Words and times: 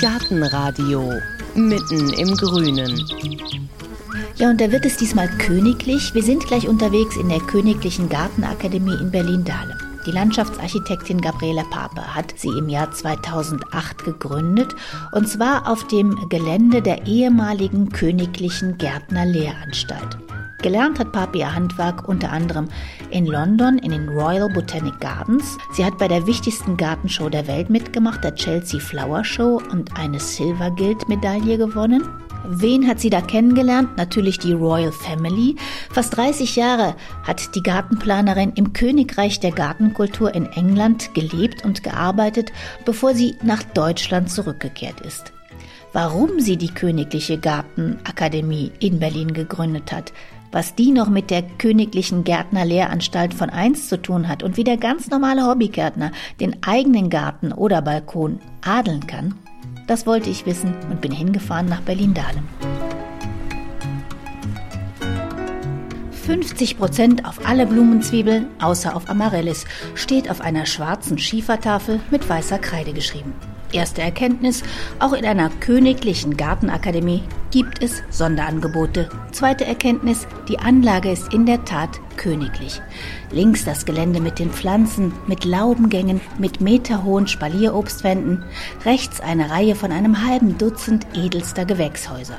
Gartenradio 0.00 1.12
mitten 1.54 2.12
im 2.14 2.36
Grünen. 2.36 3.04
Ja, 4.36 4.50
und 4.50 4.60
da 4.60 4.70
wird 4.72 4.84
es 4.84 4.96
diesmal 4.96 5.28
königlich. 5.38 6.14
Wir 6.14 6.22
sind 6.22 6.46
gleich 6.46 6.68
unterwegs 6.68 7.16
in 7.16 7.28
der 7.28 7.40
Königlichen 7.40 8.08
Gartenakademie 8.08 8.96
in 9.00 9.10
Berlin-Dahlem. 9.10 9.78
Die 10.06 10.10
Landschaftsarchitektin 10.10 11.20
Gabriele 11.20 11.64
Pape 11.70 12.02
hat 12.02 12.34
sie 12.36 12.50
im 12.58 12.68
Jahr 12.68 12.90
2008 12.90 14.04
gegründet 14.04 14.74
und 15.12 15.28
zwar 15.28 15.70
auf 15.70 15.86
dem 15.86 16.28
Gelände 16.28 16.82
der 16.82 17.06
ehemaligen 17.06 17.88
Königlichen 17.90 18.76
Gärtnerlehranstalt. 18.76 20.18
Gelernt 20.64 20.98
hat 20.98 21.12
Pape 21.12 21.36
ihr 21.36 21.54
Handwerk 21.54 22.08
unter 22.08 22.32
anderem 22.32 22.70
in 23.10 23.26
London 23.26 23.76
in 23.80 23.90
den 23.90 24.08
Royal 24.08 24.48
Botanic 24.48 24.98
Gardens. 24.98 25.58
Sie 25.74 25.84
hat 25.84 25.98
bei 25.98 26.08
der 26.08 26.26
wichtigsten 26.26 26.78
Gartenshow 26.78 27.28
der 27.28 27.46
Welt 27.46 27.68
mitgemacht, 27.68 28.24
der 28.24 28.34
Chelsea 28.34 28.80
Flower 28.80 29.26
Show 29.26 29.60
und 29.70 29.94
eine 29.98 30.18
Silver 30.18 30.70
Guild 30.70 31.06
Medaille 31.06 31.58
gewonnen. 31.58 32.08
Wen 32.46 32.88
hat 32.88 32.98
sie 32.98 33.10
da 33.10 33.20
kennengelernt? 33.20 33.94
Natürlich 33.98 34.38
die 34.38 34.54
Royal 34.54 34.90
Family. 34.90 35.56
Fast 35.90 36.16
30 36.16 36.56
Jahre 36.56 36.96
hat 37.24 37.54
die 37.54 37.62
Gartenplanerin 37.62 38.54
im 38.54 38.72
Königreich 38.72 39.40
der 39.40 39.52
Gartenkultur 39.52 40.34
in 40.34 40.46
England 40.46 41.12
gelebt 41.12 41.62
und 41.66 41.82
gearbeitet, 41.82 42.52
bevor 42.86 43.12
sie 43.12 43.36
nach 43.42 43.62
Deutschland 43.62 44.30
zurückgekehrt 44.30 45.02
ist. 45.02 45.34
Warum 45.94 46.40
sie 46.40 46.56
die 46.56 46.74
Königliche 46.74 47.38
Gartenakademie 47.38 48.72
in 48.80 48.98
Berlin 48.98 49.32
gegründet 49.32 49.92
hat, 49.92 50.12
was 50.54 50.76
die 50.76 50.92
noch 50.92 51.08
mit 51.08 51.30
der 51.30 51.42
Königlichen 51.42 52.22
Gärtnerlehranstalt 52.22 53.34
von 53.34 53.50
einst 53.50 53.88
zu 53.88 54.00
tun 54.00 54.28
hat 54.28 54.44
und 54.44 54.56
wie 54.56 54.62
der 54.62 54.76
ganz 54.76 55.10
normale 55.10 55.44
Hobbygärtner 55.44 56.12
den 56.38 56.62
eigenen 56.62 57.10
Garten 57.10 57.52
oder 57.52 57.82
Balkon 57.82 58.38
adeln 58.64 59.04
kann, 59.08 59.34
das 59.88 60.06
wollte 60.06 60.30
ich 60.30 60.46
wissen 60.46 60.72
und 60.90 61.00
bin 61.00 61.10
hingefahren 61.10 61.66
nach 61.66 61.80
Berlin-Dahlem. 61.80 62.46
50 66.24 66.78
Prozent 66.78 67.24
auf 67.26 67.46
alle 67.46 67.66
Blumenzwiebeln, 67.66 68.46
außer 68.60 68.94
auf 68.94 69.10
Amaryllis, 69.10 69.64
steht 69.96 70.30
auf 70.30 70.40
einer 70.40 70.66
schwarzen 70.66 71.18
Schiefertafel 71.18 71.98
mit 72.12 72.28
weißer 72.28 72.60
Kreide 72.60 72.92
geschrieben. 72.92 73.34
Erste 73.74 74.02
Erkenntnis, 74.02 74.62
auch 75.00 75.12
in 75.14 75.26
einer 75.26 75.50
königlichen 75.50 76.36
Gartenakademie 76.36 77.24
gibt 77.50 77.82
es 77.82 78.04
Sonderangebote. 78.08 79.08
Zweite 79.32 79.64
Erkenntnis, 79.64 80.28
die 80.48 80.60
Anlage 80.60 81.10
ist 81.10 81.34
in 81.34 81.44
der 81.44 81.64
Tat 81.64 82.00
königlich. 82.16 82.80
Links 83.32 83.64
das 83.64 83.84
Gelände 83.84 84.20
mit 84.20 84.38
den 84.38 84.50
Pflanzen, 84.50 85.12
mit 85.26 85.44
Laubengängen, 85.44 86.20
mit 86.38 86.60
meterhohen 86.60 87.26
Spalierobstwänden. 87.26 88.44
Rechts 88.84 89.20
eine 89.20 89.50
Reihe 89.50 89.74
von 89.74 89.90
einem 89.90 90.24
halben 90.24 90.56
Dutzend 90.56 91.04
edelster 91.12 91.64
Gewächshäuser. 91.64 92.38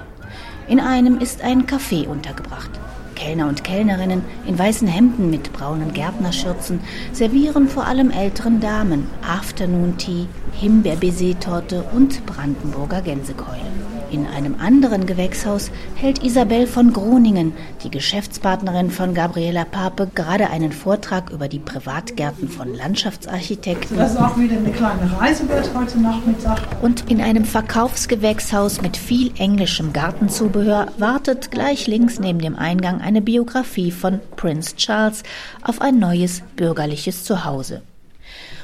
In 0.70 0.80
einem 0.80 1.20
ist 1.20 1.42
ein 1.42 1.67
Café 1.67 2.08
untergebracht. 2.08 2.72
Kellner 3.16 3.47
und 3.47 3.63
Kellnerinnen 3.63 4.21
in 4.45 4.59
weißen 4.59 4.88
Hemden 4.88 5.30
mit 5.30 5.53
braunen 5.53 5.94
Gärtnerschürzen 5.94 6.81
servieren 7.11 7.67
vor 7.67 7.85
allem 7.85 8.11
älteren 8.11 8.59
Damen 8.59 9.08
Afternoon 9.27 9.97
Tea, 9.97 10.27
Himbeerbaiser-Torte 10.53 11.83
und 11.93 12.25
Brandenburger 12.25 13.02
Gänsekeule. 13.02 13.94
In 14.16 14.27
einem 14.27 14.55
anderen 14.61 15.05
Gewächshaus 15.08 15.71
hält 15.95 16.23
Isabel 16.23 16.67
von 16.67 16.94
Groningen, 16.94 17.52
die 17.83 17.91
Geschäftspartnerin 17.91 18.89
von 18.89 19.13
Gabriela 19.13 19.66
Pape, 19.66 20.09
gerade 20.16 20.49
einen 20.52 20.71
Vortrag 20.71 21.31
über 21.31 21.49
die 21.49 21.59
Privatgärten 21.59 22.47
von 22.47 22.73
Landschaftsarchitekten. 22.73 23.97
Das 23.97 24.13
ist 24.13 24.17
auch 24.17 24.38
wieder 24.38 24.55
eine 24.55 24.71
kleine 24.71 25.19
Reise 25.19 25.49
wird 25.49 25.69
heute 25.75 25.99
Nachmittag. 25.99 26.61
Und 26.81 27.11
in 27.11 27.19
einem 27.19 27.43
Verkaufsgewächshaus 27.43 28.81
mit 28.81 28.95
viel 28.95 29.33
englischem 29.38 29.91
Gartenzubehör 29.91 30.93
wartet 30.97 31.52
gleich 31.52 31.86
links 31.86 32.17
neben 32.17 32.39
dem 32.39 32.55
Eingang 32.55 33.02
eine 33.02 33.21
Biografie 33.21 33.92
von 33.92 34.21
Prince 34.37 34.77
Charles 34.77 35.23
auf 35.61 35.82
ein 35.82 35.99
neues 35.99 36.42
bürgerliches 36.55 37.26
Zuhause. 37.26 37.82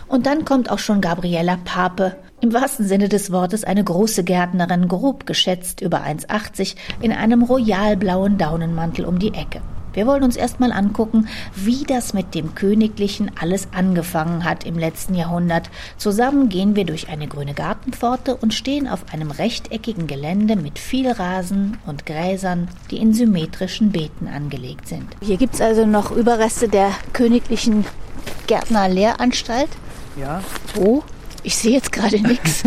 Und 0.07 0.27
dann 0.27 0.45
kommt 0.45 0.71
auch 0.71 0.79
schon 0.79 1.01
Gabriella 1.01 1.57
Pape, 1.65 2.15
im 2.41 2.53
wahrsten 2.53 2.87
Sinne 2.87 3.07
des 3.07 3.31
Wortes 3.31 3.63
eine 3.63 3.83
große 3.83 4.23
Gärtnerin, 4.23 4.87
grob 4.87 5.25
geschätzt 5.25 5.81
über 5.81 6.01
1,80, 6.01 6.75
in 7.01 7.11
einem 7.11 7.43
royalblauen 7.43 8.37
Daunenmantel 8.37 9.05
um 9.05 9.19
die 9.19 9.33
Ecke. 9.33 9.61
Wir 9.93 10.07
wollen 10.07 10.23
uns 10.23 10.37
erstmal 10.37 10.71
angucken, 10.71 11.27
wie 11.53 11.83
das 11.83 12.13
mit 12.13 12.33
dem 12.33 12.55
Königlichen 12.55 13.31
alles 13.39 13.67
angefangen 13.73 14.45
hat 14.45 14.65
im 14.65 14.77
letzten 14.77 15.15
Jahrhundert. 15.15 15.69
Zusammen 15.97 16.47
gehen 16.47 16.75
wir 16.75 16.85
durch 16.85 17.09
eine 17.09 17.27
grüne 17.27 17.53
Gartenpforte 17.53 18.37
und 18.37 18.53
stehen 18.53 18.87
auf 18.87 19.13
einem 19.13 19.31
rechteckigen 19.31 20.07
Gelände 20.07 20.55
mit 20.55 20.79
viel 20.79 21.11
Rasen 21.11 21.77
und 21.85 22.05
Gräsern, 22.05 22.69
die 22.89 22.97
in 22.97 23.13
symmetrischen 23.13 23.91
Beeten 23.91 24.27
angelegt 24.27 24.87
sind. 24.87 25.07
Hier 25.21 25.37
gibt 25.37 25.55
es 25.55 25.61
also 25.61 25.85
noch 25.85 26.11
Überreste 26.11 26.69
der 26.69 26.91
Königlichen 27.11 27.85
Gärtnerlehranstalt. 28.47 29.69
Ja. 30.17 30.41
Wo? 30.75 31.03
Ich 31.43 31.55
sehe 31.55 31.71
jetzt 31.71 31.91
gerade 31.91 32.19
nichts. 32.21 32.63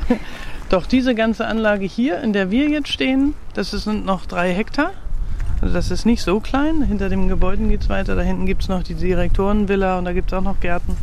Doch 0.68 0.86
diese 0.86 1.14
ganze 1.14 1.46
Anlage 1.46 1.84
hier, 1.84 2.20
in 2.22 2.32
der 2.32 2.50
wir 2.50 2.68
jetzt 2.68 2.88
stehen, 2.88 3.34
das 3.54 3.70
sind 3.70 4.06
noch 4.06 4.26
drei 4.26 4.54
Hektar. 4.54 4.92
Also 5.60 5.74
das 5.74 5.90
ist 5.90 6.06
nicht 6.06 6.22
so 6.22 6.40
klein. 6.40 6.82
Hinter 6.82 7.08
den 7.08 7.28
Gebäuden 7.28 7.68
geht 7.68 7.82
es 7.82 7.88
weiter. 7.88 8.16
Da 8.16 8.22
hinten 8.22 8.46
gibt 8.46 8.62
es 8.62 8.68
noch 8.68 8.82
die 8.82 8.94
Direktorenvilla 8.94 9.98
und 9.98 10.04
da 10.04 10.12
gibt 10.12 10.32
es 10.32 10.38
auch 10.38 10.42
noch 10.42 10.58
Gärten. 10.60 10.96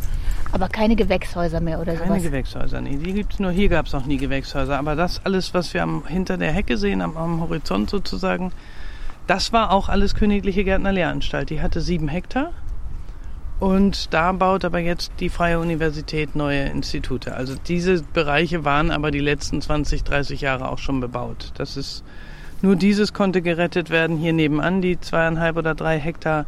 Aber 0.52 0.68
keine 0.68 0.96
Gewächshäuser 0.96 1.60
mehr 1.60 1.80
oder 1.80 1.94
Keine 1.94 2.08
sowas? 2.08 2.22
Gewächshäuser, 2.22 2.80
nee. 2.80 2.96
Die 2.96 3.12
gibt's 3.12 3.38
nur. 3.38 3.52
Hier 3.52 3.68
gab 3.68 3.86
es 3.86 3.92
noch 3.92 4.06
nie 4.06 4.16
Gewächshäuser. 4.16 4.78
Aber 4.78 4.96
das 4.96 5.20
alles, 5.24 5.54
was 5.54 5.72
wir 5.72 5.82
am, 5.82 6.04
hinter 6.06 6.36
der 6.36 6.52
Hecke 6.52 6.76
sehen, 6.76 7.00
am, 7.00 7.16
am 7.16 7.40
Horizont 7.40 7.88
sozusagen, 7.88 8.52
das 9.26 9.52
war 9.52 9.70
auch 9.70 9.88
alles 9.88 10.14
Königliche 10.14 10.64
Gärtnerlehranstalt. 10.64 11.50
Die 11.50 11.60
hatte 11.62 11.80
sieben 11.80 12.08
Hektar. 12.08 12.52
Und 13.60 14.14
da 14.14 14.32
baut 14.32 14.64
aber 14.64 14.78
jetzt 14.78 15.12
die 15.20 15.28
Freie 15.28 15.60
Universität 15.60 16.34
neue 16.34 16.62
Institute. 16.62 17.34
Also 17.34 17.54
diese 17.68 18.02
Bereiche 18.02 18.64
waren 18.64 18.90
aber 18.90 19.10
die 19.10 19.20
letzten 19.20 19.60
20, 19.60 20.02
30 20.02 20.40
Jahre 20.40 20.70
auch 20.70 20.78
schon 20.78 21.00
bebaut. 21.00 21.52
Das 21.58 21.76
ist 21.76 22.02
nur 22.62 22.74
dieses 22.74 23.12
konnte 23.12 23.42
gerettet 23.42 23.90
werden. 23.90 24.16
Hier 24.16 24.32
nebenan 24.32 24.80
die 24.80 24.98
zweieinhalb 24.98 25.58
oder 25.58 25.74
drei 25.74 25.98
Hektar, 25.98 26.46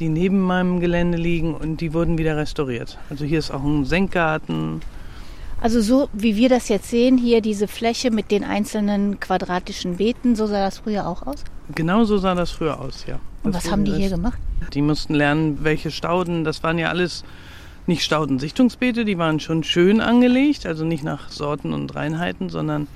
die 0.00 0.08
neben 0.08 0.40
meinem 0.40 0.80
Gelände 0.80 1.16
liegen 1.16 1.54
und 1.54 1.80
die 1.80 1.94
wurden 1.94 2.18
wieder 2.18 2.36
restauriert. 2.36 2.98
Also 3.08 3.24
hier 3.24 3.38
ist 3.38 3.52
auch 3.52 3.62
ein 3.62 3.84
Senkgarten. 3.84 4.80
Also 5.60 5.80
so 5.80 6.08
wie 6.12 6.34
wir 6.34 6.48
das 6.48 6.68
jetzt 6.68 6.88
sehen, 6.88 7.18
hier 7.18 7.40
diese 7.40 7.68
Fläche 7.68 8.10
mit 8.10 8.32
den 8.32 8.42
einzelnen 8.42 9.20
quadratischen 9.20 9.98
Beeten, 9.98 10.34
so 10.34 10.46
sah 10.46 10.64
das 10.64 10.78
früher 10.78 11.06
auch 11.06 11.24
aus? 11.24 11.44
Genau 11.72 12.02
so 12.02 12.18
sah 12.18 12.34
das 12.34 12.50
früher 12.50 12.80
aus, 12.80 13.04
ja. 13.06 13.20
Und 13.42 13.54
was 13.54 13.70
haben 13.70 13.84
die 13.84 13.92
hier 13.92 14.10
gemacht? 14.10 14.38
Die 14.74 14.82
mussten 14.82 15.14
lernen, 15.14 15.58
welche 15.62 15.90
Stauden, 15.90 16.44
das 16.44 16.62
waren 16.62 16.78
ja 16.78 16.88
alles 16.88 17.24
nicht 17.86 18.04
Staudensichtungsbeete, 18.04 19.04
die 19.04 19.18
waren 19.18 19.40
schon 19.40 19.64
schön 19.64 20.00
angelegt, 20.00 20.66
also 20.66 20.84
nicht 20.84 21.02
nach 21.02 21.30
Sorten 21.30 21.72
und 21.72 21.94
Reinheiten, 21.94 22.50
sondern 22.50 22.86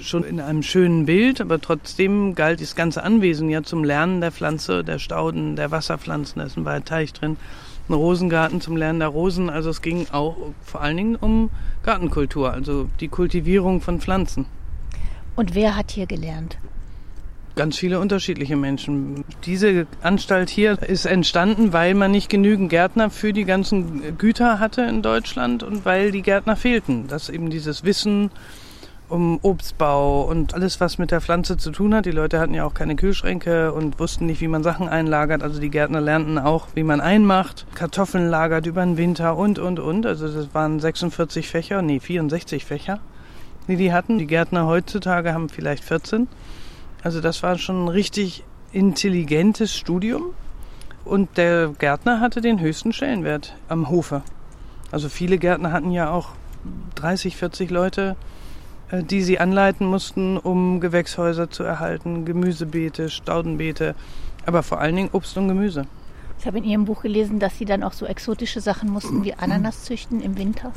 schon 0.00 0.24
in 0.24 0.40
einem 0.40 0.62
schönen 0.62 1.06
Bild, 1.06 1.40
aber 1.40 1.60
trotzdem 1.60 2.34
galt 2.34 2.60
das 2.60 2.74
ganze 2.74 3.02
Anwesen 3.04 3.48
ja 3.48 3.62
zum 3.62 3.84
Lernen 3.84 4.20
der 4.20 4.32
Pflanze, 4.32 4.82
der 4.82 4.98
Stauden, 4.98 5.56
der 5.56 5.70
Wasserpflanzen, 5.70 6.40
da 6.40 6.46
ist 6.46 6.56
ein 6.56 6.64
weiter 6.64 6.84
Teich 6.84 7.12
drin, 7.12 7.36
ein 7.88 7.94
Rosengarten 7.94 8.60
zum 8.60 8.76
Lernen 8.76 8.98
der 8.98 9.08
Rosen, 9.08 9.48
also 9.48 9.70
es 9.70 9.80
ging 9.80 10.06
auch 10.10 10.36
vor 10.64 10.80
allen 10.80 10.96
Dingen 10.96 11.16
um 11.16 11.50
Gartenkultur, 11.84 12.52
also 12.52 12.88
die 13.00 13.08
Kultivierung 13.08 13.80
von 13.80 14.00
Pflanzen. 14.00 14.46
Und 15.36 15.54
wer 15.54 15.76
hat 15.76 15.92
hier 15.92 16.06
gelernt? 16.06 16.58
Ganz 17.54 17.76
viele 17.76 18.00
unterschiedliche 18.00 18.56
Menschen. 18.56 19.24
Diese 19.44 19.86
Anstalt 20.02 20.48
hier 20.48 20.80
ist 20.82 21.04
entstanden, 21.04 21.72
weil 21.72 21.94
man 21.94 22.10
nicht 22.10 22.30
genügend 22.30 22.70
Gärtner 22.70 23.10
für 23.10 23.32
die 23.32 23.44
ganzen 23.44 24.16
Güter 24.16 24.58
hatte 24.58 24.82
in 24.82 25.02
Deutschland 25.02 25.62
und 25.62 25.84
weil 25.84 26.12
die 26.12 26.22
Gärtner 26.22 26.56
fehlten. 26.56 27.08
Dass 27.08 27.28
eben 27.28 27.50
dieses 27.50 27.84
Wissen 27.84 28.30
um 29.12 29.38
Obstbau 29.42 30.22
und 30.22 30.54
alles, 30.54 30.80
was 30.80 30.96
mit 30.96 31.10
der 31.10 31.20
Pflanze 31.20 31.58
zu 31.58 31.70
tun 31.70 31.94
hat. 31.94 32.06
Die 32.06 32.10
Leute 32.12 32.40
hatten 32.40 32.54
ja 32.54 32.64
auch 32.64 32.72
keine 32.72 32.96
Kühlschränke 32.96 33.70
und 33.72 34.00
wussten 34.00 34.24
nicht, 34.24 34.40
wie 34.40 34.48
man 34.48 34.62
Sachen 34.62 34.88
einlagert. 34.88 35.42
Also 35.42 35.60
die 35.60 35.68
Gärtner 35.68 36.00
lernten 36.00 36.38
auch, 36.38 36.68
wie 36.74 36.82
man 36.82 37.02
einmacht, 37.02 37.66
Kartoffeln 37.74 38.30
lagert 38.30 38.66
über 38.66 38.82
den 38.82 38.96
Winter 38.96 39.36
und, 39.36 39.58
und, 39.58 39.78
und. 39.78 40.06
Also 40.06 40.28
das 40.28 40.54
waren 40.54 40.80
46 40.80 41.46
Fächer, 41.46 41.82
nee, 41.82 42.00
64 42.00 42.64
Fächer, 42.64 43.00
die 43.68 43.76
die 43.76 43.92
hatten. 43.92 44.16
Die 44.16 44.26
Gärtner 44.26 44.66
heutzutage 44.66 45.34
haben 45.34 45.50
vielleicht 45.50 45.84
14. 45.84 46.26
Also 47.02 47.20
das 47.20 47.42
war 47.42 47.58
schon 47.58 47.84
ein 47.84 47.88
richtig 47.88 48.44
intelligentes 48.72 49.76
Studium. 49.76 50.34
Und 51.04 51.36
der 51.36 51.68
Gärtner 51.78 52.20
hatte 52.20 52.40
den 52.40 52.60
höchsten 52.60 52.92
Stellenwert 52.92 53.56
am 53.68 53.90
Hofe. 53.90 54.22
Also 54.92 55.08
viele 55.08 55.38
Gärtner 55.38 55.72
hatten 55.72 55.90
ja 55.90 56.10
auch 56.10 56.28
30, 56.94 57.36
40 57.36 57.70
Leute, 57.70 58.16
äh, 58.90 59.02
die 59.02 59.22
sie 59.22 59.40
anleiten 59.40 59.86
mussten, 59.86 60.38
um 60.38 60.80
Gewächshäuser 60.80 61.50
zu 61.50 61.64
erhalten, 61.64 62.24
Gemüsebeete, 62.24 63.10
Staudenbeete, 63.10 63.96
aber 64.46 64.62
vor 64.62 64.80
allen 64.80 64.94
Dingen 64.94 65.10
Obst 65.12 65.36
und 65.36 65.48
Gemüse. 65.48 65.86
Ich 66.38 66.46
habe 66.46 66.58
in 66.58 66.64
Ihrem 66.64 66.84
Buch 66.84 67.02
gelesen, 67.02 67.38
dass 67.38 67.58
Sie 67.58 67.64
dann 67.64 67.82
auch 67.82 67.92
so 67.92 68.06
exotische 68.06 68.60
Sachen 68.60 68.90
mussten 68.90 69.24
wie 69.24 69.34
Ananas 69.34 69.84
züchten 69.84 70.20
im 70.20 70.36
Winter. 70.36 70.72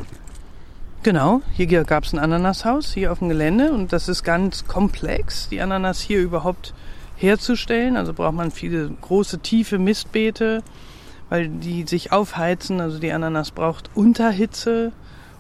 Genau, 1.06 1.44
hier 1.54 1.84
gab 1.84 2.04
es 2.04 2.14
ein 2.14 2.18
Ananashaus 2.18 2.92
hier 2.92 3.12
auf 3.12 3.20
dem 3.20 3.30
Gelände 3.30 3.72
und 3.72 3.94
das 3.94 4.10
ist 4.10 4.24
ganz 4.24 4.66
komplex, 4.66 5.50
die 5.50 5.62
Ananas 5.62 6.02
hier 6.02 6.20
überhaupt 6.20 6.74
herzustellen. 7.16 7.96
Also 7.96 8.12
braucht 8.12 8.34
man 8.34 8.50
viele 8.50 8.90
große, 8.90 9.38
tiefe 9.38 9.78
Mistbeete, 9.78 10.64
weil 11.30 11.50
die 11.50 11.86
sich 11.86 12.12
aufheizen. 12.12 12.82
Also 12.82 12.98
die 12.98 13.12
Ananas 13.12 13.52
braucht 13.52 13.92
Unterhitze, 13.94 14.94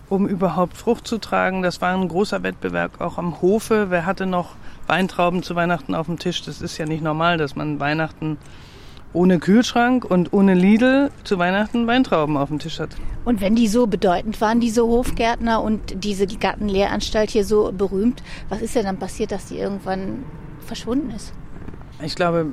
um 0.07 0.27
überhaupt 0.27 0.77
Frucht 0.77 1.07
zu 1.07 1.17
tragen. 1.17 1.63
Das 1.63 1.81
war 1.81 1.95
ein 1.95 2.09
großer 2.09 2.44
Wettbewerb 2.44 3.01
auch 3.01 3.17
am 3.17 3.41
Hofe. 3.41 3.88
Wer 3.89 4.06
hatte 4.06 4.27
noch 4.27 4.50
Weintrauben 4.85 5.41
zu 5.41 5.56
Weihnachten 5.56 5.95
auf 5.95 6.06
dem 6.06 6.19
Tisch? 6.19 6.44
Das 6.44 6.62
ist 6.62 6.77
ja 6.77 6.85
nicht 6.85 7.01
normal, 7.03 7.39
dass 7.39 7.56
man 7.56 7.79
Weihnachten 7.79 8.38
ohne 9.15 9.39
Kühlschrank 9.39 10.06
und 10.06 10.33
ohne 10.33 10.53
Lidl 10.53 11.09
zu 11.23 11.39
Weihnachten 11.39 11.88
Weintrauben 11.88 12.38
auf 12.38 12.50
dem 12.50 12.59
Tisch 12.59 12.79
hat. 12.79 12.89
Und 13.23 13.41
wenn 13.41 13.56
die 13.56 13.67
so 13.67 13.88
bedeutend 13.88 14.39
waren, 14.41 14.59
diese 14.59 14.83
Hofgärtner 14.83 15.63
und 15.63 16.03
diese 16.03 16.27
Gartenlehranstalt 16.27 17.31
hier 17.31 17.45
so 17.45 17.71
berühmt, 17.71 18.21
was 18.50 18.62
ist 18.62 18.75
denn 18.75 18.83
dann 18.83 18.97
passiert, 18.97 19.31
dass 19.31 19.47
die 19.47 19.57
irgendwann 19.57 20.23
verschwunden 20.59 21.12
ist? 21.12 21.33
Ich 22.03 22.15
glaube, 22.15 22.47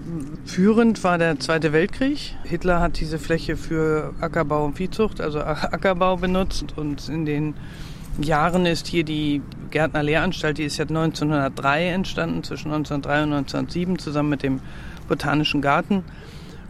führend 0.44 1.02
war 1.02 1.18
der 1.18 1.40
Zweite 1.40 1.72
Weltkrieg. 1.72 2.36
Hitler 2.44 2.80
hat 2.80 3.00
diese 3.00 3.18
Fläche 3.18 3.56
für 3.56 4.14
Ackerbau 4.20 4.64
und 4.64 4.76
Viehzucht, 4.76 5.20
also 5.20 5.40
Ackerbau 5.40 6.16
benutzt 6.16 6.66
und 6.76 7.08
in 7.08 7.26
den 7.26 7.54
Jahren 8.20 8.66
ist 8.66 8.86
hier 8.86 9.04
die 9.04 9.42
Gärtner 9.70 10.02
Lehranstalt, 10.02 10.58
die 10.58 10.64
ist 10.64 10.76
ja 10.76 10.84
1903 10.84 11.88
entstanden, 11.88 12.44
zwischen 12.44 12.70
1903 12.70 13.22
und 13.24 13.32
1907 13.32 13.98
zusammen 13.98 14.28
mit 14.28 14.42
dem 14.42 14.60
Botanischen 15.08 15.60
Garten. 15.60 16.04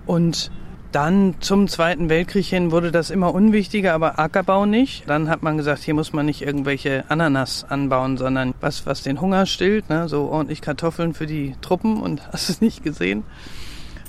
Und 0.07 0.51
dann 0.93 1.37
zum 1.41 1.69
Zweiten 1.69 2.11
Weltkrieg 2.11 2.45
hin 2.45 2.71
wurde 2.71 2.93
das 2.93 3.11
immer 3.11 3.33
unwichtiger, 3.35 3.95
aber 3.95 4.19
Ackerbau 4.19 4.67
nicht. 4.67 5.09
Dann 5.09 5.31
hat 5.31 5.43
man 5.43 5.57
gesagt, 5.57 5.83
hier 5.83 5.95
muss 5.95 6.13
man 6.13 6.27
nicht 6.27 6.43
irgendwelche 6.43 7.05
Ananas 7.09 7.65
anbauen, 7.65 8.19
sondern 8.19 8.53
was, 8.61 8.85
was 8.85 9.03
den 9.03 9.21
Hunger 9.21 9.47
stillt, 9.47 9.89
ne? 9.89 10.09
so 10.09 10.29
ordentlich 10.29 10.61
Kartoffeln 10.61 11.15
für 11.15 11.27
die 11.27 11.55
Truppen 11.63 12.01
und 12.01 12.21
hast 12.33 12.51
es 12.51 12.61
nicht 12.61 12.83
gesehen. 12.83 13.25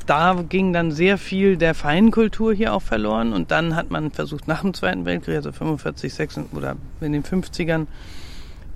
Da 0.06 0.44
ging 0.50 0.74
dann 0.74 0.92
sehr 0.92 1.18
viel 1.18 1.56
der 1.56 1.74
Feinkultur 1.74 2.54
hier 2.54 2.74
auch 2.74 2.81
verloren 2.81 3.31
und 3.31 3.51
dann 3.51 3.78
hat 3.78 3.90
man 3.90 4.12
versucht 4.12 4.50
nach 4.50 4.62
dem 4.62 4.74
Zweiten 4.74 5.06
Weltkrieg, 5.06 5.38
also 5.38 5.54
45, 5.54 6.13
46 6.13 6.57
oder 6.57 6.75
in 7.00 7.13
den 7.13 7.24
50ern, 7.24 7.88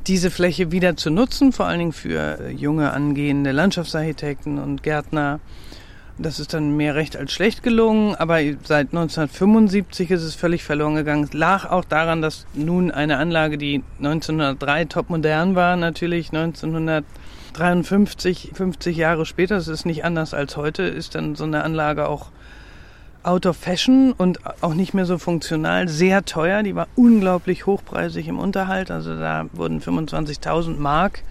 diese 0.08 0.32
Fläche 0.32 0.72
wieder 0.72 0.96
zu 0.96 1.10
nutzen, 1.10 1.52
vor 1.52 1.66
allen 1.66 1.80
Dingen 1.80 1.92
für 1.92 2.50
junge 2.52 2.92
angehende 2.92 3.52
Landschaftsarchitekten 3.52 4.58
und 4.58 4.84
Gärtner 4.84 5.42
das 6.18 6.40
ist 6.40 6.54
dann 6.54 6.76
mehr 6.76 6.96
recht 6.96 7.16
als 7.16 7.32
schlecht 7.32 7.64
gelungen, 7.64 8.16
aber 8.16 8.40
seit 8.64 8.88
1975 8.88 10.12
ist 10.12 10.24
es 10.24 10.36
völlig 10.36 10.64
verloren 10.64 10.96
gegangen. 10.96 11.24
Es 11.24 11.34
lag 11.34 11.70
auch 11.70 11.86
daran, 11.86 12.22
dass 12.22 12.46
nun 12.54 12.92
eine 12.92 13.18
Anlage, 13.18 13.58
die 13.58 13.84
1903 14.00 14.86
topmodern 14.86 15.56
war, 15.56 15.76
natürlich 15.76 16.30
1953, 16.30 18.52
50 18.54 18.98
Jahre 18.98 19.26
später, 19.26 19.56
das 19.56 19.68
ist 19.68 19.86
nicht 19.86 20.06
anders 20.06 20.34
als 20.34 20.58
heute, 20.58 20.84
ist 20.84 21.16
dann 21.16 21.36
so 21.36 21.44
eine 21.44 21.64
Anlage 21.64 22.08
auch 22.08 22.28
out 23.24 23.46
of 23.46 23.58
fashion 23.58 24.14
und 24.14 24.40
auch 24.62 24.74
nicht 24.74 24.94
mehr 24.94 25.06
so 25.06 25.18
funktional, 25.18 25.90
sehr 25.90 26.26
teuer. 26.26 26.64
Die 26.64 26.76
war 26.76 26.88
unglaublich 26.96 27.66
hochpreisig 27.66 28.28
im 28.28 28.40
Unterhalt, 28.40 28.90
also 28.90 29.20
da 29.20 29.46
wurden 29.54 29.82
25.000 29.82 30.78
Mark 30.78 31.24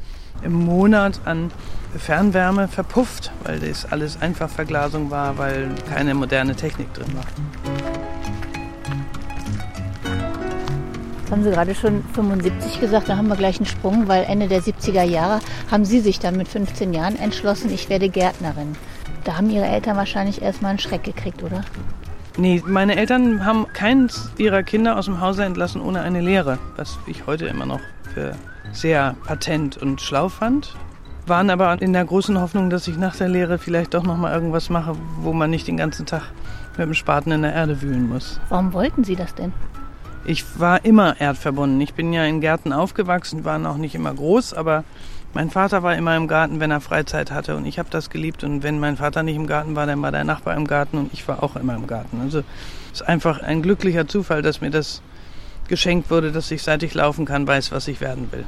im 0.42 0.52
Monat 0.52 1.20
an 1.24 1.50
Fernwärme 1.98 2.68
verpufft, 2.68 3.32
weil 3.44 3.58
das 3.60 3.90
alles 3.90 4.20
einfach 4.20 4.48
Verglasung 4.48 5.10
war, 5.10 5.38
weil 5.38 5.68
keine 5.88 6.14
moderne 6.14 6.54
Technik 6.54 6.92
drin 6.94 7.08
war. 7.14 7.24
Jetzt 11.20 11.32
haben 11.32 11.42
Sie 11.42 11.50
gerade 11.50 11.74
schon 11.74 12.04
75 12.14 12.80
gesagt, 12.80 13.08
da 13.08 13.16
haben 13.16 13.28
wir 13.28 13.36
gleich 13.36 13.56
einen 13.56 13.66
Sprung, 13.66 14.06
weil 14.06 14.24
Ende 14.24 14.46
der 14.46 14.62
70er 14.62 15.02
Jahre 15.02 15.40
haben 15.70 15.84
Sie 15.84 15.98
sich 16.00 16.20
dann 16.20 16.36
mit 16.36 16.46
15 16.46 16.94
Jahren 16.94 17.18
entschlossen, 17.18 17.72
ich 17.72 17.88
werde 17.88 18.08
Gärtnerin. 18.08 18.76
Da 19.24 19.36
haben 19.36 19.50
Ihre 19.50 19.66
Eltern 19.66 19.96
wahrscheinlich 19.96 20.40
erstmal 20.40 20.70
einen 20.70 20.78
Schreck 20.78 21.02
gekriegt, 21.02 21.42
oder? 21.42 21.64
Nee, 22.38 22.62
meine 22.66 22.96
Eltern 22.96 23.44
haben 23.46 23.66
keins 23.72 24.30
ihrer 24.36 24.62
Kinder 24.62 24.98
aus 24.98 25.06
dem 25.06 25.20
Hause 25.20 25.44
entlassen 25.44 25.80
ohne 25.80 26.02
eine 26.02 26.20
Lehre, 26.20 26.58
was 26.76 26.98
ich 27.06 27.26
heute 27.26 27.46
immer 27.46 27.64
noch 27.64 27.80
für 28.12 28.36
sehr 28.72 29.16
patent 29.24 29.78
und 29.78 30.02
schlau 30.02 30.28
fand. 30.28 30.76
Waren 31.26 31.50
aber 31.50 31.82
in 31.82 31.92
der 31.92 32.04
großen 32.04 32.40
Hoffnung, 32.40 32.70
dass 32.70 32.86
ich 32.86 32.96
nach 32.96 33.16
der 33.16 33.28
Lehre 33.28 33.58
vielleicht 33.58 33.94
doch 33.94 34.04
noch 34.04 34.16
mal 34.16 34.32
irgendwas 34.32 34.70
mache, 34.70 34.94
wo 35.22 35.32
man 35.32 35.50
nicht 35.50 35.66
den 35.66 35.76
ganzen 35.76 36.06
Tag 36.06 36.22
mit 36.76 36.86
dem 36.86 36.94
Spaten 36.94 37.32
in 37.32 37.42
der 37.42 37.52
Erde 37.52 37.82
wühlen 37.82 38.08
muss. 38.08 38.40
Warum 38.48 38.72
wollten 38.72 39.02
Sie 39.02 39.16
das 39.16 39.34
denn? 39.34 39.52
Ich 40.24 40.60
war 40.60 40.84
immer 40.84 41.20
erdverbunden. 41.20 41.80
Ich 41.80 41.94
bin 41.94 42.12
ja 42.12 42.24
in 42.24 42.40
Gärten 42.40 42.72
aufgewachsen, 42.72 43.44
waren 43.44 43.66
auch 43.66 43.76
nicht 43.76 43.96
immer 43.96 44.14
groß, 44.14 44.54
aber 44.54 44.84
mein 45.34 45.50
Vater 45.50 45.82
war 45.82 45.96
immer 45.96 46.16
im 46.16 46.28
Garten, 46.28 46.60
wenn 46.60 46.70
er 46.70 46.80
Freizeit 46.80 47.32
hatte 47.32 47.56
und 47.56 47.66
ich 47.66 47.80
habe 47.80 47.90
das 47.90 48.08
geliebt. 48.08 48.44
Und 48.44 48.62
wenn 48.62 48.78
mein 48.78 48.96
Vater 48.96 49.24
nicht 49.24 49.36
im 49.36 49.48
Garten 49.48 49.74
war, 49.74 49.86
dann 49.86 50.00
war 50.02 50.12
der 50.12 50.24
Nachbar 50.24 50.56
im 50.56 50.66
Garten 50.66 50.96
und 50.96 51.12
ich 51.12 51.26
war 51.26 51.42
auch 51.42 51.56
immer 51.56 51.74
im 51.74 51.88
Garten. 51.88 52.20
Also 52.20 52.44
es 52.92 53.00
ist 53.00 53.08
einfach 53.08 53.42
ein 53.42 53.62
glücklicher 53.62 54.06
Zufall, 54.06 54.42
dass 54.42 54.60
mir 54.60 54.70
das 54.70 55.02
geschenkt 55.66 56.10
wurde, 56.10 56.30
dass 56.30 56.50
ich 56.52 56.62
seit 56.62 56.84
ich 56.84 56.94
laufen 56.94 57.24
kann, 57.24 57.46
weiß, 57.46 57.72
was 57.72 57.88
ich 57.88 58.00
werden 58.00 58.30
will. 58.30 58.44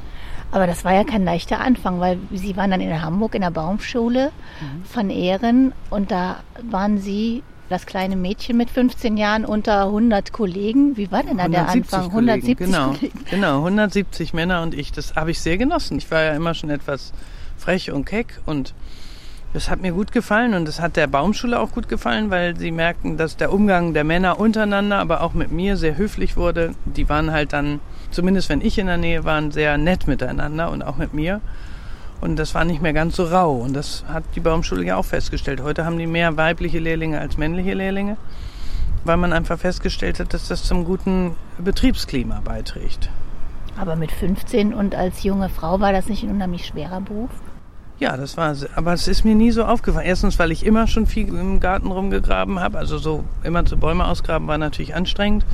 Aber 0.51 0.65
das 0.65 0.83
war 0.83 0.93
ja 0.93 1.03
kein 1.03 1.23
leichter 1.25 1.59
Anfang, 1.59 1.99
weil 1.99 2.17
Sie 2.33 2.57
waren 2.57 2.71
dann 2.71 2.81
in 2.81 3.01
Hamburg 3.01 3.35
in 3.35 3.41
der 3.41 3.51
Baumschule 3.51 4.31
mhm. 4.61 4.83
von 4.85 5.09
Ehren 5.09 5.73
und 5.89 6.11
da 6.11 6.37
waren 6.69 6.97
Sie 6.97 7.43
das 7.69 7.85
kleine 7.85 8.15
Mädchen 8.15 8.57
mit 8.57 8.71
15 8.71 9.15
Jahren 9.15 9.45
unter 9.45 9.85
100 9.85 10.33
Kollegen. 10.33 10.97
Wie 10.97 11.11
war 11.11 11.21
denn 11.21 11.37
da 11.37 11.47
der 11.47 11.69
Anfang? 11.69 12.05
170 12.05 12.57
genau, 12.57 12.87
Kollegen. 12.93 13.25
Genau, 13.29 13.57
170 13.57 14.33
Männer 14.33 14.63
und 14.63 14.73
ich. 14.73 14.91
Das 14.91 15.15
habe 15.15 15.31
ich 15.31 15.39
sehr 15.39 15.57
genossen. 15.57 15.99
Ich 15.99 16.09
war 16.09 16.23
ja 16.23 16.33
immer 16.33 16.55
schon 16.55 16.71
etwas 16.71 17.13
frech 17.57 17.91
und 17.91 18.05
keck 18.05 18.41
und 18.45 18.73
das 19.53 19.69
hat 19.69 19.81
mir 19.81 19.93
gut 19.93 20.11
gefallen 20.11 20.53
und 20.53 20.67
das 20.67 20.79
hat 20.79 20.95
der 20.95 21.07
Baumschule 21.07 21.59
auch 21.59 21.71
gut 21.71 21.89
gefallen, 21.89 22.29
weil 22.29 22.55
sie 22.55 22.71
merkten, 22.71 23.17
dass 23.17 23.35
der 23.35 23.51
Umgang 23.51 23.93
der 23.93 24.03
Männer 24.03 24.39
untereinander, 24.39 24.99
aber 24.99 25.21
auch 25.21 25.33
mit 25.33 25.51
mir 25.51 25.75
sehr 25.75 25.97
höflich 25.97 26.37
wurde. 26.37 26.75
Die 26.85 27.09
waren 27.09 27.31
halt 27.31 27.53
dann, 27.53 27.79
zumindest 28.11 28.49
wenn 28.49 28.61
ich 28.61 28.77
in 28.77 28.87
der 28.87 28.97
Nähe 28.97 29.23
war, 29.23 29.51
sehr 29.51 29.77
nett 29.77 30.07
miteinander 30.07 30.71
und 30.71 30.81
auch 30.81 30.97
mit 30.97 31.13
mir. 31.13 31.41
Und 32.21 32.37
das 32.37 32.53
war 32.53 32.65
nicht 32.65 32.81
mehr 32.81 32.93
ganz 32.93 33.15
so 33.15 33.23
rau. 33.23 33.55
Und 33.55 33.73
das 33.73 34.03
hat 34.07 34.23
die 34.35 34.41
Baumschule 34.41 34.83
ja 34.83 34.97
auch 34.97 35.05
festgestellt. 35.05 35.61
Heute 35.61 35.85
haben 35.85 35.97
die 35.97 36.07
mehr 36.07 36.35
weibliche 36.35 36.79
Lehrlinge 36.79 37.19
als 37.19 37.37
männliche 37.37 37.73
Lehrlinge, 37.73 38.17
weil 39.05 39.17
man 39.17 39.31
einfach 39.31 39.57
festgestellt 39.57 40.19
hat, 40.19 40.33
dass 40.33 40.49
das 40.49 40.63
zum 40.63 40.83
guten 40.83 41.35
Betriebsklima 41.57 42.41
beiträgt. 42.43 43.09
Aber 43.77 43.95
mit 43.95 44.11
15 44.11 44.73
und 44.73 44.95
als 44.95 45.23
junge 45.23 45.47
Frau 45.47 45.79
war 45.79 45.93
das 45.93 46.07
nicht 46.09 46.23
ein 46.23 46.31
unheimlich 46.31 46.65
schwerer 46.65 46.99
Beruf? 46.99 47.29
Ja, 47.99 48.15
das 48.15 48.37
war 48.37 48.55
aber 48.75 48.93
es 48.93 49.07
ist 49.07 49.25
mir 49.25 49.35
nie 49.35 49.51
so 49.51 49.65
aufgefallen. 49.65 50.05
Erstens, 50.05 50.39
weil 50.39 50.51
ich 50.51 50.65
immer 50.65 50.87
schon 50.87 51.05
viel 51.05 51.27
im 51.27 51.59
Garten 51.59 51.91
rumgegraben 51.91 52.59
habe, 52.59 52.77
also 52.77 52.97
so 52.97 53.25
immer 53.43 53.65
zu 53.65 53.77
Bäume 53.77 54.05
ausgraben 54.05 54.47
war 54.47 54.57
natürlich 54.57 54.95
anstrengend, 54.95 55.45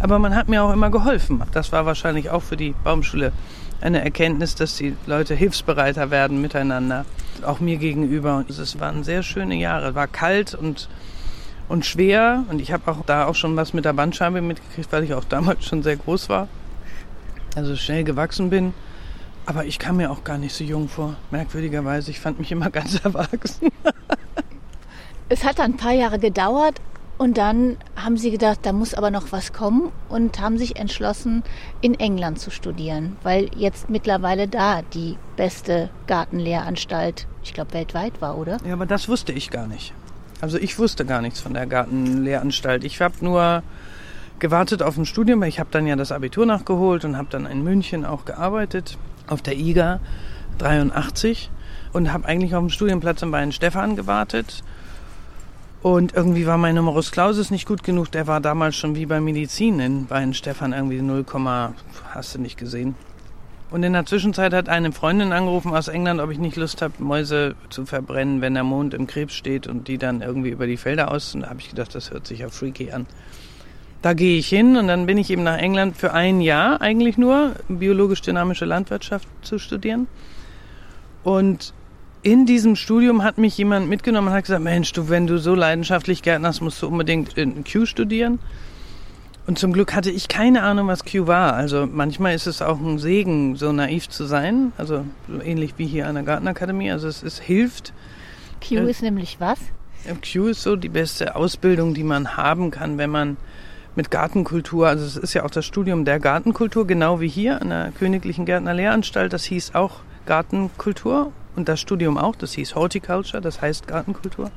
aber 0.00 0.18
man 0.18 0.34
hat 0.34 0.48
mir 0.48 0.62
auch 0.62 0.72
immer 0.72 0.90
geholfen. 0.90 1.42
Das 1.52 1.72
war 1.72 1.86
wahrscheinlich 1.86 2.30
auch 2.30 2.42
für 2.42 2.56
die 2.56 2.74
Baumschule 2.84 3.32
eine 3.80 4.02
Erkenntnis, 4.02 4.54
dass 4.54 4.76
die 4.76 4.94
Leute 5.06 5.34
hilfsbereiter 5.34 6.10
werden 6.10 6.40
miteinander, 6.40 7.04
auch 7.44 7.60
mir 7.60 7.76
gegenüber. 7.76 8.36
Und 8.36 8.50
es 8.50 8.80
waren 8.80 9.04
sehr 9.04 9.22
schöne 9.22 9.56
Jahre. 9.56 9.90
Es 9.90 9.94
war 9.94 10.06
kalt 10.06 10.54
und 10.54 10.88
und 11.68 11.84
schwer 11.84 12.44
und 12.50 12.60
ich 12.60 12.72
habe 12.72 12.90
auch 12.90 13.04
da 13.04 13.26
auch 13.26 13.34
schon 13.34 13.56
was 13.56 13.74
mit 13.74 13.84
der 13.84 13.92
Bandscheibe 13.92 14.40
mitgekriegt, 14.40 14.90
weil 14.92 15.04
ich 15.04 15.14
auch 15.14 15.24
damals 15.24 15.66
schon 15.66 15.82
sehr 15.82 15.96
groß 15.96 16.28
war, 16.28 16.48
also 17.54 17.76
schnell 17.76 18.04
gewachsen 18.04 18.50
bin. 18.50 18.74
Aber 19.46 19.64
ich 19.64 19.78
kam 19.78 19.96
mir 19.96 20.10
auch 20.10 20.24
gar 20.24 20.36
nicht 20.36 20.54
so 20.54 20.64
jung 20.64 20.88
vor, 20.88 21.16
merkwürdigerweise. 21.30 22.10
Ich 22.10 22.20
fand 22.20 22.38
mich 22.38 22.52
immer 22.52 22.70
ganz 22.70 23.00
erwachsen. 23.04 23.68
es 25.28 25.44
hat 25.44 25.60
ein 25.60 25.76
paar 25.76 25.92
Jahre 25.92 26.18
gedauert 26.18 26.80
und 27.18 27.36
dann 27.36 27.76
haben 27.96 28.16
sie 28.16 28.30
gedacht, 28.30 28.60
da 28.62 28.72
muss 28.72 28.94
aber 28.94 29.10
noch 29.10 29.32
was 29.32 29.52
kommen 29.52 29.90
und 30.08 30.40
haben 30.40 30.56
sich 30.56 30.76
entschlossen, 30.76 31.42
in 31.80 31.98
England 31.98 32.38
zu 32.38 32.50
studieren, 32.50 33.16
weil 33.22 33.50
jetzt 33.56 33.90
mittlerweile 33.90 34.46
da 34.46 34.82
die 34.94 35.16
beste 35.36 35.90
Gartenlehranstalt, 36.06 37.26
ich 37.42 37.52
glaube, 37.52 37.74
weltweit 37.74 38.20
war, 38.20 38.38
oder? 38.38 38.58
Ja, 38.64 38.72
aber 38.72 38.86
das 38.86 39.08
wusste 39.08 39.32
ich 39.32 39.50
gar 39.50 39.66
nicht. 39.66 39.92
Also 40.40 40.56
ich 40.58 40.78
wusste 40.78 41.04
gar 41.04 41.20
nichts 41.20 41.40
von 41.40 41.54
der 41.54 41.66
Gartenlehranstalt. 41.66 42.84
Ich 42.84 43.00
habe 43.00 43.14
nur 43.20 43.64
gewartet 44.38 44.82
auf 44.82 44.96
ein 44.96 45.04
Studium, 45.04 45.40
weil 45.40 45.48
ich 45.48 45.58
habe 45.58 45.70
dann 45.72 45.86
ja 45.88 45.96
das 45.96 46.12
Abitur 46.12 46.46
nachgeholt 46.46 47.04
und 47.04 47.16
habe 47.16 47.28
dann 47.30 47.46
in 47.46 47.64
München 47.64 48.04
auch 48.04 48.24
gearbeitet 48.24 48.96
auf 49.26 49.42
der 49.42 49.56
IGA 49.56 49.98
83 50.58 51.50
und 51.92 52.12
habe 52.12 52.26
eigentlich 52.26 52.54
auf 52.54 52.62
dem 52.62 52.70
Studienplatz 52.70 53.22
in 53.22 53.32
Bayern-Stefan 53.32 53.96
gewartet. 53.96 54.62
Und 55.80 56.14
irgendwie 56.14 56.46
war 56.46 56.58
mein 56.58 56.74
Numerus 56.74 57.12
Clausus 57.12 57.50
nicht 57.50 57.66
gut 57.66 57.84
genug. 57.84 58.10
Der 58.10 58.26
war 58.26 58.40
damals 58.40 58.76
schon 58.76 58.96
wie 58.96 59.06
bei 59.06 59.20
Medizin 59.20 59.78
in 59.78 60.06
Bayern-Stefan 60.06 60.72
irgendwie 60.72 61.00
0, 61.00 61.24
hast 62.12 62.34
du 62.34 62.40
nicht 62.40 62.58
gesehen. 62.58 62.96
Und 63.70 63.82
in 63.82 63.92
der 63.92 64.06
Zwischenzeit 64.06 64.54
hat 64.54 64.68
eine 64.68 64.92
Freundin 64.92 65.30
angerufen 65.32 65.74
aus 65.74 65.88
England, 65.88 66.20
ob 66.20 66.30
ich 66.30 66.38
nicht 66.38 66.56
Lust 66.56 66.80
habe, 66.80 66.94
Mäuse 66.98 67.54
zu 67.68 67.84
verbrennen, 67.84 68.40
wenn 68.40 68.54
der 68.54 68.64
Mond 68.64 68.94
im 68.94 69.06
Krebs 69.06 69.34
steht 69.34 69.66
und 69.66 69.88
die 69.88 69.98
dann 69.98 70.22
irgendwie 70.22 70.48
über 70.48 70.66
die 70.66 70.78
Felder 70.78 71.10
aus. 71.10 71.34
Und 71.34 71.42
da 71.42 71.50
habe 71.50 71.60
ich 71.60 71.68
gedacht, 71.68 71.94
das 71.94 72.10
hört 72.10 72.26
sich 72.26 72.40
ja 72.40 72.48
freaky 72.48 72.90
an. 72.92 73.06
da 74.00 74.14
gehe 74.14 74.38
ich 74.38 74.48
hin 74.48 74.76
und 74.76 74.88
dann 74.88 75.06
bin 75.06 75.18
ich 75.18 75.30
eben 75.30 75.42
nach 75.42 75.58
England 75.58 75.96
für 75.96 76.12
ein 76.12 76.40
Jahr 76.40 76.80
eigentlich 76.80 77.18
nur, 77.18 77.56
biologisch-dynamische 77.68 78.64
Landwirtschaft 78.64 79.28
zu 79.42 79.58
studieren. 79.58 80.06
Und 81.22 81.74
in 82.28 82.44
diesem 82.44 82.76
Studium 82.76 83.22
hat 83.24 83.38
mich 83.38 83.56
jemand 83.56 83.88
mitgenommen 83.88 84.28
und 84.28 84.34
hat 84.34 84.44
gesagt, 84.44 84.62
Mensch, 84.62 84.92
du, 84.92 85.08
wenn 85.08 85.26
du 85.26 85.38
so 85.38 85.54
leidenschaftlich 85.54 86.20
Gärtnerst, 86.20 86.60
musst 86.60 86.82
du 86.82 86.86
unbedingt 86.86 87.38
in 87.38 87.64
Q 87.64 87.86
studieren. 87.86 88.38
Und 89.46 89.58
zum 89.58 89.72
Glück 89.72 89.94
hatte 89.94 90.10
ich 90.10 90.28
keine 90.28 90.62
Ahnung, 90.62 90.88
was 90.88 91.06
Q 91.06 91.26
war. 91.26 91.54
Also 91.54 91.88
manchmal 91.90 92.34
ist 92.34 92.46
es 92.46 92.60
auch 92.60 92.78
ein 92.78 92.98
Segen, 92.98 93.56
so 93.56 93.72
naiv 93.72 94.10
zu 94.10 94.26
sein. 94.26 94.72
Also 94.76 95.06
so 95.26 95.40
ähnlich 95.40 95.72
wie 95.78 95.86
hier 95.86 96.06
an 96.06 96.16
der 96.16 96.24
Gartenakademie. 96.24 96.90
Also 96.90 97.08
es, 97.08 97.22
es 97.22 97.38
hilft. 97.38 97.94
Q 98.60 98.74
äh, 98.74 98.90
ist 98.90 99.00
nämlich 99.00 99.40
was? 99.40 99.58
Q 100.22 100.48
ist 100.48 100.62
so 100.62 100.76
die 100.76 100.90
beste 100.90 101.34
Ausbildung, 101.34 101.94
die 101.94 102.04
man 102.04 102.36
haben 102.36 102.70
kann, 102.70 102.98
wenn 102.98 103.08
man 103.08 103.38
mit 103.96 104.10
Gartenkultur, 104.10 104.86
also 104.86 105.06
es 105.06 105.16
ist 105.16 105.32
ja 105.32 105.44
auch 105.44 105.50
das 105.50 105.64
Studium 105.64 106.04
der 106.04 106.20
Gartenkultur, 106.20 106.86
genau 106.86 107.20
wie 107.20 107.28
hier 107.28 107.62
an 107.62 107.70
der 107.70 107.90
Königlichen 107.98 108.44
Gärtnerlehranstalt. 108.44 109.32
Das 109.32 109.44
hieß 109.44 109.74
auch 109.74 110.00
Gartenkultur 110.26 111.32
und 111.58 111.68
das 111.68 111.80
Studium 111.80 112.16
auch, 112.16 112.36
das 112.36 112.52
hieß 112.52 112.76
Horticulture, 112.76 113.42
das 113.42 113.60
heißt 113.60 113.88
Gartenkultur. 113.88 114.50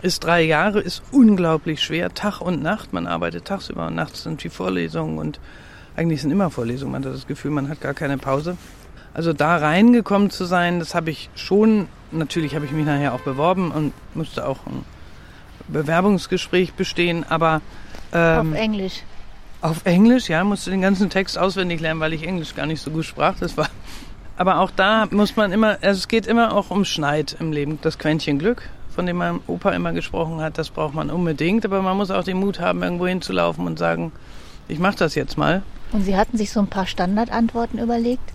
Ist 0.00 0.24
drei 0.24 0.42
Jahre, 0.42 0.80
ist 0.80 1.02
unglaublich 1.10 1.82
schwer, 1.82 2.14
Tag 2.14 2.40
und 2.40 2.62
Nacht. 2.62 2.92
Man 2.92 3.06
arbeitet 3.06 3.46
tagsüber 3.46 3.88
und 3.88 3.96
nachts 3.96 4.22
sind 4.22 4.42
die 4.44 4.48
Vorlesungen 4.48 5.18
und 5.18 5.40
eigentlich 5.96 6.22
sind 6.22 6.30
immer 6.30 6.48
Vorlesungen. 6.50 6.92
Man 6.92 7.04
hat 7.04 7.12
das 7.12 7.26
Gefühl, 7.26 7.50
man 7.50 7.68
hat 7.68 7.80
gar 7.80 7.94
keine 7.94 8.16
Pause. 8.16 8.56
Also 9.12 9.32
da 9.32 9.56
reingekommen 9.56 10.30
zu 10.30 10.44
sein, 10.44 10.78
das 10.78 10.94
habe 10.94 11.10
ich 11.10 11.28
schon, 11.34 11.88
natürlich 12.12 12.54
habe 12.54 12.64
ich 12.64 12.70
mich 12.70 12.86
nachher 12.86 13.12
auch 13.12 13.20
beworben 13.20 13.72
und 13.72 13.92
musste 14.14 14.46
auch 14.46 14.64
ein 14.66 14.84
Bewerbungsgespräch 15.68 16.74
bestehen, 16.74 17.24
aber... 17.28 17.60
Ähm, 18.12 18.52
auf 18.52 18.58
Englisch. 18.58 19.02
Auf 19.62 19.84
Englisch, 19.84 20.28
ja, 20.28 20.44
musste 20.44 20.70
den 20.70 20.80
ganzen 20.80 21.10
Text 21.10 21.36
auswendig 21.36 21.80
lernen, 21.80 22.00
weil 22.00 22.12
ich 22.12 22.26
Englisch 22.26 22.54
gar 22.54 22.66
nicht 22.66 22.80
so 22.80 22.90
gut 22.92 23.04
sprach. 23.04 23.34
Das 23.38 23.56
war 23.56 23.68
aber 24.40 24.60
auch 24.60 24.70
da 24.70 25.06
muss 25.10 25.36
man 25.36 25.52
immer, 25.52 25.76
also 25.82 25.98
es 25.98 26.08
geht 26.08 26.26
immer 26.26 26.56
auch 26.56 26.70
um 26.70 26.86
Schneid 26.86 27.36
im 27.40 27.52
Leben. 27.52 27.78
Das 27.82 27.98
Quäntchen 27.98 28.38
Glück, 28.38 28.70
von 28.88 29.04
dem 29.04 29.18
mein 29.18 29.40
Opa 29.46 29.72
immer 29.72 29.92
gesprochen 29.92 30.40
hat, 30.40 30.56
das 30.56 30.70
braucht 30.70 30.94
man 30.94 31.10
unbedingt. 31.10 31.66
Aber 31.66 31.82
man 31.82 31.94
muss 31.98 32.10
auch 32.10 32.24
den 32.24 32.38
Mut 32.38 32.58
haben, 32.58 32.82
irgendwo 32.82 33.06
hinzulaufen 33.06 33.66
und 33.66 33.78
sagen, 33.78 34.12
ich 34.66 34.78
mache 34.78 34.96
das 34.96 35.14
jetzt 35.14 35.36
mal. 35.36 35.62
Und 35.92 36.04
Sie 36.04 36.16
hatten 36.16 36.38
sich 36.38 36.52
so 36.52 36.60
ein 36.60 36.68
paar 36.68 36.86
Standardantworten 36.86 37.76
überlegt? 37.76 38.32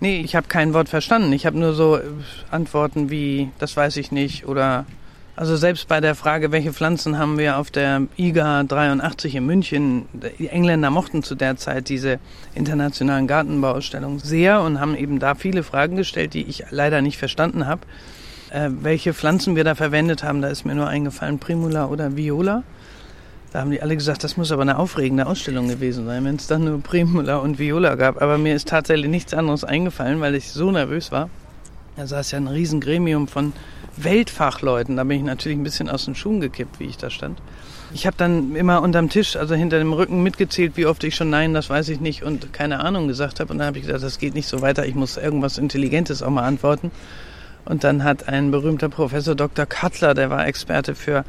Nee, 0.00 0.22
ich 0.22 0.34
habe 0.34 0.48
kein 0.48 0.72
Wort 0.72 0.88
verstanden. 0.88 1.30
Ich 1.34 1.44
habe 1.44 1.58
nur 1.58 1.74
so 1.74 1.98
äh, 1.98 2.04
Antworten 2.50 3.10
wie, 3.10 3.50
das 3.58 3.76
weiß 3.76 3.98
ich 3.98 4.12
nicht 4.12 4.46
oder 4.46 4.86
also 5.34 5.56
selbst 5.56 5.88
bei 5.88 6.00
der 6.00 6.14
Frage, 6.14 6.52
welche 6.52 6.74
Pflanzen 6.74 7.18
haben 7.18 7.38
wir 7.38 7.56
auf 7.56 7.70
der 7.70 8.02
IGA 8.18 8.64
83 8.64 9.36
in 9.36 9.46
München, 9.46 10.04
die 10.12 10.48
Engländer 10.48 10.90
mochten 10.90 11.22
zu 11.22 11.34
der 11.34 11.56
Zeit 11.56 11.88
diese 11.88 12.18
internationalen 12.54 13.26
Gartenbauausstellungen 13.26 14.18
sehr 14.18 14.60
und 14.60 14.78
haben 14.78 14.94
eben 14.94 15.18
da 15.18 15.34
viele 15.34 15.62
Fragen 15.62 15.96
gestellt, 15.96 16.34
die 16.34 16.42
ich 16.42 16.64
leider 16.70 17.00
nicht 17.00 17.16
verstanden 17.16 17.66
habe. 17.66 17.82
Äh, 18.50 18.68
welche 18.82 19.14
Pflanzen 19.14 19.56
wir 19.56 19.64
da 19.64 19.74
verwendet 19.74 20.22
haben, 20.22 20.42
da 20.42 20.48
ist 20.48 20.66
mir 20.66 20.74
nur 20.74 20.88
eingefallen 20.88 21.38
Primula 21.38 21.86
oder 21.86 22.14
Viola. 22.14 22.62
Da 23.54 23.60
haben 23.60 23.70
die 23.70 23.80
alle 23.80 23.96
gesagt, 23.96 24.24
das 24.24 24.36
muss 24.36 24.52
aber 24.52 24.62
eine 24.62 24.78
aufregende 24.78 25.26
Ausstellung 25.26 25.68
gewesen 25.68 26.04
sein, 26.04 26.24
wenn 26.26 26.36
es 26.36 26.46
dann 26.46 26.64
nur 26.64 26.80
Primula 26.82 27.36
und 27.38 27.58
Viola 27.58 27.94
gab. 27.94 28.20
Aber 28.20 28.36
mir 28.36 28.54
ist 28.54 28.68
tatsächlich 28.68 29.10
nichts 29.10 29.32
anderes 29.32 29.64
eingefallen, 29.64 30.20
weil 30.20 30.34
ich 30.34 30.50
so 30.50 30.70
nervös 30.70 31.10
war. 31.10 31.30
Da 31.96 32.06
saß 32.06 32.30
ja 32.30 32.38
ein 32.38 32.48
Riesengremium 32.48 33.28
von 33.28 33.52
Weltfachleuten. 33.96 34.96
Da 34.96 35.04
bin 35.04 35.18
ich 35.18 35.24
natürlich 35.24 35.58
ein 35.58 35.62
bisschen 35.62 35.88
aus 35.88 36.04
den 36.04 36.14
Schuhen 36.14 36.40
gekippt, 36.40 36.80
wie 36.80 36.84
ich 36.84 36.96
da 36.96 37.10
stand. 37.10 37.38
Ich 37.94 38.06
habe 38.06 38.16
dann 38.16 38.56
immer 38.56 38.80
unterm 38.80 39.10
Tisch, 39.10 39.36
also 39.36 39.54
hinter 39.54 39.78
dem 39.78 39.92
Rücken 39.92 40.22
mitgezählt, 40.22 40.76
wie 40.76 40.86
oft 40.86 41.04
ich 41.04 41.14
schon 41.14 41.28
Nein, 41.28 41.52
das 41.52 41.68
weiß 41.68 41.90
ich 41.90 42.00
nicht 42.00 42.22
und 42.22 42.52
keine 42.52 42.80
Ahnung 42.80 43.06
gesagt 43.06 43.38
habe. 43.38 43.52
Und 43.52 43.58
dann 43.58 43.66
habe 43.66 43.78
ich 43.78 43.84
gesagt, 43.84 44.02
das 44.02 44.18
geht 44.18 44.34
nicht 44.34 44.48
so 44.48 44.62
weiter, 44.62 44.86
ich 44.86 44.94
muss 44.94 45.18
irgendwas 45.18 45.58
Intelligentes 45.58 46.22
auch 46.22 46.30
mal 46.30 46.44
antworten. 46.44 46.90
Und 47.64 47.84
dann 47.84 48.02
hat 48.02 48.28
ein 48.28 48.50
berühmter 48.50 48.88
Professor 48.88 49.34
Dr. 49.34 49.66
Cutler, 49.66 50.14
der 50.14 50.30
war 50.30 50.46
Experte 50.46 50.94
für 50.94 51.24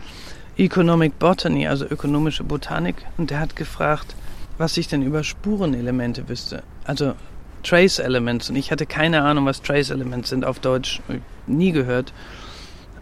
Economic 0.57 1.19
Botany, 1.19 1.67
also 1.67 1.85
ökonomische 1.85 2.43
Botanik, 2.43 2.95
und 3.17 3.29
der 3.29 3.39
hat 3.39 3.55
gefragt, 3.55 4.15
was 4.57 4.77
ich 4.77 4.87
denn 4.87 5.01
über 5.01 5.23
Spurenelemente 5.23 6.29
wüsste. 6.29 6.63
Also 6.85 7.13
Trace 7.63 7.99
Elements. 7.99 8.49
Und 8.49 8.55
ich 8.55 8.71
hatte 8.71 8.85
keine 8.85 9.23
Ahnung, 9.23 9.45
was 9.45 9.61
Trace 9.61 9.89
Elements 9.89 10.29
sind 10.29 10.45
auf 10.45 10.59
Deutsch. 10.59 11.01
Nie 11.47 11.71
gehört. 11.71 12.13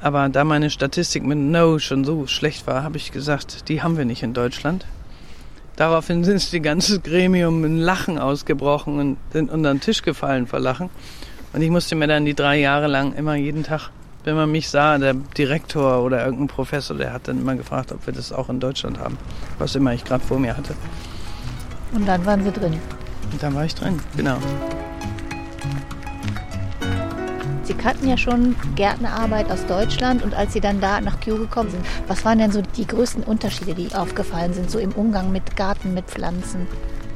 Aber 0.01 0.29
da 0.29 0.43
meine 0.43 0.71
Statistik 0.71 1.23
mit 1.23 1.37
No 1.37 1.77
schon 1.77 2.03
so 2.03 2.25
schlecht 2.25 2.65
war, 2.65 2.83
habe 2.83 2.97
ich 2.97 3.11
gesagt, 3.11 3.69
die 3.69 3.83
haben 3.83 3.97
wir 3.97 4.05
nicht 4.05 4.23
in 4.23 4.33
Deutschland. 4.33 4.85
Daraufhin 5.75 6.23
sind 6.25 6.51
die 6.51 6.61
ganze 6.61 6.99
Gremium 6.99 7.63
in 7.63 7.77
Lachen 7.77 8.17
ausgebrochen 8.17 8.99
und 8.99 9.17
sind 9.31 9.51
unter 9.51 9.73
den 9.73 9.79
Tisch 9.79 10.01
gefallen 10.01 10.47
vor 10.47 10.59
Lachen. 10.59 10.89
Und 11.53 11.61
ich 11.61 11.69
musste 11.69 11.95
mir 11.95 12.07
dann 12.07 12.25
die 12.25 12.33
drei 12.33 12.59
Jahre 12.59 12.87
lang 12.87 13.13
immer 13.13 13.35
jeden 13.35 13.63
Tag, 13.63 13.89
wenn 14.23 14.35
man 14.35 14.51
mich 14.51 14.69
sah, 14.69 14.97
der 14.97 15.13
Direktor 15.13 16.03
oder 16.03 16.23
irgendein 16.23 16.47
Professor, 16.47 16.97
der 16.97 17.13
hat 17.13 17.27
dann 17.27 17.39
immer 17.39 17.55
gefragt, 17.55 17.91
ob 17.91 18.05
wir 18.05 18.13
das 18.13 18.31
auch 18.31 18.49
in 18.49 18.59
Deutschland 18.59 18.99
haben, 18.99 19.17
was 19.59 19.75
immer 19.75 19.93
ich 19.93 20.03
gerade 20.03 20.23
vor 20.23 20.39
mir 20.39 20.55
hatte. 20.55 20.73
Und 21.93 22.07
dann 22.07 22.25
waren 22.25 22.43
Sie 22.43 22.51
drin. 22.51 22.79
Und 23.31 23.43
dann 23.43 23.53
war 23.53 23.65
ich 23.65 23.75
drin, 23.75 23.99
genau. 24.15 24.37
Sie 27.63 27.73
kannten 27.75 28.07
ja 28.07 28.17
schon 28.17 28.55
Gärtnerarbeit 28.75 29.51
aus 29.51 29.65
Deutschland 29.67 30.23
und 30.23 30.33
als 30.33 30.53
Sie 30.53 30.59
dann 30.59 30.81
da 30.81 30.99
nach 30.99 31.19
Kew 31.19 31.37
gekommen 31.37 31.69
sind, 31.69 31.85
was 32.07 32.25
waren 32.25 32.39
denn 32.39 32.51
so 32.51 32.61
die 32.61 32.87
größten 32.87 33.23
Unterschiede, 33.23 33.75
die 33.75 33.93
aufgefallen 33.93 34.53
sind, 34.53 34.71
so 34.71 34.79
im 34.79 34.91
Umgang 34.93 35.31
mit 35.31 35.55
Garten, 35.55 35.93
mit 35.93 36.05
Pflanzen? 36.05 36.67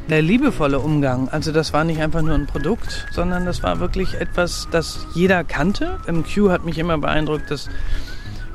Der 0.07 0.21
liebevolle 0.21 0.79
Umgang, 0.79 1.29
also 1.29 1.51
das 1.51 1.73
war 1.73 1.83
nicht 1.83 1.99
einfach 1.99 2.21
nur 2.21 2.35
ein 2.35 2.45
Produkt, 2.45 3.07
sondern 3.11 3.45
das 3.47 3.63
war 3.63 3.79
wirklich 3.79 4.13
etwas, 4.13 4.67
das 4.69 4.99
jeder 5.15 5.43
kannte. 5.43 5.97
Im 6.05 6.23
Q 6.23 6.51
hat 6.51 6.63
mich 6.63 6.77
immer 6.77 6.99
beeindruckt, 6.99 7.49
dass 7.49 7.67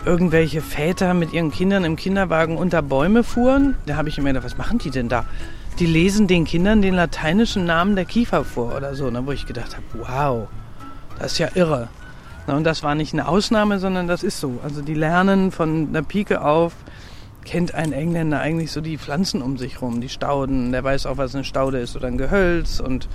irgendwelche 0.04 0.61
Väter 0.61 1.12
mit 1.12 1.32
ihren 1.32 1.50
Kindern 1.50 1.82
im 1.82 1.97
Kinderwagen 1.97 2.56
unter 2.56 2.82
Bäume 2.82 3.25
fuhren. 3.25 3.75
Da 3.87 3.97
habe 3.97 4.09
ich 4.09 4.16
immer 4.16 4.28
gedacht, 4.28 4.44
was 4.44 4.59
machen 4.59 4.78
die 4.78 4.90
denn 4.90 5.09
da? 5.09 5.25
Die 5.80 5.87
lesen 5.87 6.28
den 6.28 6.44
Kindern 6.44 6.82
den 6.82 6.94
lateinischen 6.94 7.64
Namen 7.64 7.97
der 7.97 8.04
Kiefer 8.04 8.44
vor 8.44 8.76
oder 8.76 8.94
so, 8.94 9.11
ne, 9.11 9.26
wo 9.26 9.32
ich 9.32 9.47
gedacht 9.47 9.76
habe, 9.76 9.85
wow, 9.94 10.49
das 11.21 11.33
ist 11.33 11.39
ja 11.39 11.49
irre. 11.55 11.89
Und 12.47 12.65
das 12.65 12.83
war 12.83 12.95
nicht 12.95 13.12
eine 13.12 13.29
Ausnahme, 13.29 13.79
sondern 13.79 14.09
das 14.09 14.23
ist 14.23 14.41
so. 14.41 14.59
Also 14.65 14.83
die 14.83 14.95
lernen 14.95 15.53
von 15.53 15.93
der 15.93 16.03
Pike 16.03 16.43
auf, 16.43 16.75
kennt 17.45 17.75
ein 17.75 17.93
Engländer 17.93 18.41
eigentlich 18.41 18.73
so 18.73 18.81
die 18.81 18.99
Pflanzen 18.99 19.43
um 19.43 19.57
sich 19.57 19.81
rum, 19.83 20.00
die 20.00 20.09
Stauden. 20.09 20.73
Der 20.73 20.83
weiß 20.83 21.07
auch, 21.07 21.17
was 21.17 21.35
eine 21.35 21.45
Staude 21.45 21.79
ist 21.79 21.95
oder 21.95 22.09
ein 22.09 22.19
Gehölz 22.19 22.81
und 22.81 23.09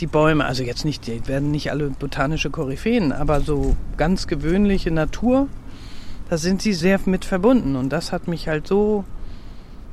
die 0.00 0.06
Bäume. 0.06 0.44
Also 0.44 0.64
jetzt 0.64 0.84
nicht, 0.84 1.06
die 1.06 1.26
werden 1.28 1.50
nicht 1.50 1.70
alle 1.70 1.90
botanische 1.90 2.50
Koryphäen, 2.50 3.12
aber 3.12 3.40
so 3.40 3.76
ganz 3.96 4.26
gewöhnliche 4.26 4.90
Natur, 4.90 5.48
da 6.28 6.36
sind 6.36 6.60
sie 6.60 6.72
sehr 6.72 7.00
mit 7.06 7.24
verbunden. 7.24 7.76
Und 7.76 7.90
das 7.90 8.12
hat 8.12 8.28
mich 8.28 8.48
halt 8.48 8.66
so 8.66 9.04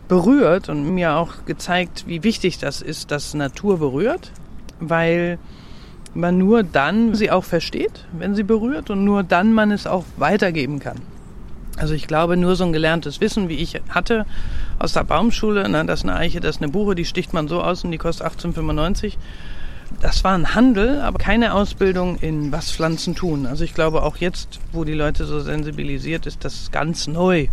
berührt 0.08 0.68
und 0.68 0.96
mir 0.96 1.16
auch 1.16 1.46
gezeigt, 1.46 2.06
wie 2.08 2.24
wichtig 2.24 2.58
das 2.58 2.82
ist, 2.82 3.12
dass 3.12 3.36
Natur 3.36 3.78
berührt, 3.78 4.32
weil 4.80 5.38
man 6.14 6.38
nur 6.38 6.64
dann 6.64 7.16
sie 7.16 7.32
auch 7.32 7.44
versteht, 7.44 8.06
wenn 8.12 8.36
sie 8.36 8.44
berührt 8.44 8.90
und 8.90 9.04
nur 9.04 9.24
dann 9.24 9.54
man 9.54 9.72
es 9.72 9.88
auch 9.88 10.06
weitergeben 10.18 10.80
kann. 10.80 10.98
Also 11.78 11.94
ich 11.94 12.08
glaube, 12.08 12.36
nur 12.36 12.56
so 12.56 12.66
ein 12.66 12.74
gelerntes 12.74 13.22
Wissen, 13.22 13.48
wie 13.48 13.56
ich 13.56 13.80
hatte 13.90 14.26
aus 14.80 14.94
der 14.94 15.06
Baumschule, 15.06 15.66
na, 15.70 15.84
das 15.84 16.00
ist 16.00 16.06
eine 16.06 16.18
Eiche, 16.18 16.42
das 16.42 16.58
ist 16.58 16.62
eine 16.62 16.72
Buche, 16.72 16.94
die 16.94 17.06
sticht 17.06 17.34
man 17.34 17.48
so 17.48 17.62
aus 17.62 17.86
und 17.86 17.92
die 17.92 17.98
kostet 17.98 18.26
1895. 18.26 19.18
Das 20.02 20.24
war 20.24 20.34
ein 20.34 20.54
Handel, 20.56 21.02
aber 21.02 21.20
keine 21.20 21.54
Ausbildung 21.54 22.18
in 22.18 22.52
was 22.52 22.72
Pflanzen 22.72 23.16
tun. 23.16 23.46
Also 23.46 23.64
ich 23.64 23.74
glaube 23.74 24.04
auch 24.04 24.18
jetzt, 24.18 24.60
wo 24.72 24.84
die 24.84 24.94
Leute 24.94 25.26
so 25.26 25.40
sensibilisiert 25.40 26.26
ist, 26.26 26.44
das 26.44 26.72
ganz 26.72 27.08
neu 27.08 27.48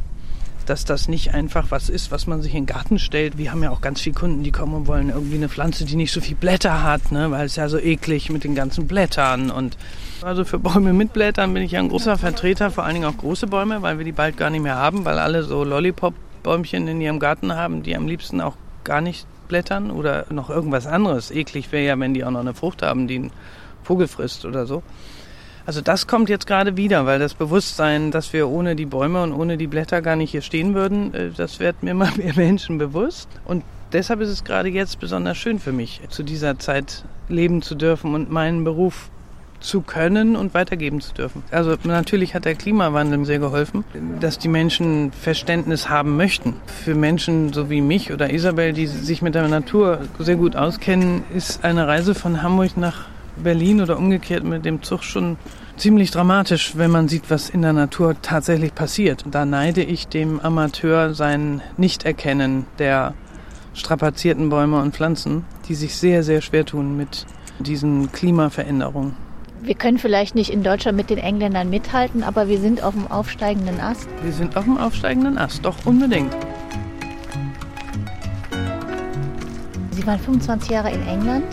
dass 0.67 0.85
das 0.85 1.09
nicht 1.09 1.35
einfach 1.35 1.71
was 1.71 1.89
ist, 1.89 2.11
was 2.11 2.27
man 2.27 2.43
sich 2.43 2.55
in 2.55 2.65
den 2.65 2.75
Garten 2.75 2.99
stellt. 2.99 3.39
Wir 3.39 3.53
haben 3.53 3.63
ja 3.63 3.71
auch 3.71 3.81
ganz 3.81 4.01
viele 4.01 4.15
Kunden, 4.15 4.43
die 4.43 4.53
kommen 4.53 4.75
und 4.75 4.87
wollen 4.87 5.09
irgendwie 5.11 5.37
eine 5.37 5.49
Pflanze, 5.49 5.85
die 5.85 5.97
nicht 5.97 6.13
so 6.13 6.21
viel 6.21 6.37
Blätter 6.37 6.83
hat, 6.83 7.13
ne? 7.13 7.31
weil 7.31 7.47
es 7.47 7.57
ja 7.57 7.69
so 7.69 7.79
eklig 7.79 8.31
mit 8.31 8.45
den 8.45 8.55
ganzen 8.55 8.87
Blättern 8.87 9.51
und 9.51 9.77
also 10.23 10.45
für 10.45 10.59
Bäume 10.59 10.93
mit 10.93 11.13
Blättern 11.13 11.53
bin 11.53 11.63
ich 11.63 11.73
ja 11.73 11.81
ein 11.81 11.89
großer 11.89 12.17
Vertreter, 12.17 12.71
vor 12.71 12.85
allen 12.85 12.95
Dingen 12.95 13.07
auch 13.07 13.17
große 13.17 13.47
Bäume, 13.47 13.83
weil 13.83 13.99
wir 13.99 14.05
die 14.05 14.13
bald 14.13 14.37
gar 14.37 14.51
nicht 14.51 14.63
mehr 14.63 14.77
haben, 14.77 15.05
weil 15.05 15.19
alle 15.19 15.43
so 15.43 15.63
Lollipop-Bäumchen 15.63 16.89
in 16.89 17.01
ihrem 17.01 17.19
Garten 17.19 17.55
haben, 17.55 17.83
die 17.83 17.95
am 17.97 18.07
liebsten 18.07 18.41
auch 18.41 18.57
gar 18.83 19.01
nicht 19.01 19.27
blättern 19.49 19.91
oder 19.91 20.27
noch 20.31 20.51
irgendwas 20.51 20.87
anderes. 20.87 21.31
Eklig 21.31 21.71
wäre 21.71 21.85
ja, 21.85 21.99
wenn 21.99 22.15
die 22.15 22.25
auch 22.25 22.31
noch 22.31 22.41
eine 22.41 22.55
Frucht 22.55 22.83
haben, 22.83 23.07
die 23.09 23.19
ein 23.19 23.33
Vogel 23.83 24.09
frisst 24.09 24.45
oder 24.45 24.67
so. 24.67 24.83
Also 25.67 25.81
das 25.81 26.07
kommt 26.07 26.29
jetzt 26.29 26.47
gerade 26.47 26.77
wieder, 26.77 27.07
weil 27.07 27.19
das 27.19 27.35
Bewusstsein, 27.35 28.13
dass 28.13 28.33
wir 28.33 28.49
ohne 28.49 28.77
die 28.77 28.87
Bäume 28.87 29.23
und 29.23 29.33
ohne 29.33 29.57
die 29.57 29.67
Blätter 29.67 30.01
gar 30.01 30.15
nicht 30.15 30.31
hier 30.31 30.43
stehen 30.43 30.75
würden, 30.75 31.13
äh, 31.13 31.31
das 31.37 31.59
wird 31.59 31.83
mir 31.83 31.91
immer 31.97 32.11
mehr 32.17 32.35
Menschen 32.37 32.79
bewusst. 32.79 33.29
Und 33.45 33.65
deshalb 33.93 34.21
ist 34.21 34.31
es 34.31 34.45
gerade 34.45 34.69
jetzt 34.69 35.01
besonders 35.01 35.37
schön 35.37 35.59
für 35.59 35.73
mich, 35.73 36.01
zu 36.09 36.23
dieser 36.23 36.59
Zeit 36.59 37.05
leben 37.29 37.63
zu 37.63 37.75
dürfen 37.75 38.15
und 38.15 38.31
meinen 38.31 38.63
Beruf 38.63 39.11
zu 39.59 39.81
können 39.81 40.37
und 40.37 40.55
weitergeben 40.55 41.01
zu 41.01 41.15
dürfen. 41.15 41.43
Also 41.51 41.77
natürlich 41.83 42.35
hat 42.35 42.45
der 42.45 42.55
Klimawandel 42.55 43.25
sehr 43.25 43.39
geholfen, 43.39 43.85
dass 44.21 44.39
die 44.39 44.49
Menschen 44.49 45.11
Verständnis 45.13 45.89
haben 45.89 46.17
möchten. 46.17 46.55
Für 46.85 46.95
Menschen 46.95 47.53
so 47.53 47.71
wie 47.71 47.81
mich 47.81 48.13
oder 48.13 48.33
Isabel, 48.33 48.73
die 48.73 48.87
sich 48.87 49.23
mit 49.23 49.35
der 49.35 49.49
Natur 49.49 50.01
sehr 50.19 50.37
gut 50.37 50.55
auskennen, 50.55 51.25
ist 51.35 51.65
eine 51.65 51.89
Reise 51.89 52.15
von 52.15 52.43
Hamburg 52.43 52.77
nach 52.77 53.07
Berlin 53.37 53.81
oder 53.81 53.99
umgekehrt 53.99 54.45
mit 54.45 54.65
dem 54.65 54.83
Zug 54.83 55.03
schon 55.03 55.37
ziemlich 55.77 56.11
dramatisch, 56.11 56.73
wenn 56.77 56.91
man 56.91 57.09
sieht, 57.09 57.31
was 57.31 57.51
in 57.51 57.63
der 57.63 57.73
Natur 57.73 58.17
tatsächlich 58.23 58.75
passiert. 58.75 59.25
Da 59.31 59.45
neide 59.45 59.83
ich 59.83 60.09
dem 60.09 60.41
Amateur 60.41 61.15
sein 61.15 61.63
Nichterkennen 61.77 62.67
der 62.79 63.15
strapazierten 63.75 64.49
Bäume 64.49 64.81
und 64.81 64.95
Pflanzen, 64.95 65.45
die 65.69 65.75
sich 65.75 65.97
sehr, 65.97 66.23
sehr 66.23 66.41
schwer 66.41 66.65
tun 66.65 66.97
mit 66.97 67.27
diesen 67.59 68.11
Klimaveränderungen. 68.13 69.15
Wir 69.63 69.75
können 69.75 69.99
vielleicht 69.99 70.35
nicht 70.35 70.51
in 70.51 70.63
Deutschland 70.63 70.97
mit 70.97 71.11
den 71.11 71.19
Engländern 71.19 71.71
mithalten, 71.71 72.23
aber 72.23 72.49
wir 72.49 72.61
sind 72.61 72.83
auf 72.83 72.95
dem 72.95 73.07
aufsteigenden 73.07 73.81
Ast. 73.81 74.09
Wir 74.23 74.33
sind 74.33 74.57
auf 74.57 74.65
dem 74.65 74.79
aufsteigenden 74.79 75.39
Ast, 75.39 75.65
doch 75.65 75.75
unbedingt. 75.85 76.35
Sie 79.91 80.07
waren 80.07 80.21
25 80.21 80.71
Jahre 80.71 80.91
in 80.91 81.07
England, 81.07 81.45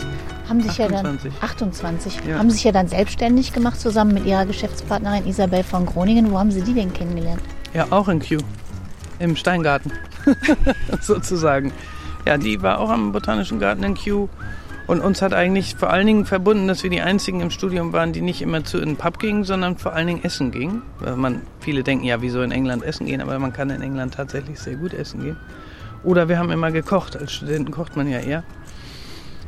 haben 0.62 0.70
sich 0.70 0.80
28. 0.80 0.84
ja 0.94 1.02
dann 1.02 1.18
28, 1.42 2.20
Ja. 2.28 2.38
haben 2.38 2.50
sich 2.50 2.64
ja 2.64 2.72
dann 2.72 2.88
selbstständig 2.88 3.52
gemacht 3.52 3.80
zusammen 3.80 4.14
mit 4.14 4.26
ihrer 4.26 4.46
Geschäftspartnerin 4.46 5.26
Isabel 5.26 5.62
von 5.64 5.86
Groningen. 5.86 6.30
Wo 6.30 6.38
haben 6.38 6.50
Sie 6.50 6.62
die 6.62 6.74
denn 6.74 6.92
kennengelernt? 6.92 7.42
Ja, 7.72 7.86
auch 7.90 8.08
in 8.08 8.20
Kew. 8.20 8.40
Im 9.18 9.36
Steingarten. 9.36 9.92
Sozusagen. 11.00 11.72
Ja, 12.26 12.38
die 12.38 12.62
war 12.62 12.78
auch 12.78 12.90
am 12.90 13.12
Botanischen 13.12 13.58
Garten 13.58 13.82
in 13.82 13.94
Kew. 13.94 14.28
Und 14.86 15.00
uns 15.00 15.22
hat 15.22 15.32
eigentlich 15.32 15.76
vor 15.76 15.90
allen 15.90 16.06
Dingen 16.06 16.26
verbunden, 16.26 16.68
dass 16.68 16.82
wir 16.82 16.90
die 16.90 17.00
einzigen 17.00 17.40
im 17.40 17.50
Studium 17.50 17.92
waren, 17.94 18.12
die 18.12 18.20
nicht 18.20 18.42
immer 18.42 18.64
zu 18.64 18.78
in 18.78 18.90
den 18.90 18.96
Pub 18.96 19.18
gingen, 19.18 19.44
sondern 19.44 19.78
vor 19.78 19.94
allen 19.94 20.06
Dingen 20.06 20.24
essen 20.24 20.50
gingen. 20.50 20.82
Weil 21.00 21.16
man, 21.16 21.40
viele 21.60 21.82
denken 21.82 22.04
ja, 22.04 22.20
wieso 22.20 22.42
in 22.42 22.50
England 22.52 22.82
essen 22.82 23.06
gehen, 23.06 23.22
aber 23.22 23.38
man 23.38 23.52
kann 23.52 23.70
in 23.70 23.80
England 23.80 24.14
tatsächlich 24.14 24.58
sehr 24.58 24.76
gut 24.76 24.92
essen 24.92 25.22
gehen. 25.22 25.36
Oder 26.02 26.28
wir 26.28 26.38
haben 26.38 26.50
immer 26.50 26.70
gekocht. 26.70 27.16
Als 27.16 27.32
Studenten 27.32 27.72
kocht 27.72 27.96
man 27.96 28.08
ja 28.08 28.18
eher. 28.18 28.42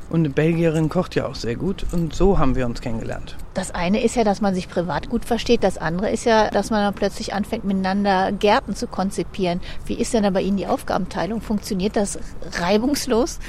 Und 0.09 0.21
eine 0.21 0.31
Belgierin 0.31 0.89
kocht 0.89 1.17
ja 1.17 1.27
auch 1.27 1.35
sehr 1.35 1.57
gut. 1.57 1.85
Und 1.93 2.15
so 2.15 2.39
haben 2.39 2.55
wir 2.55 2.67
uns 2.67 2.81
kennengelernt. 2.81 3.37
Das 3.55 3.75
eine 3.75 4.05
ist 4.05 4.15
ja, 4.15 4.23
dass 4.23 4.41
man 4.41 4.55
sich 4.55 4.69
privat 4.69 5.09
gut 5.09 5.25
versteht. 5.25 5.65
Das 5.65 5.79
andere 5.79 6.11
ist 6.11 6.25
ja, 6.25 6.51
dass 6.51 6.71
man 6.71 6.81
dann 6.81 6.95
plötzlich 6.95 7.35
anfängt, 7.35 7.65
miteinander 7.65 8.31
Gärten 8.33 8.77
zu 8.77 8.87
konzipieren. 8.87 9.61
Wie 9.85 9.95
ist 9.95 10.15
denn 10.15 10.23
da 10.23 10.31
bei 10.31 10.43
Ihnen 10.43 10.57
die 10.57 10.67
Aufgabenteilung? 10.67 11.41
Funktioniert 11.41 11.97
das 11.97 12.19
reibungslos? 12.61 13.41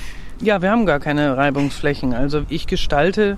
Ja, 0.41 0.61
wir 0.61 0.71
haben 0.71 0.85
gar 0.85 0.99
keine 0.99 1.37
Reibungsflächen. 1.37 2.13
Also 2.13 2.43
ich 2.49 2.67
gestalte 2.67 3.37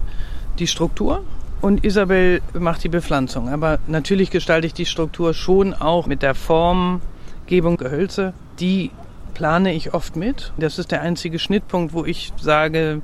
die 0.57 0.67
Struktur 0.67 1.23
und 1.61 1.83
Isabel 1.83 2.41
macht 2.53 2.83
die 2.83 2.89
Bepflanzung. 2.89 3.49
Aber 3.49 3.79
natürlich 3.87 4.31
gestalte 4.31 4.67
ich 4.67 4.73
die 4.73 4.85
Struktur 4.85 5.33
schon 5.33 5.73
auch 5.73 6.07
mit 6.07 6.21
der 6.21 6.35
Formgebung 6.35 7.77
Gehölze. 7.77 8.33
Die 8.59 8.91
plane 9.33 9.73
ich 9.73 9.93
oft 9.93 10.15
mit. 10.15 10.53
Das 10.57 10.79
ist 10.79 10.91
der 10.91 11.01
einzige 11.01 11.39
Schnittpunkt, 11.39 11.93
wo 11.93 12.05
ich 12.05 12.33
sage, 12.39 13.01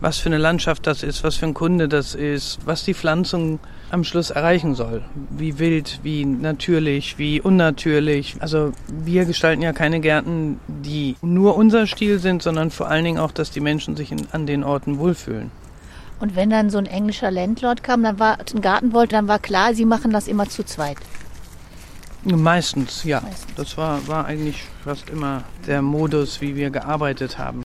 was 0.00 0.18
für 0.18 0.28
eine 0.28 0.38
Landschaft 0.38 0.86
das 0.86 1.02
ist, 1.02 1.24
was 1.24 1.36
für 1.36 1.46
ein 1.46 1.54
Kunde 1.54 1.88
das 1.88 2.14
ist, 2.14 2.60
was 2.64 2.84
die 2.84 2.94
Pflanzung 2.94 3.58
am 3.90 4.04
Schluss 4.04 4.30
erreichen 4.30 4.74
soll. 4.74 5.02
Wie 5.30 5.58
wild, 5.58 6.00
wie 6.02 6.24
natürlich, 6.24 7.18
wie 7.18 7.40
unnatürlich. 7.40 8.36
Also 8.40 8.72
wir 8.86 9.24
gestalten 9.24 9.62
ja 9.62 9.72
keine 9.72 10.00
Gärten, 10.00 10.60
die 10.68 11.16
nur 11.22 11.56
unser 11.56 11.86
Stil 11.86 12.18
sind, 12.18 12.42
sondern 12.42 12.70
vor 12.70 12.88
allen 12.88 13.04
Dingen 13.04 13.18
auch, 13.18 13.32
dass 13.32 13.50
die 13.50 13.60
Menschen 13.60 13.96
sich 13.96 14.12
in, 14.12 14.28
an 14.32 14.46
den 14.46 14.62
Orten 14.62 14.98
wohlfühlen. 14.98 15.50
Und 16.20 16.34
wenn 16.34 16.50
dann 16.50 16.68
so 16.68 16.78
ein 16.78 16.86
englischer 16.86 17.30
Landlord 17.30 17.82
kam, 17.82 18.02
dann 18.02 18.18
war 18.18 18.38
einen 18.38 18.60
Garten 18.60 18.92
wollte, 18.92 19.14
dann 19.14 19.28
war 19.28 19.38
klar, 19.38 19.74
Sie 19.74 19.84
machen 19.84 20.12
das 20.12 20.26
immer 20.26 20.48
zu 20.48 20.64
zweit. 20.64 20.98
Meistens, 22.24 23.04
ja. 23.04 23.20
Meistens. 23.20 23.54
Das 23.54 23.76
war, 23.76 24.06
war 24.08 24.26
eigentlich 24.26 24.64
fast 24.84 25.08
immer 25.10 25.44
der 25.66 25.82
Modus, 25.82 26.40
wie 26.40 26.56
wir 26.56 26.70
gearbeitet 26.70 27.38
haben. 27.38 27.62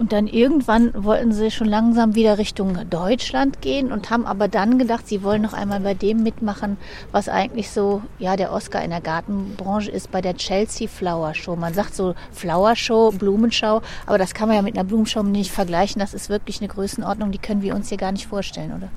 Und 0.00 0.12
dann 0.12 0.28
irgendwann 0.28 0.92
wollten 0.94 1.30
sie 1.30 1.50
schon 1.50 1.66
langsam 1.66 2.14
wieder 2.14 2.38
Richtung 2.38 2.88
Deutschland 2.88 3.60
gehen 3.60 3.92
und 3.92 4.08
haben 4.08 4.24
aber 4.24 4.48
dann 4.48 4.78
gedacht, 4.78 5.06
sie 5.06 5.22
wollen 5.22 5.42
noch 5.42 5.52
einmal 5.52 5.80
bei 5.80 5.92
dem 5.92 6.22
mitmachen, 6.22 6.78
was 7.12 7.28
eigentlich 7.28 7.70
so, 7.70 8.00
ja, 8.18 8.34
der 8.36 8.50
Oscar 8.50 8.82
in 8.82 8.88
der 8.88 9.02
Gartenbranche 9.02 9.90
ist, 9.90 10.10
bei 10.10 10.22
der 10.22 10.38
Chelsea 10.38 10.88
Flower 10.88 11.34
Show. 11.34 11.54
Man 11.54 11.74
sagt 11.74 11.94
so 11.94 12.14
Flower 12.32 12.76
Show, 12.76 13.10
Blumenschau, 13.10 13.82
aber 14.06 14.16
das 14.16 14.32
kann 14.32 14.48
man 14.48 14.56
ja 14.56 14.62
mit 14.62 14.74
einer 14.74 14.88
Blumenschau 14.88 15.22
nicht 15.22 15.50
vergleichen. 15.50 16.00
Das 16.00 16.14
ist 16.14 16.30
wirklich 16.30 16.62
eine 16.62 16.68
Größenordnung, 16.68 17.30
die 17.30 17.38
können 17.38 17.60
wir 17.60 17.74
uns 17.74 17.90
hier 17.90 17.98
gar 17.98 18.12
nicht 18.12 18.26
vorstellen, 18.26 18.72
oder? 18.72 18.88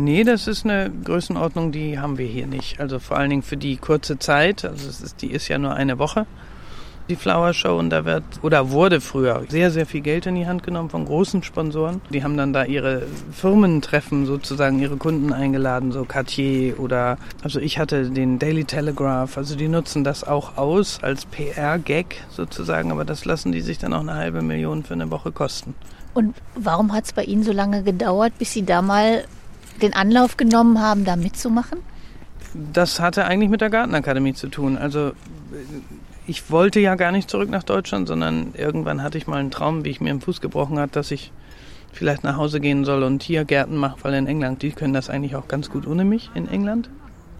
Nee, 0.00 0.22
das 0.22 0.46
ist 0.46 0.64
eine 0.64 0.92
Größenordnung, 1.04 1.72
die 1.72 1.98
haben 1.98 2.18
wir 2.18 2.26
hier 2.26 2.46
nicht. 2.46 2.78
Also 2.78 3.00
vor 3.00 3.16
allen 3.16 3.30
Dingen 3.30 3.42
für 3.42 3.56
die 3.56 3.76
kurze 3.78 4.16
Zeit. 4.16 4.64
Also 4.64 4.88
es 4.88 5.00
ist, 5.00 5.22
die 5.22 5.32
ist 5.32 5.48
ja 5.48 5.58
nur 5.58 5.74
eine 5.74 5.98
Woche, 5.98 6.24
die 7.08 7.16
Flower 7.16 7.52
Show. 7.52 7.76
Und 7.76 7.90
da 7.90 8.04
wird 8.04 8.22
oder 8.42 8.70
wurde 8.70 9.00
früher 9.00 9.42
sehr, 9.48 9.72
sehr 9.72 9.86
viel 9.86 10.00
Geld 10.00 10.26
in 10.26 10.36
die 10.36 10.46
Hand 10.46 10.62
genommen 10.62 10.88
von 10.88 11.04
großen 11.04 11.42
Sponsoren. 11.42 12.00
Die 12.10 12.22
haben 12.22 12.36
dann 12.36 12.52
da 12.52 12.62
ihre 12.62 13.08
Firmentreffen 13.32 14.24
sozusagen, 14.24 14.78
ihre 14.78 14.98
Kunden 14.98 15.32
eingeladen, 15.32 15.90
so 15.90 16.04
Cartier 16.04 16.78
oder 16.78 17.18
also 17.42 17.58
ich 17.58 17.80
hatte 17.80 18.08
den 18.08 18.38
Daily 18.38 18.64
Telegraph. 18.64 19.36
Also 19.36 19.56
die 19.56 19.66
nutzen 19.66 20.04
das 20.04 20.22
auch 20.22 20.56
aus 20.56 21.00
als 21.02 21.26
PR-Gag 21.26 22.22
sozusagen, 22.30 22.92
aber 22.92 23.04
das 23.04 23.24
lassen 23.24 23.50
die 23.50 23.62
sich 23.62 23.78
dann 23.78 23.92
auch 23.92 24.02
eine 24.02 24.14
halbe 24.14 24.42
Million 24.42 24.84
für 24.84 24.94
eine 24.94 25.10
Woche 25.10 25.32
kosten. 25.32 25.74
Und 26.14 26.36
warum 26.54 26.92
hat 26.92 27.06
es 27.06 27.12
bei 27.12 27.24
Ihnen 27.24 27.42
so 27.42 27.52
lange 27.52 27.82
gedauert, 27.82 28.32
bis 28.38 28.52
Sie 28.52 28.64
da 28.64 28.80
mal 28.80 29.24
den 29.82 29.94
Anlauf 29.94 30.36
genommen 30.36 30.80
haben, 30.80 31.04
da 31.04 31.16
mitzumachen? 31.16 31.78
Das 32.72 33.00
hatte 33.00 33.24
eigentlich 33.24 33.50
mit 33.50 33.60
der 33.60 33.70
Gartenakademie 33.70 34.34
zu 34.34 34.48
tun. 34.48 34.78
Also 34.78 35.12
ich 36.26 36.50
wollte 36.50 36.80
ja 36.80 36.94
gar 36.94 37.12
nicht 37.12 37.30
zurück 37.30 37.50
nach 37.50 37.62
Deutschland, 37.62 38.08
sondern 38.08 38.54
irgendwann 38.54 39.02
hatte 39.02 39.18
ich 39.18 39.26
mal 39.26 39.38
einen 39.38 39.50
Traum, 39.50 39.84
wie 39.84 39.90
ich 39.90 40.00
mir 40.00 40.10
im 40.10 40.20
Fuß 40.20 40.40
gebrochen 40.40 40.78
hat, 40.78 40.96
dass 40.96 41.10
ich 41.10 41.32
vielleicht 41.92 42.24
nach 42.24 42.36
Hause 42.36 42.60
gehen 42.60 42.84
soll 42.84 43.02
und 43.02 43.22
hier 43.22 43.44
Gärten 43.44 43.76
mache, 43.76 43.98
weil 44.02 44.14
in 44.14 44.26
England, 44.26 44.62
die 44.62 44.70
können 44.70 44.92
das 44.92 45.10
eigentlich 45.10 45.36
auch 45.36 45.48
ganz 45.48 45.70
gut 45.70 45.86
ohne 45.86 46.04
mich 46.04 46.30
in 46.34 46.48
England. 46.48 46.90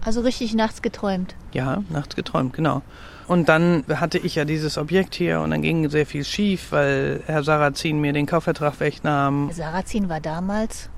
Also 0.05 0.21
richtig 0.21 0.55
nachts 0.55 0.81
geträumt. 0.81 1.35
Ja, 1.53 1.83
nachts 1.91 2.17
geträumt, 2.17 2.53
genau. 2.53 2.83
Und 3.27 3.49
dann 3.49 3.85
hatte 3.89 4.17
ich 4.17 4.37
ja 4.37 4.47
dieses 4.47 4.79
Objekt 4.79 5.15
hier 5.15 5.41
und 5.41 5.51
dann 5.51 5.61
ging 5.61 5.91
sehr 5.91 6.07
viel 6.07 6.25
schief, 6.25 6.73
weil 6.73 7.23
Herr 7.27 7.43
Sarrazin 7.43 8.01
mir 8.01 8.13
den 8.13 8.25
Kaufvertrag 8.25 8.81
wegnahm. 8.81 9.51
Sarrazin 9.53 10.09
war 10.09 10.21
damals 10.21 10.89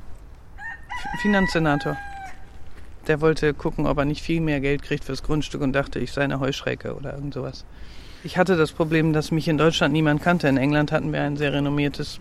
Finanzsenator. 1.20 1.96
Der 3.06 3.20
wollte 3.20 3.54
gucken, 3.54 3.86
ob 3.86 3.98
er 3.98 4.04
nicht 4.04 4.22
viel 4.22 4.40
mehr 4.40 4.60
Geld 4.60 4.82
kriegt 4.82 5.04
fürs 5.04 5.22
Grundstück 5.22 5.62
und 5.62 5.72
dachte, 5.72 5.98
ich 5.98 6.12
sei 6.12 6.22
eine 6.22 6.40
Heuschrecke 6.40 6.94
oder 6.94 7.14
irgend 7.14 7.34
sowas. 7.34 7.64
Ich 8.22 8.36
hatte 8.36 8.56
das 8.56 8.72
Problem, 8.72 9.12
dass 9.12 9.30
mich 9.30 9.48
in 9.48 9.56
Deutschland 9.56 9.92
niemand 9.92 10.22
kannte. 10.22 10.46
In 10.48 10.58
England 10.58 10.92
hatten 10.92 11.12
wir 11.12 11.22
ein 11.22 11.36
sehr 11.36 11.52
renommiertes, 11.52 12.20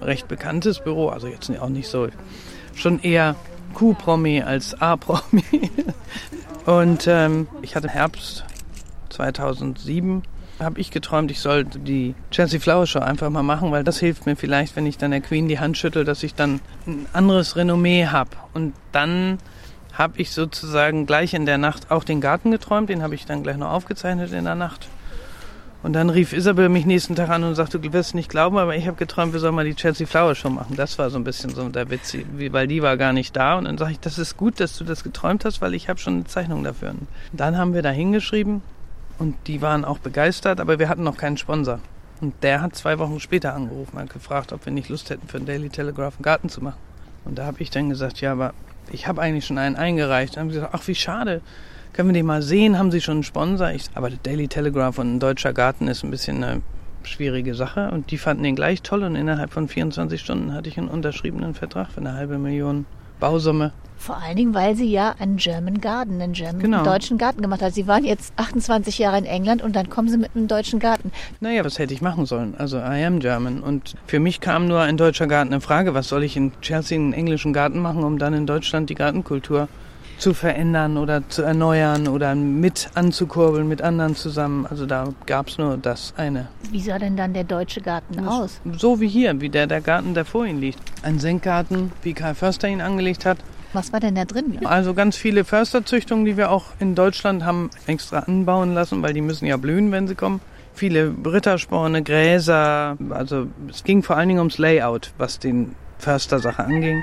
recht 0.00 0.26
bekanntes 0.26 0.80
Büro. 0.80 1.08
Also 1.08 1.26
jetzt 1.28 1.50
auch 1.60 1.68
nicht 1.68 1.88
so, 1.88 2.08
schon 2.74 3.00
eher 3.00 3.36
Q-Promi 3.74 4.42
als 4.42 4.80
A-Promi. 4.80 5.44
Und 6.66 7.06
ähm, 7.06 7.46
ich 7.60 7.76
hatte 7.76 7.88
im 7.88 7.92
Herbst 7.92 8.44
2007 9.10 10.22
habe 10.64 10.80
ich 10.80 10.90
geträumt, 10.90 11.30
ich 11.30 11.40
sollte 11.40 11.78
die 11.78 12.14
Chelsea 12.30 12.60
Flower 12.60 12.86
Show 12.86 13.00
einfach 13.00 13.30
mal 13.30 13.42
machen, 13.42 13.70
weil 13.70 13.84
das 13.84 13.98
hilft 13.98 14.26
mir 14.26 14.36
vielleicht, 14.36 14.76
wenn 14.76 14.86
ich 14.86 14.98
dann 14.98 15.10
der 15.10 15.20
Queen 15.20 15.48
die 15.48 15.58
Hand 15.58 15.78
schüttel, 15.78 16.04
dass 16.04 16.22
ich 16.22 16.34
dann 16.34 16.60
ein 16.86 17.06
anderes 17.12 17.56
Renommee 17.56 18.06
habe. 18.06 18.30
Und 18.52 18.74
dann 18.92 19.38
habe 19.92 20.14
ich 20.20 20.32
sozusagen 20.32 21.06
gleich 21.06 21.34
in 21.34 21.46
der 21.46 21.58
Nacht 21.58 21.90
auch 21.90 22.04
den 22.04 22.20
Garten 22.20 22.50
geträumt, 22.50 22.88
den 22.88 23.02
habe 23.02 23.14
ich 23.14 23.26
dann 23.26 23.42
gleich 23.42 23.56
noch 23.56 23.70
aufgezeichnet 23.70 24.32
in 24.32 24.44
der 24.44 24.56
Nacht. 24.56 24.88
Und 25.84 25.92
dann 25.92 26.08
rief 26.08 26.32
Isabel 26.32 26.70
mich 26.70 26.86
nächsten 26.86 27.14
Tag 27.14 27.28
an 27.28 27.44
und 27.44 27.56
sagte, 27.56 27.78
du 27.78 27.92
wirst 27.92 28.14
nicht 28.14 28.30
glauben, 28.30 28.56
aber 28.56 28.74
ich 28.74 28.86
habe 28.86 28.96
geträumt, 28.96 29.34
wir 29.34 29.40
sollen 29.40 29.54
mal 29.54 29.66
die 29.66 29.74
Chelsea 29.74 30.06
Flower 30.06 30.34
Show 30.34 30.48
machen. 30.48 30.76
Das 30.76 30.98
war 30.98 31.10
so 31.10 31.18
ein 31.18 31.24
bisschen 31.24 31.50
so 31.50 31.68
der 31.68 31.90
Witz, 31.90 32.16
weil 32.50 32.66
die 32.66 32.80
war 32.80 32.96
gar 32.96 33.12
nicht 33.12 33.36
da. 33.36 33.58
Und 33.58 33.66
dann 33.66 33.76
sage 33.76 33.92
ich, 33.92 34.00
das 34.00 34.18
ist 34.18 34.38
gut, 34.38 34.60
dass 34.60 34.78
du 34.78 34.84
das 34.84 35.04
geträumt 35.04 35.44
hast, 35.44 35.60
weil 35.60 35.74
ich 35.74 35.90
habe 35.90 36.00
schon 36.00 36.14
eine 36.14 36.24
Zeichnung 36.24 36.64
dafür. 36.64 36.92
Und 36.92 37.06
dann 37.34 37.58
haben 37.58 37.74
wir 37.74 37.82
da 37.82 37.90
hingeschrieben 37.90 38.62
und 39.18 39.36
die 39.46 39.62
waren 39.62 39.84
auch 39.84 39.98
begeistert, 39.98 40.60
aber 40.60 40.78
wir 40.78 40.88
hatten 40.88 41.02
noch 41.02 41.16
keinen 41.16 41.36
Sponsor. 41.36 41.80
Und 42.20 42.34
der 42.42 42.60
hat 42.60 42.74
zwei 42.74 42.98
Wochen 42.98 43.20
später 43.20 43.54
angerufen 43.54 43.98
und 43.98 44.10
gefragt, 44.10 44.52
ob 44.52 44.64
wir 44.64 44.72
nicht 44.72 44.88
Lust 44.88 45.10
hätten, 45.10 45.28
für 45.28 45.38
den 45.38 45.46
Daily 45.46 45.68
Telegraph 45.68 46.14
einen 46.16 46.22
Garten 46.22 46.48
zu 46.48 46.62
machen. 46.62 46.78
Und 47.24 47.38
da 47.38 47.46
habe 47.46 47.60
ich 47.60 47.70
dann 47.70 47.88
gesagt, 47.88 48.20
ja, 48.20 48.32
aber 48.32 48.54
ich 48.90 49.06
habe 49.06 49.20
eigentlich 49.20 49.46
schon 49.46 49.58
einen 49.58 49.76
eingereicht. 49.76 50.36
Dann 50.36 50.42
haben 50.42 50.50
sie 50.50 50.56
gesagt, 50.56 50.74
ach, 50.74 50.86
wie 50.86 50.94
schade. 50.94 51.40
Können 51.92 52.08
wir 52.08 52.14
den 52.14 52.26
mal 52.26 52.42
sehen? 52.42 52.78
Haben 52.78 52.90
Sie 52.90 53.00
schon 53.00 53.18
einen 53.18 53.22
Sponsor? 53.22 53.70
Ich, 53.70 53.84
aber 53.94 54.10
der 54.10 54.18
Daily 54.22 54.48
Telegraph 54.48 54.98
und 54.98 55.14
ein 55.14 55.20
deutscher 55.20 55.52
Garten 55.52 55.86
ist 55.86 56.02
ein 56.02 56.10
bisschen 56.10 56.42
eine 56.42 56.60
schwierige 57.04 57.54
Sache. 57.54 57.90
Und 57.90 58.10
die 58.10 58.18
fanden 58.18 58.42
den 58.42 58.56
gleich 58.56 58.82
toll. 58.82 59.04
Und 59.04 59.14
innerhalb 59.14 59.52
von 59.52 59.68
24 59.68 60.20
Stunden 60.20 60.52
hatte 60.52 60.68
ich 60.68 60.76
einen 60.76 60.88
unterschriebenen 60.88 61.54
Vertrag 61.54 61.92
für 61.92 62.00
eine 62.00 62.14
halbe 62.14 62.38
Million 62.38 62.86
Bausumme. 63.20 63.72
Vor 63.96 64.18
allen 64.18 64.36
Dingen, 64.36 64.52
weil 64.52 64.76
sie 64.76 64.90
ja 64.90 65.14
einen 65.18 65.38
German 65.38 65.80
Garden, 65.80 66.20
einen 66.20 66.34
German 66.34 66.60
Genau. 66.60 66.76
einen 66.78 66.84
deutschen 66.86 67.16
Garten 67.16 67.40
gemacht 67.40 67.62
hat. 67.62 67.72
Sie 67.72 67.86
waren 67.86 68.04
jetzt 68.04 68.34
28 68.36 68.98
Jahre 68.98 69.16
in 69.16 69.24
England 69.24 69.62
und 69.62 69.74
dann 69.74 69.88
kommen 69.88 70.08
sie 70.08 70.18
mit 70.18 70.32
einem 70.34 70.46
deutschen 70.46 70.78
Garten. 70.78 71.10
Naja, 71.40 71.64
was 71.64 71.78
hätte 71.78 71.94
ich 71.94 72.02
machen 72.02 72.26
sollen? 72.26 72.54
Also, 72.58 72.76
I 72.78 73.02
am 73.06 73.20
German. 73.20 73.60
Und 73.62 73.94
für 74.06 74.20
mich 74.20 74.40
kam 74.40 74.66
nur 74.66 74.80
ein 74.80 74.98
deutscher 74.98 75.26
Garten 75.26 75.54
in 75.54 75.62
Frage. 75.62 75.94
Was 75.94 76.08
soll 76.08 76.22
ich 76.22 76.36
in 76.36 76.52
Chelsea 76.60 76.98
einen 76.98 77.14
englischen 77.14 77.54
Garten 77.54 77.78
machen, 77.78 78.04
um 78.04 78.18
dann 78.18 78.34
in 78.34 78.46
Deutschland 78.46 78.90
die 78.90 78.94
Gartenkultur 78.94 79.68
zu 80.18 80.34
verändern 80.34 80.96
oder 80.96 81.28
zu 81.28 81.42
erneuern 81.42 82.08
oder 82.08 82.34
mit 82.34 82.90
anzukurbeln 82.94 83.68
mit 83.68 83.82
anderen 83.82 84.16
zusammen? 84.16 84.66
Also, 84.66 84.86
da 84.86 85.08
gab 85.26 85.48
es 85.48 85.58
nur 85.58 85.76
das 85.76 86.14
eine. 86.16 86.48
Wie 86.70 86.80
sah 86.80 86.98
denn 86.98 87.16
dann 87.16 87.34
der 87.34 87.44
deutsche 87.44 87.80
Garten 87.80 88.26
aus? 88.26 88.60
So 88.76 89.00
wie 89.00 89.08
hier, 89.08 89.40
wie 89.40 89.48
der, 89.48 89.66
der 89.66 89.80
Garten, 89.80 90.14
der 90.14 90.24
vor 90.24 90.46
Ihnen 90.46 90.60
liegt. 90.60 90.80
Ein 91.02 91.18
Senkgarten, 91.18 91.92
wie 92.02 92.14
Karl 92.14 92.34
Förster 92.34 92.68
ihn 92.68 92.80
angelegt 92.80 93.24
hat. 93.24 93.38
Was 93.74 93.92
war 93.92 93.98
denn 93.98 94.14
da 94.14 94.24
drin? 94.24 94.60
Also 94.64 94.94
ganz 94.94 95.16
viele 95.16 95.44
Försterzüchtungen, 95.44 96.24
die 96.24 96.36
wir 96.36 96.52
auch 96.52 96.66
in 96.78 96.94
Deutschland 96.94 97.44
haben 97.44 97.70
extra 97.88 98.20
anbauen 98.20 98.72
lassen, 98.72 99.02
weil 99.02 99.12
die 99.12 99.20
müssen 99.20 99.46
ja 99.46 99.56
blühen, 99.56 99.90
wenn 99.90 100.06
sie 100.06 100.14
kommen. 100.14 100.40
Viele 100.74 101.12
Rittersporne, 101.24 102.02
Gräser, 102.02 102.96
also 103.10 103.48
es 103.68 103.82
ging 103.82 104.02
vor 104.02 104.16
allen 104.16 104.28
Dingen 104.28 104.38
ums 104.38 104.58
Layout, 104.58 105.12
was 105.18 105.40
den 105.40 105.74
Förstersache 105.98 106.64
anging. 106.64 107.02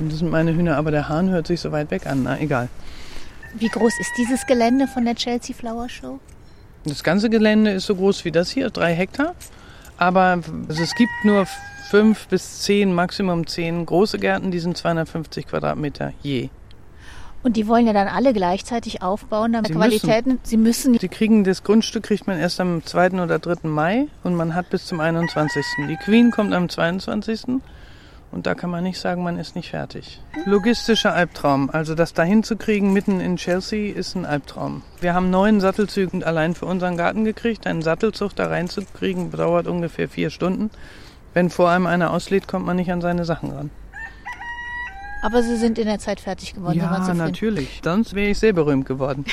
Und 0.00 0.10
das 0.10 0.18
sind 0.18 0.30
meine 0.30 0.54
Hühner, 0.54 0.76
aber 0.76 0.90
der 0.90 1.08
Hahn 1.08 1.30
hört 1.30 1.46
sich 1.46 1.60
so 1.60 1.72
weit 1.72 1.90
weg 1.90 2.06
an, 2.06 2.24
na 2.24 2.40
egal. 2.40 2.68
Wie 3.54 3.68
groß 3.68 4.00
ist 4.00 4.10
dieses 4.18 4.46
Gelände 4.46 4.88
von 4.88 5.04
der 5.04 5.14
Chelsea 5.14 5.54
Flower 5.54 5.88
Show? 5.88 6.18
Das 6.84 7.04
ganze 7.04 7.30
Gelände 7.30 7.70
ist 7.70 7.86
so 7.86 7.94
groß 7.94 8.24
wie 8.24 8.32
das 8.32 8.50
hier, 8.50 8.70
drei 8.70 8.94
Hektar. 8.94 9.34
Aber 9.96 10.40
also 10.68 10.82
es 10.82 10.94
gibt 10.94 11.12
nur 11.24 11.46
fünf 11.88 12.26
bis 12.28 12.60
zehn, 12.62 12.92
Maximum 12.92 13.46
zehn 13.46 13.86
große 13.86 14.18
Gärten, 14.18 14.50
die 14.50 14.58
sind 14.58 14.76
250 14.76 15.46
Quadratmeter 15.46 16.12
je. 16.22 16.48
Und 17.44 17.56
die 17.58 17.68
wollen 17.68 17.86
ja 17.86 17.92
dann 17.92 18.08
alle 18.08 18.32
gleichzeitig 18.32 19.02
aufbauen, 19.02 19.52
damit 19.52 19.68
Sie 19.68 19.74
Qualitäten. 19.74 20.40
Sie 20.42 20.56
müssen. 20.56 20.98
Sie 20.98 21.08
kriegen 21.08 21.44
das 21.44 21.62
Grundstück 21.62 22.04
kriegt 22.04 22.26
man 22.26 22.38
erst 22.38 22.58
am 22.58 22.82
2. 22.82 23.22
oder 23.22 23.38
3. 23.38 23.68
Mai 23.68 24.08
und 24.22 24.34
man 24.34 24.54
hat 24.54 24.70
bis 24.70 24.86
zum 24.86 24.98
21. 24.98 25.62
Die 25.88 25.96
Queen 25.96 26.30
kommt 26.30 26.54
am 26.54 26.70
22. 26.70 27.60
Und 28.34 28.46
da 28.48 28.56
kann 28.56 28.68
man 28.68 28.82
nicht 28.82 28.98
sagen, 28.98 29.22
man 29.22 29.38
ist 29.38 29.54
nicht 29.54 29.70
fertig. 29.70 30.20
Logistischer 30.44 31.14
Albtraum. 31.14 31.70
Also 31.70 31.94
das 31.94 32.14
dahin 32.14 32.42
zu 32.42 32.56
kriegen 32.56 32.92
mitten 32.92 33.20
in 33.20 33.36
Chelsea 33.36 33.94
ist 33.94 34.16
ein 34.16 34.26
Albtraum. 34.26 34.82
Wir 35.00 35.14
haben 35.14 35.30
neun 35.30 35.60
Sattelzüge 35.60 36.26
allein 36.26 36.56
für 36.56 36.66
unseren 36.66 36.96
Garten 36.96 37.24
gekriegt. 37.24 37.64
Einen 37.68 37.80
Sattelzug 37.82 38.34
da 38.34 38.48
reinzukriegen 38.48 39.30
dauert 39.30 39.68
ungefähr 39.68 40.08
vier 40.08 40.30
Stunden. 40.30 40.70
Wenn 41.32 41.48
vor 41.48 41.70
einem 41.70 41.86
einer 41.86 42.10
auslädt, 42.12 42.48
kommt 42.48 42.66
man 42.66 42.74
nicht 42.74 42.90
an 42.90 43.00
seine 43.00 43.24
Sachen 43.24 43.52
ran. 43.52 43.70
Aber 45.22 45.40
sie 45.44 45.56
sind 45.56 45.78
in 45.78 45.86
der 45.86 46.00
Zeit 46.00 46.18
fertig 46.20 46.54
geworden. 46.54 46.76
Ja, 46.76 47.14
natürlich. 47.14 47.80
Sonst 47.84 48.14
wäre 48.14 48.30
ich 48.30 48.38
sehr 48.40 48.52
berühmt 48.52 48.84
geworden. 48.86 49.24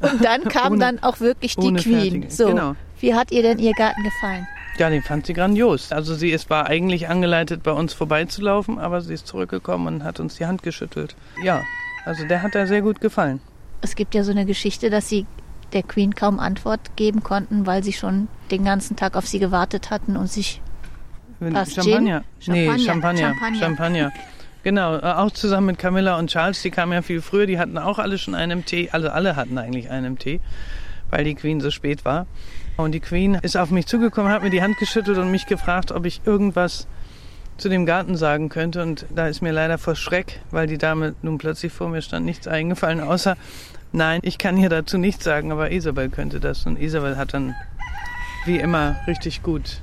Und 0.00 0.24
dann 0.24 0.44
kam 0.44 0.74
Ohne- 0.74 0.78
dann 0.84 1.02
auch 1.02 1.18
wirklich 1.18 1.56
die 1.56 1.74
Queen. 1.74 2.22
fertige- 2.22 2.30
So. 2.30 2.46
genau. 2.46 2.76
Wie 3.00 3.12
hat 3.12 3.32
ihr 3.32 3.42
denn 3.42 3.58
ihr 3.58 3.72
Garten 3.72 4.04
gefallen? 4.04 4.46
Ja, 4.78 4.88
den 4.88 5.02
fand 5.02 5.26
sie 5.26 5.34
grandios. 5.34 5.92
Also 5.92 6.14
sie 6.14 6.30
ist, 6.30 6.48
war 6.48 6.66
eigentlich 6.66 7.08
angeleitet, 7.08 7.62
bei 7.62 7.72
uns 7.72 7.92
vorbeizulaufen, 7.92 8.78
aber 8.78 9.00
sie 9.00 9.14
ist 9.14 9.26
zurückgekommen 9.26 9.86
und 9.86 10.04
hat 10.04 10.20
uns 10.20 10.36
die 10.36 10.46
Hand 10.46 10.62
geschüttelt. 10.62 11.16
Ja, 11.42 11.62
also 12.04 12.26
der 12.26 12.42
hat 12.42 12.54
da 12.54 12.66
sehr 12.66 12.82
gut 12.82 13.00
gefallen. 13.00 13.40
Es 13.82 13.94
gibt 13.94 14.14
ja 14.14 14.24
so 14.24 14.30
eine 14.30 14.46
Geschichte, 14.46 14.90
dass 14.90 15.08
sie 15.08 15.26
der 15.72 15.82
Queen 15.82 16.14
kaum 16.14 16.38
Antwort 16.40 16.96
geben 16.96 17.22
konnten, 17.22 17.66
weil 17.66 17.84
sie 17.84 17.92
schon 17.92 18.28
den 18.50 18.64
ganzen 18.64 18.96
Tag 18.96 19.16
auf 19.16 19.26
sie 19.26 19.38
gewartet 19.38 19.90
hatten 19.90 20.16
und 20.16 20.28
sich 20.30 20.60
Champagner? 21.40 22.24
Gin? 22.38 22.52
Nee, 22.52 22.66
Champagner, 22.66 22.84
Champagner. 22.84 23.28
Champagner. 23.28 23.58
Champagner. 23.58 24.12
Genau, 24.62 24.96
äh, 24.96 25.00
auch 25.00 25.30
zusammen 25.30 25.68
mit 25.68 25.78
Camilla 25.78 26.18
und 26.18 26.28
Charles, 26.28 26.60
die 26.60 26.70
kamen 26.70 26.92
ja 26.92 27.02
viel 27.02 27.22
früher, 27.22 27.46
die 27.46 27.58
hatten 27.58 27.78
auch 27.78 27.98
alle 27.98 28.18
schon 28.18 28.34
einen 28.34 28.64
Tee, 28.66 28.90
also 28.92 29.08
alle 29.08 29.36
hatten 29.36 29.56
eigentlich 29.56 29.90
einen 29.90 30.18
Tee, 30.18 30.40
weil 31.08 31.24
die 31.24 31.34
Queen 31.34 31.60
so 31.60 31.70
spät 31.70 32.04
war. 32.04 32.26
Und 32.76 32.92
die 32.92 33.00
Queen 33.00 33.34
ist 33.34 33.56
auf 33.56 33.70
mich 33.70 33.86
zugekommen, 33.86 34.32
hat 34.32 34.42
mir 34.42 34.50
die 34.50 34.62
Hand 34.62 34.78
geschüttelt 34.78 35.18
und 35.18 35.30
mich 35.30 35.46
gefragt, 35.46 35.92
ob 35.92 36.06
ich 36.06 36.22
irgendwas 36.24 36.86
zu 37.58 37.68
dem 37.68 37.84
Garten 37.84 38.16
sagen 38.16 38.48
könnte. 38.48 38.82
Und 38.82 39.06
da 39.14 39.26
ist 39.26 39.42
mir 39.42 39.52
leider 39.52 39.76
vor 39.76 39.94
Schreck, 39.94 40.40
weil 40.50 40.66
die 40.66 40.78
Dame 40.78 41.14
nun 41.22 41.38
plötzlich 41.38 41.72
vor 41.72 41.88
mir 41.88 42.02
stand, 42.02 42.24
nichts 42.24 42.48
eingefallen, 42.48 43.00
außer, 43.00 43.36
nein, 43.92 44.20
ich 44.22 44.38
kann 44.38 44.56
hier 44.56 44.70
dazu 44.70 44.96
nichts 44.96 45.24
sagen, 45.24 45.52
aber 45.52 45.70
Isabel 45.70 46.08
könnte 46.08 46.40
das. 46.40 46.64
Und 46.66 46.80
Isabel 46.80 47.16
hat 47.16 47.34
dann, 47.34 47.54
wie 48.46 48.58
immer, 48.58 48.96
richtig 49.06 49.42
gut 49.42 49.82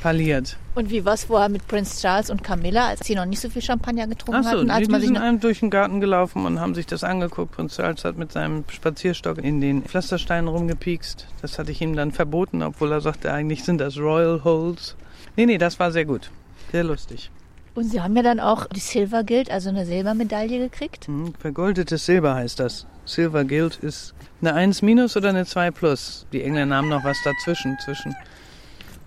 parliert. 0.00 0.56
Und 0.74 0.90
wie 0.90 1.04
war 1.04 1.14
es 1.14 1.24
vorher 1.24 1.48
mit 1.48 1.66
Prince 1.66 2.00
Charles 2.00 2.30
und 2.30 2.42
Camilla, 2.44 2.86
als 2.88 3.06
sie 3.06 3.14
noch 3.14 3.24
nicht 3.24 3.40
so 3.40 3.50
viel 3.50 3.62
Champagner 3.62 4.06
getrunken 4.06 4.42
Ach 4.44 4.50
so, 4.50 4.58
hatten? 4.58 4.70
Als 4.70 4.86
nee, 4.86 4.92
man 4.92 5.00
die 5.00 5.06
sich 5.08 5.16
sind 5.18 5.44
durch 5.44 5.60
den 5.60 5.70
Garten 5.70 6.00
gelaufen 6.00 6.46
und 6.46 6.60
haben 6.60 6.74
sich 6.74 6.86
das 6.86 7.04
angeguckt. 7.04 7.52
Prinz 7.52 7.76
Charles 7.76 8.04
hat 8.04 8.16
mit 8.16 8.32
seinem 8.32 8.64
Spazierstock 8.68 9.38
in 9.38 9.60
den 9.60 9.82
Pflastersteinen 9.82 10.48
rumgepiekst. 10.48 11.26
Das 11.42 11.58
hatte 11.58 11.72
ich 11.72 11.80
ihm 11.80 11.96
dann 11.96 12.12
verboten, 12.12 12.62
obwohl 12.62 12.92
er 12.92 13.00
sagte, 13.00 13.32
eigentlich 13.32 13.64
sind 13.64 13.78
das 13.78 13.98
Royal 13.98 14.42
Holes. 14.44 14.96
Nee, 15.36 15.46
nee, 15.46 15.58
das 15.58 15.78
war 15.80 15.90
sehr 15.92 16.04
gut. 16.04 16.30
Sehr 16.72 16.84
lustig. 16.84 17.30
und 17.74 17.84
sie 17.84 18.00
haben 18.00 18.14
ja 18.16 18.22
dann 18.22 18.40
auch 18.40 18.66
die 18.66 18.80
Silver 18.80 19.22
Guild, 19.24 19.50
also 19.50 19.68
eine 19.68 19.86
Silbermedaille 19.86 20.58
gekriegt. 20.58 21.08
Mhm, 21.08 21.34
Vergoldetes 21.38 22.06
Silber 22.06 22.34
heißt 22.34 22.58
das. 22.60 22.86
Silver 23.04 23.44
Guild 23.44 23.76
ist 23.76 24.14
eine 24.40 24.52
1 24.54 24.82
minus 24.82 25.16
oder 25.16 25.30
eine 25.30 25.46
2 25.46 25.70
plus. 25.70 26.26
Die 26.32 26.42
Engländer 26.42 26.76
haben 26.76 26.88
noch 26.88 27.04
was 27.04 27.16
dazwischen, 27.24 27.78
zwischen 27.84 28.14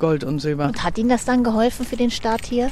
Gold 0.02 0.24
und 0.24 0.40
Silber. 0.40 0.66
Und 0.66 0.84
hat 0.84 0.98
Ihnen 0.98 1.10
das 1.10 1.24
dann 1.26 1.44
geholfen 1.44 1.86
für 1.86 1.96
den 1.96 2.12
Start 2.12 2.46
hier? 2.46 2.72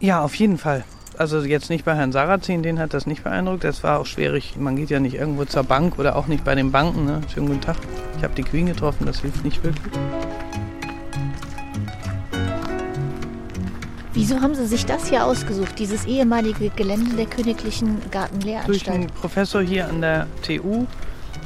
Ja, 0.00 0.22
auf 0.22 0.34
jeden 0.34 0.58
Fall. 0.58 0.82
Also 1.18 1.40
jetzt 1.40 1.70
nicht 1.70 1.84
bei 1.84 1.94
Herrn 1.94 2.10
Sarrazin, 2.10 2.62
den 2.62 2.80
hat 2.80 2.94
das 2.94 3.06
nicht 3.06 3.22
beeindruckt. 3.22 3.62
Das 3.62 3.84
war 3.84 4.00
auch 4.00 4.06
schwierig. 4.06 4.56
Man 4.58 4.74
geht 4.76 4.90
ja 4.90 4.98
nicht 4.98 5.14
irgendwo 5.14 5.44
zur 5.44 5.62
Bank 5.62 5.98
oder 5.98 6.16
auch 6.16 6.26
nicht 6.26 6.42
bei 6.42 6.54
den 6.54 6.72
Banken. 6.72 7.04
Ne? 7.04 7.20
Schönen 7.32 7.46
guten 7.46 7.60
Tag. 7.60 7.76
Ich 8.16 8.24
habe 8.24 8.34
die 8.34 8.42
Queen 8.42 8.66
getroffen, 8.66 9.06
das 9.06 9.20
hilft 9.20 9.44
nicht 9.44 9.62
wirklich. 9.62 9.92
Wieso 14.14 14.40
haben 14.40 14.54
Sie 14.54 14.66
sich 14.66 14.86
das 14.86 15.08
hier 15.08 15.26
ausgesucht, 15.26 15.78
dieses 15.78 16.06
ehemalige 16.06 16.70
Gelände 16.70 17.14
der 17.14 17.26
Königlichen 17.26 17.98
Durch 18.00 18.10
Gartenlehranstalt? 18.10 18.88
einen 18.88 19.06
Professor 19.08 19.60
hier 19.60 19.88
an 19.88 20.00
der 20.00 20.28
TU, 20.42 20.86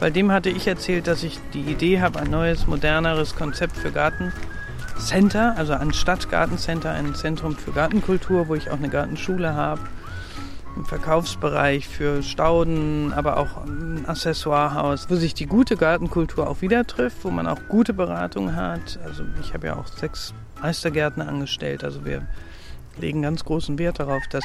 bei 0.01 0.11
dem 0.11 0.31
hatte 0.31 0.51
ich 0.51 0.67
erzählt, 0.67 1.07
dass 1.07 1.23
ich 1.23 1.41
die 1.53 1.63
Idee 1.63 2.01
habe, 2.01 2.21
ein 2.21 2.31
neues, 2.31 2.67
moderneres 2.67 3.35
Konzept 3.35 3.77
für 3.77 3.91
Gartencenter, 3.91 5.57
also 5.57 5.73
ein 5.73 5.93
Stadtgartencenter, 5.93 6.91
ein 6.93 7.15
Zentrum 7.15 7.57
für 7.57 7.73
Gartenkultur, 7.73 8.49
wo 8.49 8.55
ich 8.55 8.71
auch 8.71 8.77
eine 8.77 8.89
Gartenschule 8.89 9.55
habe, 9.55 9.81
einen 10.77 10.85
Verkaufsbereich 10.85 11.89
für 11.89 12.23
Stauden, 12.23 13.13
aber 13.13 13.39
auch 13.39 13.65
ein 13.65 14.05
Accessoirehaus, 14.07 15.11
wo 15.11 15.17
sich 15.17 15.35
die 15.35 15.47
gute 15.47 15.77
Gartenkultur 15.77 16.49
auch 16.49 16.61
wieder 16.63 16.87
trifft, 16.87 17.25
wo 17.25 17.31
man 17.31 17.49
auch 17.49 17.59
gute 17.69 17.93
Beratung 17.93 18.55
hat. 18.55 19.01
Also 19.05 19.25
ich 19.41 19.53
habe 19.53 19.67
ja 19.67 19.77
auch 19.77 19.89
sechs 19.89 20.33
Meistergärtner 20.63 21.29
angestellt, 21.29 21.83
also 21.83 22.05
wir 22.05 22.27
legen 23.01 23.23
ganz 23.23 23.45
großen 23.45 23.79
Wert 23.79 23.99
darauf, 23.99 24.23
dass 24.31 24.45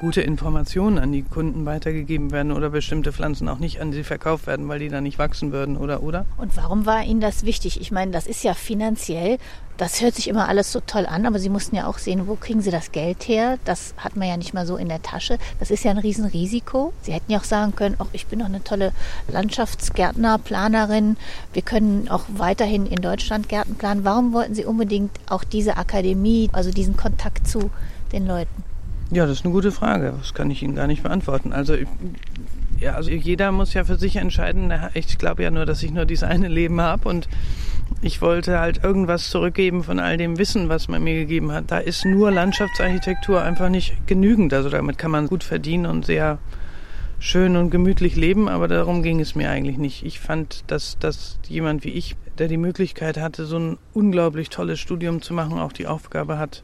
gute 0.00 0.22
Informationen 0.22 0.98
an 0.98 1.12
die 1.12 1.22
Kunden 1.22 1.66
weitergegeben 1.66 2.32
werden 2.32 2.52
oder 2.52 2.70
bestimmte 2.70 3.12
Pflanzen 3.12 3.48
auch 3.48 3.58
nicht 3.58 3.80
an 3.80 3.92
sie 3.92 4.02
verkauft 4.02 4.46
werden, 4.46 4.66
weil 4.66 4.78
die 4.78 4.88
dann 4.88 5.04
nicht 5.04 5.18
wachsen 5.18 5.52
würden 5.52 5.76
oder 5.76 6.02
oder. 6.02 6.24
Und 6.38 6.56
warum 6.56 6.86
war 6.86 7.04
Ihnen 7.04 7.20
das 7.20 7.44
wichtig? 7.44 7.80
Ich 7.80 7.92
meine, 7.92 8.10
das 8.10 8.26
ist 8.26 8.42
ja 8.42 8.54
finanziell, 8.54 9.38
das 9.76 10.00
hört 10.00 10.14
sich 10.14 10.28
immer 10.28 10.48
alles 10.48 10.72
so 10.72 10.80
toll 10.80 11.06
an, 11.06 11.26
aber 11.26 11.38
Sie 11.38 11.50
mussten 11.50 11.76
ja 11.76 11.86
auch 11.86 11.98
sehen, 11.98 12.26
wo 12.26 12.34
kriegen 12.34 12.62
Sie 12.62 12.70
das 12.70 12.92
Geld 12.92 13.28
her? 13.28 13.58
Das 13.66 13.94
hat 13.98 14.16
man 14.16 14.26
ja 14.26 14.38
nicht 14.38 14.54
mal 14.54 14.66
so 14.66 14.76
in 14.76 14.88
der 14.88 15.02
Tasche. 15.02 15.38
Das 15.58 15.70
ist 15.70 15.84
ja 15.84 15.90
ein 15.90 15.98
Riesenrisiko. 15.98 16.92
Sie 17.02 17.12
hätten 17.12 17.30
ja 17.30 17.38
auch 17.38 17.44
sagen 17.44 17.76
können, 17.76 17.96
ach, 17.98 18.08
ich 18.12 18.26
bin 18.26 18.40
doch 18.40 18.46
eine 18.46 18.64
tolle 18.64 18.92
Landschaftsgärtner, 19.28 20.38
Planerin. 20.38 21.16
Wir 21.52 21.62
können 21.62 22.08
auch 22.08 22.24
weiterhin 22.28 22.86
in 22.86 23.02
Deutschland 23.02 23.48
Gärten 23.48 23.74
planen. 23.74 24.04
Warum 24.04 24.32
wollten 24.32 24.54
Sie 24.54 24.64
unbedingt 24.64 25.12
auch 25.28 25.44
diese 25.44 25.76
Akademie, 25.76 26.48
also 26.52 26.70
diesen 26.70 26.96
Kontakt 26.96 27.46
zu 27.46 27.70
den 28.12 28.26
Leuten? 28.26 28.69
Ja, 29.12 29.26
das 29.26 29.38
ist 29.38 29.44
eine 29.44 29.52
gute 29.52 29.72
Frage. 29.72 30.14
Das 30.18 30.34
kann 30.34 30.50
ich 30.50 30.62
Ihnen 30.62 30.76
gar 30.76 30.86
nicht 30.86 31.02
beantworten. 31.02 31.52
Also, 31.52 31.74
ich- 31.74 31.88
ja, 32.78 32.92
also 32.94 33.10
jeder 33.10 33.50
muss 33.52 33.74
ja 33.74 33.84
für 33.84 33.96
sich 33.96 34.16
entscheiden. 34.16 34.72
Ich 34.94 35.18
glaube 35.18 35.42
ja 35.42 35.50
nur, 35.50 35.66
dass 35.66 35.82
ich 35.82 35.90
nur 35.90 36.04
dieses 36.06 36.22
eine 36.24 36.48
Leben 36.48 36.80
habe 36.80 37.08
und 37.08 37.28
ich 38.02 38.22
wollte 38.22 38.58
halt 38.60 38.82
irgendwas 38.84 39.28
zurückgeben 39.28 39.82
von 39.82 39.98
all 39.98 40.16
dem 40.16 40.38
Wissen, 40.38 40.68
was 40.68 40.88
man 40.88 41.02
mir 41.02 41.14
gegeben 41.14 41.52
hat. 41.52 41.64
Da 41.70 41.78
ist 41.78 42.04
nur 42.04 42.30
Landschaftsarchitektur 42.30 43.42
einfach 43.42 43.68
nicht 43.68 44.06
genügend. 44.06 44.54
Also 44.54 44.70
damit 44.70 44.96
kann 44.96 45.10
man 45.10 45.26
gut 45.26 45.44
verdienen 45.44 45.86
und 45.86 46.06
sehr 46.06 46.38
schön 47.18 47.56
und 47.56 47.68
gemütlich 47.70 48.16
leben, 48.16 48.48
aber 48.48 48.66
darum 48.68 49.02
ging 49.02 49.20
es 49.20 49.34
mir 49.34 49.50
eigentlich 49.50 49.76
nicht. 49.76 50.06
Ich 50.06 50.20
fand, 50.20 50.64
dass, 50.68 50.98
dass 50.98 51.38
jemand 51.48 51.84
wie 51.84 51.90
ich, 51.90 52.16
der 52.38 52.48
die 52.48 52.56
Möglichkeit 52.56 53.18
hatte, 53.18 53.44
so 53.44 53.58
ein 53.58 53.76
unglaublich 53.92 54.48
tolles 54.48 54.78
Studium 54.80 55.20
zu 55.20 55.34
machen, 55.34 55.58
auch 55.58 55.72
die 55.72 55.86
Aufgabe 55.86 56.38
hat, 56.38 56.62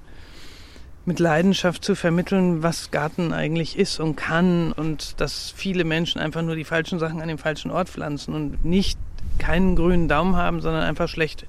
mit 1.06 1.20
Leidenschaft 1.20 1.84
zu 1.84 1.94
vermitteln, 1.94 2.62
was 2.62 2.90
Garten 2.90 3.32
eigentlich 3.32 3.78
ist 3.78 4.00
und 4.00 4.16
kann 4.16 4.72
und 4.72 5.20
dass 5.20 5.52
viele 5.56 5.84
Menschen 5.84 6.20
einfach 6.20 6.42
nur 6.42 6.56
die 6.56 6.64
falschen 6.64 6.98
Sachen 6.98 7.22
an 7.22 7.28
dem 7.28 7.38
falschen 7.38 7.70
Ort 7.70 7.88
pflanzen 7.88 8.34
und 8.34 8.64
nicht 8.64 8.98
keinen 9.38 9.76
grünen 9.76 10.08
Daumen 10.08 10.36
haben, 10.36 10.60
sondern 10.60 10.82
einfach 10.82 11.08
schlecht 11.08 11.46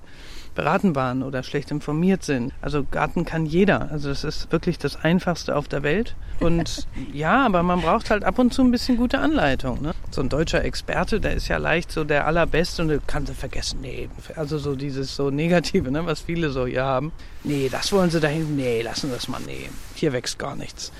beraten 0.58 0.96
waren 0.96 1.24
oder 1.24 1.43
schlecht 1.43 1.72
informiert 1.72 2.24
sind. 2.24 2.52
Also 2.62 2.84
Garten 2.84 3.24
kann 3.24 3.46
jeder. 3.46 3.89
Also 3.91 4.10
das 4.10 4.24
ist 4.24 4.52
wirklich 4.52 4.78
das 4.80 4.98
Einfachste 4.98 5.56
auf 5.56 5.67
der 5.67 5.84
Welt. 5.84 6.15
Und 6.39 6.88
ja, 7.13 7.46
aber 7.46 7.63
man 7.63 7.82
braucht 7.82 8.10
halt 8.10 8.24
ab 8.24 8.39
und 8.39 8.54
zu 8.54 8.63
ein 8.63 8.72
bisschen 8.72 8.98
gute 8.98 9.20
Anleitung. 9.20 9.82
Ne? 9.82 9.93
So 10.10 10.22
ein 10.22 10.30
deutscher 10.30 10.65
Experte, 10.65 11.22
der 11.22 11.36
ist 11.36 11.48
ja 11.48 11.58
leicht 11.58 11.91
so 11.91 12.04
der 12.04 12.26
allerbeste 12.26 12.82
und 12.82 12.88
du 12.89 13.00
kannst 13.06 13.32
vergessen, 13.34 13.80
nee, 13.82 14.10
also 14.36 14.58
so 14.58 14.76
dieses 14.76 15.15
so 15.15 15.30
Negative, 15.30 15.91
ne, 15.91 16.06
was 16.06 16.22
viele 16.22 16.50
so 16.50 16.65
hier 16.65 16.84
haben. 16.84 17.12
Nee, 17.43 17.70
das 17.70 17.91
wollen 17.91 18.10
sie 18.10 18.20
dahin, 18.20 18.56
nee, 18.56 18.82
lassen 18.82 19.10
wir 19.10 19.15
das 19.15 19.28
mal, 19.28 19.41
nee, 19.46 19.70
hier 19.96 20.13
wächst 20.13 20.39
gar 20.39 20.56
nichts. 20.56 20.91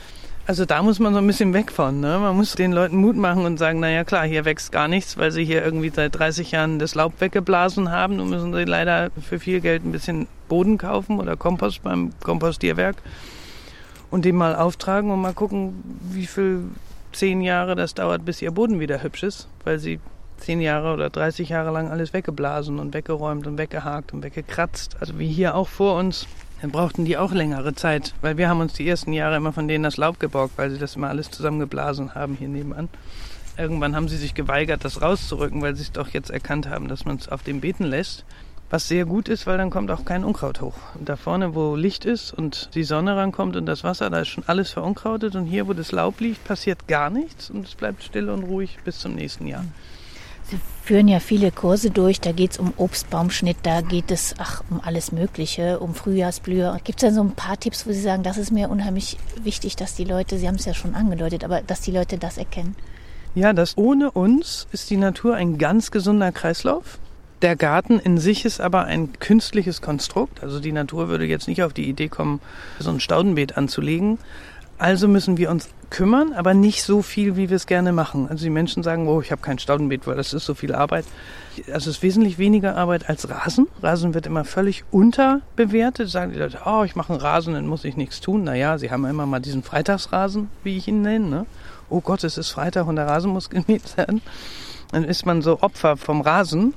Also 0.48 0.64
da 0.64 0.82
muss 0.82 1.00
man 1.00 1.12
so 1.12 1.20
ein 1.20 1.28
bisschen 1.28 1.54
weg 1.54 1.74
von. 1.74 2.00
Ne? 2.00 2.20
Man 2.20 2.38
muss 2.38 2.56
den 2.56 2.72
Leuten 2.72 2.96
Mut 2.96 3.18
machen 3.18 3.44
und 3.44 3.58
sagen, 3.58 3.82
naja 3.82 4.06
klar, 4.06 4.26
hier 4.26 4.46
wächst 4.46 4.72
gar 4.72 4.88
nichts, 4.88 5.18
weil 5.18 5.30
sie 5.34 5.44
hier 5.44 5.62
irgendwie 5.62 5.92
seit 5.94 6.18
30 6.18 6.52
Jahren 6.52 6.80
das 6.80 6.96
Laub 6.96 7.20
weggeblasen 7.20 7.92
haben 7.92 8.22
und 8.22 8.30
müssen 8.30 8.54
sie 8.54 8.64
leider 8.64 9.10
für 9.22 9.40
viel 9.40 9.60
Geld 9.60 9.84
ein 9.84 9.92
bisschen 9.92 10.26
Boden 10.48 10.78
kaufen 10.78 11.20
oder 11.20 11.36
Kompost 11.36 11.84
beim 11.84 12.12
Kompostierwerk 12.24 12.96
und 14.10 14.24
den 14.24 14.38
mal 14.38 14.56
auftragen 14.56 15.12
und 15.12 15.20
mal 15.20 15.34
gucken, 15.34 15.84
wie 16.12 16.26
viel 16.26 16.64
zehn 17.12 17.42
Jahre 17.42 17.76
das 17.76 17.94
dauert, 17.94 18.24
bis 18.24 18.42
ihr 18.42 18.52
Boden 18.52 18.80
wieder 18.80 19.04
hübsch 19.04 19.24
ist, 19.24 19.50
weil 19.66 19.80
sie 19.80 20.00
zehn 20.38 20.62
Jahre 20.62 20.94
oder 20.94 21.10
30 21.10 21.50
Jahre 21.50 21.72
lang 21.72 21.90
alles 21.90 22.14
weggeblasen 22.14 22.80
und 22.80 22.94
weggeräumt 22.94 23.48
und 23.48 23.58
weggehakt 23.58 24.14
und 24.14 24.24
weggekratzt. 24.24 24.96
Also 25.02 25.20
wie 25.20 25.28
hier 25.28 25.56
auch 25.56 25.68
vor 25.68 26.00
uns 26.00 26.26
dann 26.62 26.72
brauchten 26.72 27.06
die 27.06 27.18
auch 27.18 27.32
längere 27.32 27.76
Zeit, 27.76 28.14
weil 28.22 28.38
wir 28.38 28.50
haben 28.50 28.62
uns 28.62 28.74
die 28.74 28.88
ersten 28.88 29.14
Jahre 29.14 29.36
immer 29.36 29.54
von 29.54 29.68
denen 29.68 29.84
das 29.84 29.98
Laub 29.98 30.20
geborgt, 30.20 30.58
weil 30.58 30.72
sie 30.72 30.80
das 30.80 30.96
immer 30.96 31.10
alles 31.10 31.30
zusammengeblasen 31.30 32.16
haben 32.16 32.36
hier 32.36 32.48
nebenan. 32.48 32.90
Irgendwann 33.58 33.96
haben 33.96 34.08
sie 34.08 34.18
sich 34.18 34.34
geweigert, 34.34 34.86
das 34.86 35.02
rauszurücken, 35.02 35.62
weil 35.62 35.76
sie 35.76 35.84
es 35.84 35.92
doch 35.92 36.10
jetzt 36.10 36.30
erkannt 36.30 36.70
haben, 36.70 36.88
dass 36.88 37.06
man 37.06 37.18
es 37.18 37.30
auf 37.30 37.44
dem 37.44 37.62
Beeten 37.62 37.84
lässt. 37.84 38.24
Was 38.70 38.88
sehr 38.88 39.06
gut 39.06 39.30
ist, 39.30 39.48
weil 39.48 39.58
dann 39.58 39.70
kommt 39.70 39.90
auch 39.92 40.04
kein 40.04 40.26
Unkraut 40.26 40.60
hoch. 40.60 40.76
Und 40.96 41.08
da 41.08 41.16
vorne, 41.16 41.56
wo 41.56 41.76
Licht 41.76 42.04
ist 42.04 42.34
und 42.34 42.70
die 42.76 42.84
Sonne 42.84 43.16
rankommt 43.16 43.56
und 43.56 43.66
das 43.66 43.86
Wasser, 43.86 44.10
da 44.10 44.20
ist 44.20 44.28
schon 44.28 44.44
alles 44.46 44.72
verunkrautet. 44.72 45.36
Und 45.36 45.46
hier, 45.46 45.68
wo 45.68 45.74
das 45.74 45.94
Laub 45.94 46.20
liegt, 46.20 46.44
passiert 46.44 46.88
gar 46.88 47.10
nichts 47.10 47.50
und 47.50 47.66
es 47.66 47.76
bleibt 47.76 48.04
still 48.04 48.30
und 48.30 48.44
ruhig 48.44 48.78
bis 48.84 49.00
zum 49.00 49.16
nächsten 49.16 49.48
Jahr. 49.48 49.64
Sie 50.50 50.60
führen 50.84 51.10
ja 51.10 51.20
viele 51.20 51.52
Kurse 51.52 51.92
durch, 51.92 52.22
da 52.22 52.32
geht 52.32 52.52
es 52.52 52.58
um 52.58 52.74
Obstbaumschnitt, 52.78 53.58
da 53.64 53.82
geht 53.82 54.12
es 54.12 54.36
ach, 54.38 54.64
um 54.70 54.80
alles 54.82 55.12
Mögliche, 55.12 55.80
um 55.80 55.94
Frühjahrsblühe. 55.94 56.80
Gibt 56.86 57.04
es 57.04 57.10
da 57.10 57.14
so 57.14 57.22
ein 57.22 57.32
paar 57.32 57.60
Tipps, 57.60 57.86
wo 57.86 57.92
Sie 57.92 58.00
sagen, 58.00 58.24
das 58.24 58.38
ist 58.38 58.52
mir 58.52 58.70
unheimlich 58.70 59.18
wichtig, 59.44 59.76
dass 59.76 59.96
die 59.96 60.06
Leute, 60.06 60.38
Sie 60.38 60.48
haben 60.48 60.56
es 60.56 60.66
ja 60.66 60.74
schon 60.74 60.96
angedeutet, 60.96 61.44
aber 61.44 61.62
dass 61.62 61.82
die 61.82 61.92
Leute 61.92 62.18
das 62.18 62.38
erkennen? 62.38 62.76
Ja, 63.36 63.52
dass 63.52 63.78
ohne 63.78 64.12
uns 64.12 64.68
ist 64.72 64.90
die 64.90 64.98
Natur 64.98 65.36
ein 65.36 65.58
ganz 65.58 65.92
gesunder 65.92 66.32
Kreislauf. 66.32 66.98
Der 67.42 67.56
Garten 67.56 68.00
in 68.00 68.18
sich 68.18 68.46
ist 68.46 68.60
aber 68.62 68.86
ein 68.86 69.20
künstliches 69.20 69.82
Konstrukt. 69.82 70.42
Also 70.42 70.60
die 70.60 70.72
Natur 70.72 71.08
würde 71.08 71.26
jetzt 71.26 71.48
nicht 71.48 71.62
auf 71.62 71.74
die 71.74 71.88
Idee 71.88 72.08
kommen, 72.08 72.40
so 72.80 72.90
ein 72.90 73.00
Staudenbeet 73.00 73.58
anzulegen. 73.58 74.18
Also 74.80 75.08
müssen 75.08 75.38
wir 75.38 75.50
uns 75.50 75.70
kümmern, 75.90 76.34
aber 76.34 76.54
nicht 76.54 76.84
so 76.84 77.02
viel, 77.02 77.36
wie 77.36 77.50
wir 77.50 77.56
es 77.56 77.66
gerne 77.66 77.92
machen. 77.92 78.28
Also 78.30 78.44
die 78.44 78.52
Menschen 78.52 78.84
sagen, 78.84 79.08
oh, 79.08 79.22
ich 79.22 79.32
habe 79.32 79.42
kein 79.42 79.58
Staudenbeet, 79.58 80.06
weil 80.06 80.16
das 80.16 80.34
ist 80.34 80.46
so 80.46 80.54
viel 80.54 80.76
Arbeit. 80.76 81.06
Also 81.74 81.90
es 81.90 81.98
ist 81.98 82.04
wesentlich 82.04 82.38
weniger 82.38 82.76
Arbeit 82.76 83.10
als 83.10 83.28
Rasen. 83.28 83.68
Rasen 83.82 84.14
wird 84.14 84.28
immer 84.28 84.46
völlig 84.46 84.84
unterbewertet. 84.92 86.10
Sagen 86.10 86.32
die 86.32 86.38
Leute, 86.38 86.60
oh, 86.66 86.84
ich 86.84 86.96
mache 86.96 87.14
einen 87.14 87.22
Rasen, 87.22 87.56
dann 87.56 87.66
muss 87.66 87.86
ich 87.86 87.98
nichts 87.98 88.22
tun. 88.22 88.44
Naja, 88.44 88.78
sie 88.78 88.92
haben 88.92 89.06
immer 89.06 89.26
mal 89.26 89.40
diesen 89.40 89.64
Freitagsrasen, 89.64 90.50
wie 90.64 90.78
ich 90.78 90.88
ihn 90.88 91.02
nenne. 91.02 91.28
Ne? 91.28 91.46
Oh 91.90 92.02
Gott, 92.02 92.24
es 92.24 92.38
ist 92.38 92.52
Freitag 92.52 92.86
und 92.86 92.98
der 92.98 93.08
Rasen 93.08 93.32
muss 93.32 93.50
gemäht 93.50 93.98
werden. 93.98 94.22
Dann 94.92 95.04
ist 95.04 95.26
man 95.26 95.42
so 95.42 95.62
Opfer 95.62 95.98
vom 95.98 96.22
Rasen. 96.22 96.76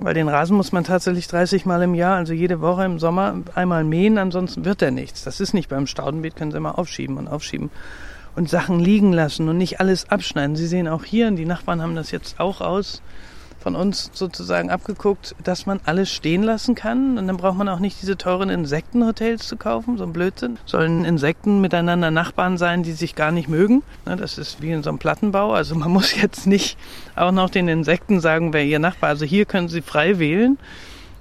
Weil 0.00 0.14
den 0.14 0.28
Rasen 0.28 0.56
muss 0.56 0.70
man 0.70 0.84
tatsächlich 0.84 1.26
30 1.26 1.66
Mal 1.66 1.82
im 1.82 1.94
Jahr, 1.94 2.16
also 2.16 2.32
jede 2.32 2.60
Woche 2.60 2.84
im 2.84 3.00
Sommer 3.00 3.42
einmal 3.54 3.82
mähen, 3.82 4.16
ansonsten 4.16 4.64
wird 4.64 4.80
er 4.80 4.92
nichts. 4.92 5.24
Das 5.24 5.40
ist 5.40 5.54
nicht 5.54 5.68
beim 5.68 5.88
Staudenbeet, 5.88 6.36
können 6.36 6.52
Sie 6.52 6.56
immer 6.56 6.78
aufschieben 6.78 7.16
und 7.16 7.26
aufschieben 7.26 7.70
und 8.36 8.48
Sachen 8.48 8.78
liegen 8.78 9.12
lassen 9.12 9.48
und 9.48 9.58
nicht 9.58 9.80
alles 9.80 10.08
abschneiden. 10.10 10.54
Sie 10.54 10.68
sehen 10.68 10.86
auch 10.86 11.04
hier, 11.04 11.26
und 11.26 11.34
die 11.34 11.44
Nachbarn 11.44 11.82
haben 11.82 11.96
das 11.96 12.12
jetzt 12.12 12.38
auch 12.38 12.60
aus, 12.60 13.02
von 13.68 13.76
uns 13.76 14.10
sozusagen 14.14 14.70
abgeguckt, 14.70 15.36
dass 15.44 15.66
man 15.66 15.78
alles 15.84 16.10
stehen 16.10 16.42
lassen 16.42 16.74
kann. 16.74 17.18
Und 17.18 17.26
dann 17.26 17.36
braucht 17.36 17.58
man 17.58 17.68
auch 17.68 17.80
nicht 17.80 18.00
diese 18.00 18.16
teuren 18.16 18.48
Insektenhotels 18.48 19.46
zu 19.46 19.58
kaufen, 19.58 19.98
so 19.98 20.04
ein 20.04 20.14
Blödsinn. 20.14 20.56
Sollen 20.64 21.04
Insekten 21.04 21.60
miteinander 21.60 22.10
Nachbarn 22.10 22.56
sein, 22.56 22.82
die 22.82 22.92
sich 22.92 23.14
gar 23.14 23.30
nicht 23.30 23.46
mögen. 23.46 23.82
Das 24.06 24.38
ist 24.38 24.62
wie 24.62 24.70
in 24.70 24.82
so 24.82 24.88
einem 24.88 24.98
Plattenbau. 24.98 25.52
Also 25.52 25.74
man 25.74 25.90
muss 25.92 26.18
jetzt 26.18 26.46
nicht 26.46 26.78
auch 27.14 27.30
noch 27.30 27.50
den 27.50 27.68
Insekten 27.68 28.20
sagen, 28.20 28.54
wer 28.54 28.64
ihr 28.64 28.78
Nachbar. 28.78 29.10
Also 29.10 29.26
hier 29.26 29.44
können 29.44 29.68
sie 29.68 29.82
frei 29.82 30.18
wählen. 30.18 30.56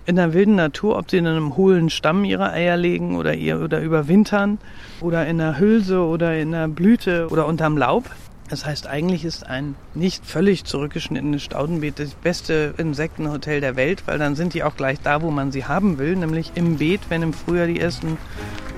In 0.05 0.15
der 0.15 0.33
wilden 0.33 0.55
Natur, 0.55 0.97
ob 0.97 1.12
sie 1.12 1.17
in 1.17 1.27
einem 1.27 1.57
hohlen 1.57 1.89
Stamm 1.89 2.23
ihre 2.23 2.49
Eier 2.49 2.77
legen 2.77 3.17
oder, 3.17 3.33
ihr, 3.33 3.60
oder 3.60 3.81
überwintern 3.81 4.57
oder 5.01 5.27
in 5.27 5.41
einer 5.41 5.60
Hülse 5.60 5.99
oder 5.99 6.38
in 6.38 6.55
einer 6.55 6.69
Blüte 6.69 7.27
oder 7.29 7.45
unterm 7.45 7.77
Laub. 7.77 8.05
Das 8.49 8.65
heißt, 8.65 8.88
eigentlich 8.88 9.25
ist 9.25 9.45
ein 9.45 9.75
nicht 9.93 10.25
völlig 10.25 10.63
zurückgeschnittenes 10.63 11.43
Staudenbeet 11.43 11.99
das 11.99 12.12
beste 12.12 12.73
Insektenhotel 12.77 13.60
der 13.60 13.75
Welt, 13.75 14.03
weil 14.05 14.17
dann 14.19 14.36
sind 14.36 14.53
die 14.53 14.63
auch 14.63 14.77
gleich 14.77 14.99
da, 15.01 15.21
wo 15.21 15.31
man 15.31 15.51
sie 15.51 15.65
haben 15.65 15.97
will, 15.97 16.15
nämlich 16.15 16.51
im 16.55 16.77
Beet, 16.77 17.01
wenn 17.10 17.23
im 17.23 17.33
Frühjahr 17.33 17.67
die 17.67 17.79
ersten 17.79 18.17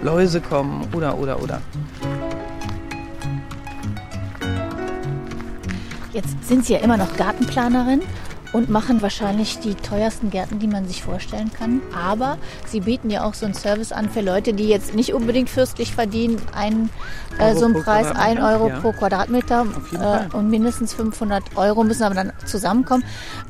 Läuse 0.02 0.42
kommen 0.42 0.88
oder, 0.96 1.20
oder, 1.20 1.44
oder. 1.44 1.62
Jetzt 6.14 6.48
sind 6.48 6.66
Sie 6.66 6.74
ja 6.74 6.80
immer 6.80 6.98
noch 6.98 7.16
Gartenplanerin 7.16 8.02
und 8.52 8.70
machen 8.70 9.02
wahrscheinlich 9.02 9.60
die 9.60 9.76
teuersten 9.76 10.30
Gärten, 10.32 10.60
die 10.60 10.68
man 10.68 10.88
sich 10.88 11.04
vorstellen 11.04 11.52
kann. 11.54 11.82
Aber 11.96 12.38
sie 12.66 12.82
bieten 12.82 13.10
ja 13.10 13.24
auch 13.24 13.34
so 13.34 13.46
einen 13.46 13.54
Service 13.54 13.92
an 13.92 14.10
für 14.10 14.22
Leute, 14.22 14.54
die 14.54 14.68
jetzt 14.68 14.96
nicht 14.96 15.14
unbedingt 15.14 15.50
fürstlich 15.50 15.94
verdienen. 15.94 16.42
Ein, 16.54 16.90
äh, 17.38 17.56
so 17.56 17.66
einen 17.66 17.84
Preis, 17.84 18.12
1 18.12 18.40
Euro 18.40 18.70
ja. 18.70 18.80
pro 18.80 18.92
Quadratmeter 18.92 19.66
äh, 19.94 20.36
und 20.36 20.50
mindestens 20.50 20.94
500 20.94 21.56
Euro 21.58 21.84
müssen 21.84 22.04
aber 22.04 22.16
dann 22.16 22.34
zusammenkommen. 22.46 23.04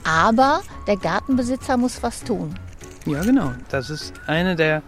Aber 0.03 0.61
der 0.87 0.97
Gartenbesitzer 0.97 1.77
muss 1.77 2.03
was 2.03 2.23
tun. 2.23 2.55
Ja, 3.05 3.21
genau. 3.21 3.51
Das 3.69 3.89
ist 3.89 4.13
eine 4.27 4.55
der 4.55 4.81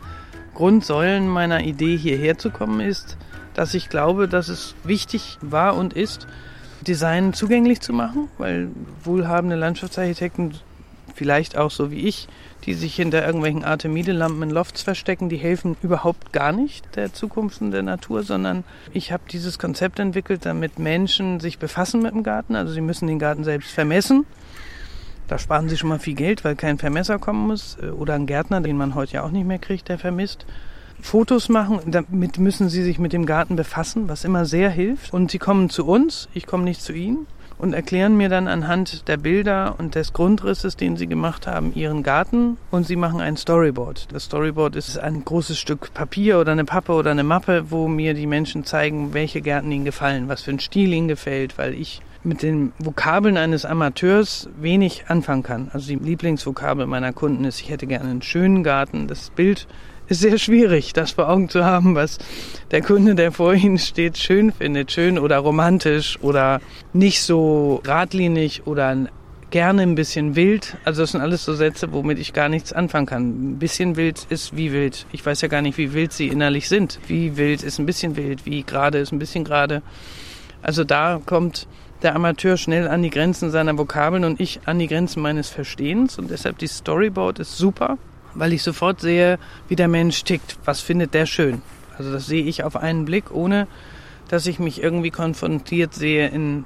Grundsäulen 0.53 1.27
meiner 1.27 1.61
Idee, 1.61 1.97
hierher 1.97 2.37
zu 2.37 2.51
kommen, 2.51 2.81
ist, 2.81 3.17
dass 3.53 3.73
ich 3.73 3.89
glaube, 3.89 4.27
dass 4.27 4.49
es 4.49 4.75
wichtig 4.83 5.37
war 5.41 5.75
und 5.75 5.93
ist, 5.93 6.27
Design 6.81 7.33
zugänglich 7.33 7.81
zu 7.81 7.93
machen, 7.93 8.27
weil 8.37 8.69
wohlhabende 9.03 9.55
Landschaftsarchitekten, 9.55 10.55
vielleicht 11.13 11.57
auch 11.57 11.71
so 11.71 11.91
wie 11.91 12.07
ich, 12.07 12.27
die 12.65 12.73
sich 12.73 12.95
hinter 12.95 13.25
irgendwelchen 13.25 13.63
Artemide-Lampen 13.63 14.43
in 14.43 14.49
Lofts 14.49 14.81
verstecken, 14.81 15.29
die 15.29 15.37
helfen 15.37 15.77
überhaupt 15.81 16.31
gar 16.31 16.51
nicht 16.51 16.95
der 16.95 17.13
Zukunft 17.13 17.61
und 17.61 17.71
der 17.71 17.83
Natur, 17.83 18.23
sondern 18.23 18.63
ich 18.93 19.11
habe 19.11 19.23
dieses 19.31 19.59
Konzept 19.59 19.99
entwickelt, 19.99 20.45
damit 20.45 20.79
Menschen 20.79 21.39
sich 21.39 21.59
befassen 21.59 22.01
mit 22.01 22.13
dem 22.13 22.23
Garten. 22.23 22.55
Also 22.55 22.73
sie 22.73 22.81
müssen 22.81 23.07
den 23.07 23.19
Garten 23.19 23.43
selbst 23.43 23.71
vermessen. 23.71 24.25
Da 25.27 25.37
sparen 25.37 25.69
sie 25.69 25.77
schon 25.77 25.89
mal 25.89 25.99
viel 25.99 26.15
Geld, 26.15 26.43
weil 26.43 26.55
kein 26.55 26.77
Vermesser 26.77 27.17
kommen 27.17 27.47
muss 27.47 27.77
oder 27.79 28.15
ein 28.15 28.25
Gärtner, 28.25 28.61
den 28.61 28.77
man 28.77 28.95
heute 28.95 29.13
ja 29.13 29.23
auch 29.23 29.31
nicht 29.31 29.47
mehr 29.47 29.59
kriegt, 29.59 29.87
der 29.89 29.97
vermisst. 29.97 30.45
Fotos 31.01 31.49
machen. 31.49 31.79
Damit 31.87 32.37
müssen 32.37 32.69
sie 32.69 32.83
sich 32.83 32.99
mit 32.99 33.13
dem 33.13 33.25
Garten 33.25 33.55
befassen, 33.55 34.07
was 34.07 34.23
immer 34.23 34.45
sehr 34.45 34.69
hilft. 34.69 35.13
Und 35.13 35.31
sie 35.31 35.39
kommen 35.39 35.69
zu 35.69 35.85
uns, 35.85 36.29
ich 36.33 36.47
komme 36.47 36.63
nicht 36.63 36.81
zu 36.81 36.93
ihnen 36.93 37.27
und 37.61 37.73
erklären 37.73 38.17
mir 38.17 38.27
dann 38.27 38.47
anhand 38.47 39.07
der 39.07 39.17
Bilder 39.17 39.75
und 39.77 39.93
des 39.93 40.13
Grundrisses, 40.13 40.77
den 40.77 40.97
sie 40.97 41.05
gemacht 41.05 41.45
haben, 41.45 41.75
ihren 41.75 42.01
Garten 42.01 42.57
und 42.71 42.87
sie 42.87 42.95
machen 42.95 43.21
ein 43.21 43.37
Storyboard. 43.37 44.07
Das 44.11 44.23
Storyboard 44.23 44.75
ist 44.75 44.97
ein 44.97 45.23
großes 45.23 45.59
Stück 45.59 45.93
Papier 45.93 46.39
oder 46.39 46.53
eine 46.53 46.65
Pappe 46.65 46.93
oder 46.93 47.11
eine 47.11 47.23
Mappe, 47.23 47.65
wo 47.69 47.87
mir 47.87 48.15
die 48.15 48.25
Menschen 48.25 48.65
zeigen, 48.65 49.13
welche 49.13 49.41
Gärten 49.41 49.71
ihnen 49.71 49.85
gefallen, 49.85 50.27
was 50.27 50.41
für 50.41 50.49
ein 50.49 50.59
Stil 50.59 50.91
ihnen 50.91 51.07
gefällt, 51.07 51.59
weil 51.59 51.75
ich 51.75 52.01
mit 52.23 52.41
den 52.41 52.71
Vokabeln 52.79 53.37
eines 53.37 53.65
Amateurs 53.65 54.49
wenig 54.59 55.05
anfangen 55.07 55.43
kann. 55.43 55.69
Also 55.71 55.87
die 55.87 56.03
Lieblingsvokabel 56.03 56.87
meiner 56.87 57.13
Kunden 57.13 57.45
ist, 57.45 57.61
ich 57.61 57.69
hätte 57.69 57.85
gerne 57.85 58.09
einen 58.09 58.21
schönen 58.23 58.63
Garten. 58.63 59.07
Das 59.07 59.29
Bild 59.29 59.67
ist 60.11 60.19
sehr 60.19 60.37
schwierig, 60.37 60.91
das 60.91 61.11
vor 61.11 61.29
Augen 61.29 61.47
zu 61.47 61.63
haben, 61.63 61.95
was 61.95 62.19
der 62.69 62.81
Kunde, 62.81 63.15
der 63.15 63.31
vor 63.31 63.53
Ihnen 63.53 63.77
steht, 63.77 64.17
schön 64.17 64.51
findet. 64.51 64.91
Schön 64.91 65.17
oder 65.17 65.37
romantisch 65.37 66.19
oder 66.21 66.59
nicht 66.91 67.23
so 67.23 67.79
geradlinig 67.83 68.67
oder 68.67 69.07
gerne 69.51 69.83
ein 69.83 69.95
bisschen 69.95 70.35
wild. 70.35 70.75
Also 70.83 71.03
das 71.03 71.13
sind 71.13 71.21
alles 71.21 71.45
so 71.45 71.53
Sätze, 71.53 71.93
womit 71.93 72.19
ich 72.19 72.33
gar 72.33 72.49
nichts 72.49 72.73
anfangen 72.73 73.05
kann. 73.05 73.53
Ein 73.53 73.59
bisschen 73.59 73.95
wild 73.95 74.27
ist 74.29 74.55
wie 74.55 74.73
wild. 74.73 75.05
Ich 75.13 75.25
weiß 75.25 75.39
ja 75.41 75.47
gar 75.47 75.61
nicht, 75.61 75.77
wie 75.77 75.93
wild 75.93 76.11
sie 76.11 76.27
innerlich 76.27 76.67
sind. 76.67 76.99
Wie 77.07 77.37
wild 77.37 77.63
ist 77.63 77.79
ein 77.79 77.85
bisschen 77.85 78.17
wild, 78.17 78.45
wie 78.45 78.63
gerade 78.63 78.97
ist 78.97 79.13
ein 79.13 79.19
bisschen 79.19 79.45
gerade. 79.45 79.81
Also 80.61 80.83
da 80.83 81.21
kommt 81.25 81.67
der 82.03 82.15
Amateur 82.15 82.57
schnell 82.57 82.89
an 82.89 83.01
die 83.01 83.11
Grenzen 83.11 83.49
seiner 83.49 83.77
Vokabeln 83.77 84.25
und 84.25 84.41
ich 84.41 84.59
an 84.65 84.77
die 84.77 84.87
Grenzen 84.87 85.21
meines 85.21 85.49
Verstehens. 85.49 86.19
Und 86.19 86.31
deshalb 86.31 86.57
die 86.57 86.67
Storyboard 86.67 87.39
ist 87.39 87.57
super 87.57 87.97
weil 88.35 88.53
ich 88.53 88.63
sofort 88.63 89.01
sehe, 89.01 89.39
wie 89.67 89.75
der 89.75 89.87
Mensch 89.87 90.23
tickt. 90.23 90.57
Was 90.65 90.81
findet 90.81 91.13
der 91.13 91.25
schön? 91.25 91.61
Also 91.97 92.11
das 92.11 92.25
sehe 92.25 92.43
ich 92.43 92.63
auf 92.63 92.75
einen 92.75 93.05
Blick, 93.05 93.31
ohne 93.31 93.67
dass 94.29 94.47
ich 94.47 94.59
mich 94.59 94.81
irgendwie 94.81 95.11
konfrontiert 95.11 95.93
sehe, 95.93 96.27
in 96.29 96.63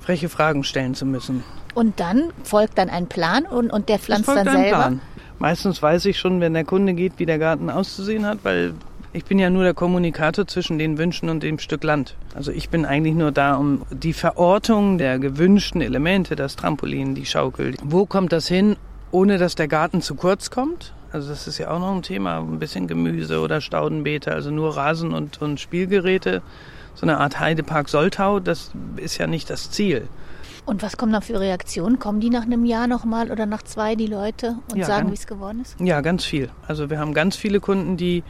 freche 0.00 0.28
Fragen 0.28 0.64
stellen 0.64 0.94
zu 0.94 1.04
müssen. 1.04 1.44
Und 1.74 2.00
dann 2.00 2.32
folgt 2.44 2.78
dann 2.78 2.88
ein 2.88 3.06
Plan 3.06 3.44
und, 3.44 3.70
und 3.70 3.88
der 3.88 3.98
pflanzt 3.98 4.28
dann 4.28 4.48
selber? 4.48 4.76
Plan. 4.76 5.00
Meistens 5.38 5.82
weiß 5.82 6.04
ich 6.06 6.18
schon, 6.18 6.40
wenn 6.40 6.54
der 6.54 6.64
Kunde 6.64 6.94
geht, 6.94 7.14
wie 7.16 7.26
der 7.26 7.38
Garten 7.38 7.70
auszusehen 7.70 8.26
hat, 8.26 8.38
weil 8.42 8.74
ich 9.12 9.24
bin 9.24 9.38
ja 9.38 9.50
nur 9.50 9.64
der 9.64 9.74
Kommunikator 9.74 10.46
zwischen 10.46 10.78
den 10.78 10.98
Wünschen 10.98 11.28
und 11.30 11.42
dem 11.42 11.58
Stück 11.58 11.82
Land. 11.82 12.14
Also 12.34 12.52
ich 12.52 12.68
bin 12.68 12.84
eigentlich 12.84 13.14
nur 13.14 13.32
da, 13.32 13.54
um 13.56 13.82
die 13.90 14.12
Verortung 14.12 14.98
der 14.98 15.18
gewünschten 15.18 15.80
Elemente, 15.80 16.36
das 16.36 16.56
Trampolin, 16.56 17.14
die 17.14 17.26
Schaukel, 17.26 17.74
wo 17.82 18.06
kommt 18.06 18.32
das 18.32 18.46
hin, 18.46 18.76
ohne 19.10 19.38
dass 19.38 19.56
der 19.56 19.66
Garten 19.66 20.02
zu 20.02 20.14
kurz 20.14 20.50
kommt? 20.50 20.92
Also 21.12 21.28
das 21.30 21.48
ist 21.48 21.58
ja 21.58 21.70
auch 21.70 21.80
noch 21.80 21.92
ein 21.92 22.02
Thema, 22.02 22.38
ein 22.38 22.58
bisschen 22.58 22.86
Gemüse 22.86 23.40
oder 23.40 23.60
Staudenbeete, 23.60 24.32
also 24.32 24.50
nur 24.50 24.76
Rasen 24.76 25.12
und, 25.12 25.42
und 25.42 25.58
Spielgeräte. 25.58 26.42
So 26.94 27.02
eine 27.02 27.18
Art 27.18 27.40
Heidepark 27.40 27.88
Soltau, 27.88 28.40
das 28.40 28.72
ist 28.96 29.18
ja 29.18 29.26
nicht 29.26 29.50
das 29.50 29.70
Ziel. 29.70 30.08
Und 30.66 30.82
was 30.82 30.96
kommen 30.96 31.12
da 31.12 31.20
für 31.20 31.40
Reaktionen? 31.40 31.98
Kommen 31.98 32.20
die 32.20 32.30
nach 32.30 32.42
einem 32.42 32.64
Jahr 32.64 32.86
nochmal 32.86 33.30
oder 33.30 33.46
nach 33.46 33.62
zwei, 33.62 33.96
die 33.96 34.06
Leute, 34.06 34.56
und 34.70 34.78
Ja, 34.78 34.86
sagen, 34.86 35.10
wie 35.10 35.14
es 35.14 35.26
geworden 35.26 35.62
ist? 35.62 35.76
Ja, 35.80 36.00
ganz 36.00 36.24
viel. 36.24 36.50
Also 36.68 36.90
wir 36.90 36.98
haben 36.98 37.14
ganz 37.14 37.34
viele 37.36 37.58
Kunden, 37.60 37.96
die, 37.96 38.22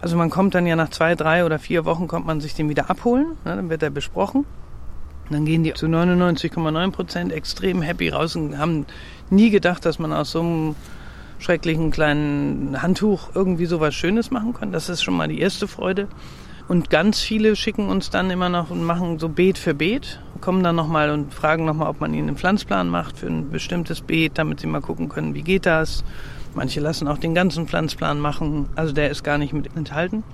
also 0.00 0.16
man 0.16 0.28
kommt 0.28 0.54
dann 0.54 0.66
ja 0.66 0.76
nach 0.76 0.90
zwei, 0.90 1.14
drei 1.14 1.44
oder 1.44 1.58
vier 1.58 1.84
Wochen, 1.84 2.08
kommt 2.08 2.26
man 2.26 2.40
sich 2.40 2.54
den 2.54 2.68
wieder 2.68 2.90
abholen, 2.90 3.36
ne, 3.44 3.56
dann 3.56 3.70
wird 3.70 3.82
er 3.82 3.90
besprochen. 3.90 4.44
Und 5.28 5.34
Dann 5.34 5.44
gehen 5.44 5.62
die 5.62 5.72
zu 5.74 5.86
99,9 5.86 6.90
Prozent 6.90 7.32
extrem 7.32 7.82
happy 7.82 8.08
raus 8.08 8.34
und 8.36 8.58
haben 8.58 8.86
nie 9.30 9.50
gedacht, 9.50 9.84
dass 9.84 9.98
man 9.98 10.12
aus 10.12 10.32
so 10.32 10.40
einem 10.40 10.74
schrecklichen 11.38 11.90
kleinen 11.90 12.82
Handtuch 12.82 13.30
irgendwie 13.34 13.66
sowas 13.66 13.94
Schönes 13.94 14.30
machen 14.30 14.54
kann. 14.54 14.72
Das 14.72 14.88
ist 14.88 15.02
schon 15.02 15.16
mal 15.16 15.28
die 15.28 15.40
erste 15.40 15.68
Freude. 15.68 16.08
Und 16.68 16.90
ganz 16.90 17.20
viele 17.20 17.56
schicken 17.56 17.88
uns 17.88 18.10
dann 18.10 18.30
immer 18.30 18.50
noch 18.50 18.70
und 18.70 18.84
machen 18.84 19.18
so 19.18 19.30
Beet 19.30 19.56
für 19.56 19.72
Beet, 19.72 20.20
kommen 20.42 20.62
dann 20.62 20.76
nochmal 20.76 21.10
und 21.10 21.32
fragen 21.32 21.64
nochmal, 21.64 21.88
ob 21.88 22.00
man 22.00 22.12
ihnen 22.12 22.28
einen 22.28 22.36
Pflanzplan 22.36 22.90
macht 22.90 23.18
für 23.18 23.26
ein 23.26 23.50
bestimmtes 23.50 24.02
Beet, 24.02 24.36
damit 24.36 24.60
sie 24.60 24.66
mal 24.66 24.82
gucken 24.82 25.08
können, 25.08 25.34
wie 25.34 25.42
geht 25.42 25.64
das. 25.64 26.04
Manche 26.54 26.80
lassen 26.80 27.08
auch 27.08 27.16
den 27.16 27.34
ganzen 27.34 27.68
Pflanzplan 27.68 28.20
machen, 28.20 28.68
also 28.74 28.92
der 28.92 29.10
ist 29.10 29.24
gar 29.24 29.38
nicht 29.38 29.54
mit 29.54 29.74
enthalten, 29.76 30.24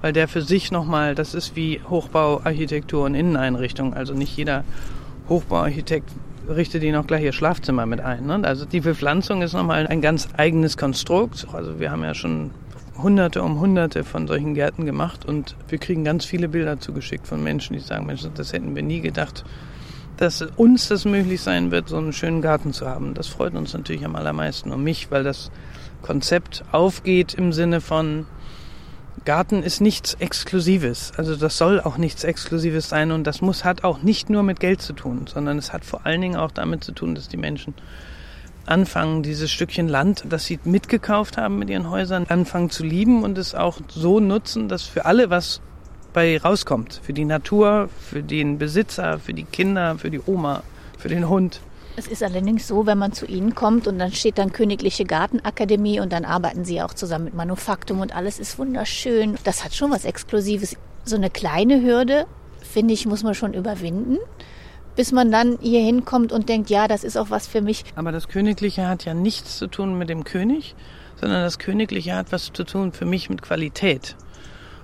weil 0.00 0.14
der 0.14 0.28
für 0.28 0.40
sich 0.40 0.70
nochmal, 0.70 1.14
das 1.14 1.34
ist 1.34 1.56
wie 1.56 1.80
Hochbau, 1.90 2.40
Architektur 2.42 3.04
und 3.04 3.14
Inneneinrichtung. 3.14 3.92
Also 3.92 4.14
nicht 4.14 4.34
jeder 4.34 4.64
Hochbauarchitekt 5.28 6.10
richtet 6.48 6.82
ihnen 6.82 6.96
auch 6.96 7.06
gleich 7.06 7.22
ihr 7.24 7.32
Schlafzimmer 7.32 7.86
mit 7.86 8.00
ein. 8.00 8.26
Ne? 8.26 8.40
Also 8.42 8.64
die 8.64 8.80
Bepflanzung 8.80 9.42
ist 9.42 9.52
nochmal 9.52 9.86
ein 9.86 10.00
ganz 10.00 10.28
eigenes 10.36 10.76
Konstrukt. 10.76 11.46
Also 11.52 11.78
wir 11.80 11.90
haben 11.90 12.02
ja 12.02 12.14
schon 12.14 12.50
hunderte 12.96 13.42
um 13.42 13.58
hunderte 13.58 14.04
von 14.04 14.26
solchen 14.26 14.54
Gärten 14.54 14.84
gemacht 14.84 15.24
und 15.24 15.56
wir 15.68 15.78
kriegen 15.78 16.04
ganz 16.04 16.24
viele 16.24 16.48
Bilder 16.48 16.78
zugeschickt 16.78 17.26
von 17.26 17.42
Menschen, 17.42 17.74
die 17.74 17.80
sagen, 17.80 18.06
Mensch, 18.06 18.22
das 18.34 18.52
hätten 18.52 18.74
wir 18.74 18.82
nie 18.82 19.00
gedacht, 19.00 19.44
dass 20.18 20.42
uns 20.42 20.88
das 20.88 21.04
möglich 21.04 21.40
sein 21.40 21.70
wird, 21.70 21.88
so 21.88 21.96
einen 21.96 22.12
schönen 22.12 22.42
Garten 22.42 22.72
zu 22.72 22.86
haben. 22.86 23.14
Das 23.14 23.28
freut 23.28 23.54
uns 23.54 23.72
natürlich 23.72 24.04
am 24.04 24.14
allermeisten 24.14 24.70
und 24.70 24.84
mich, 24.84 25.10
weil 25.10 25.24
das 25.24 25.50
Konzept 26.02 26.64
aufgeht 26.70 27.34
im 27.34 27.52
Sinne 27.52 27.80
von 27.80 28.26
Garten 29.24 29.62
ist 29.62 29.80
nichts 29.80 30.14
Exklusives. 30.14 31.12
Also 31.16 31.36
das 31.36 31.56
soll 31.56 31.80
auch 31.80 31.96
nichts 31.96 32.24
Exklusives 32.24 32.88
sein 32.88 33.12
und 33.12 33.24
das 33.26 33.40
muss 33.40 33.64
hat 33.64 33.84
auch 33.84 34.02
nicht 34.02 34.30
nur 34.30 34.42
mit 34.42 34.58
Geld 34.58 34.82
zu 34.82 34.92
tun, 34.92 35.26
sondern 35.32 35.58
es 35.58 35.72
hat 35.72 35.84
vor 35.84 36.06
allen 36.06 36.20
Dingen 36.20 36.36
auch 36.36 36.50
damit 36.50 36.82
zu 36.82 36.92
tun, 36.92 37.14
dass 37.14 37.28
die 37.28 37.36
Menschen 37.36 37.74
anfangen, 38.66 39.22
dieses 39.22 39.50
Stückchen 39.50 39.88
Land, 39.88 40.24
das 40.28 40.46
sie 40.46 40.58
mitgekauft 40.64 41.36
haben 41.36 41.58
mit 41.58 41.70
ihren 41.70 41.90
Häusern, 41.90 42.26
anfangen 42.28 42.70
zu 42.70 42.84
lieben 42.84 43.22
und 43.22 43.38
es 43.38 43.54
auch 43.54 43.78
so 43.88 44.20
nutzen, 44.20 44.68
dass 44.68 44.82
für 44.82 45.04
alle 45.04 45.30
was 45.30 45.60
bei 46.12 46.38
rauskommt. 46.38 47.00
Für 47.02 47.12
die 47.12 47.24
Natur, 47.24 47.88
für 47.98 48.22
den 48.22 48.58
Besitzer, 48.58 49.18
für 49.18 49.34
die 49.34 49.44
Kinder, 49.44 49.98
für 49.98 50.10
die 50.10 50.20
Oma, 50.24 50.62
für 50.98 51.08
den 51.08 51.28
Hund. 51.28 51.60
Es 51.94 52.08
ist 52.08 52.22
allerdings 52.22 52.66
so, 52.66 52.86
wenn 52.86 52.96
man 52.96 53.12
zu 53.12 53.26
Ihnen 53.26 53.54
kommt 53.54 53.86
und 53.86 53.98
dann 53.98 54.12
steht 54.12 54.38
dann 54.38 54.52
Königliche 54.52 55.04
Gartenakademie 55.04 56.00
und 56.00 56.12
dann 56.12 56.24
arbeiten 56.24 56.64
Sie 56.64 56.80
auch 56.80 56.94
zusammen 56.94 57.26
mit 57.26 57.34
Manufaktum 57.34 58.00
und 58.00 58.16
alles 58.16 58.38
ist 58.38 58.58
wunderschön. 58.58 59.36
Das 59.44 59.62
hat 59.62 59.74
schon 59.74 59.90
was 59.90 60.06
Exklusives. 60.06 60.76
So 61.04 61.16
eine 61.16 61.28
kleine 61.28 61.82
Hürde, 61.82 62.26
finde 62.62 62.94
ich, 62.94 63.04
muss 63.04 63.22
man 63.22 63.34
schon 63.34 63.52
überwinden, 63.52 64.16
bis 64.96 65.12
man 65.12 65.30
dann 65.30 65.58
hier 65.60 65.80
hinkommt 65.80 66.32
und 66.32 66.48
denkt, 66.48 66.70
ja, 66.70 66.88
das 66.88 67.04
ist 67.04 67.18
auch 67.18 67.28
was 67.28 67.46
für 67.46 67.60
mich. 67.60 67.84
Aber 67.94 68.10
das 68.10 68.28
Königliche 68.28 68.88
hat 68.88 69.04
ja 69.04 69.12
nichts 69.12 69.58
zu 69.58 69.66
tun 69.66 69.98
mit 69.98 70.08
dem 70.08 70.24
König, 70.24 70.74
sondern 71.20 71.42
das 71.42 71.58
Königliche 71.58 72.14
hat 72.14 72.32
was 72.32 72.52
zu 72.54 72.64
tun 72.64 72.92
für 72.92 73.04
mich 73.04 73.28
mit 73.28 73.42
Qualität. 73.42 74.16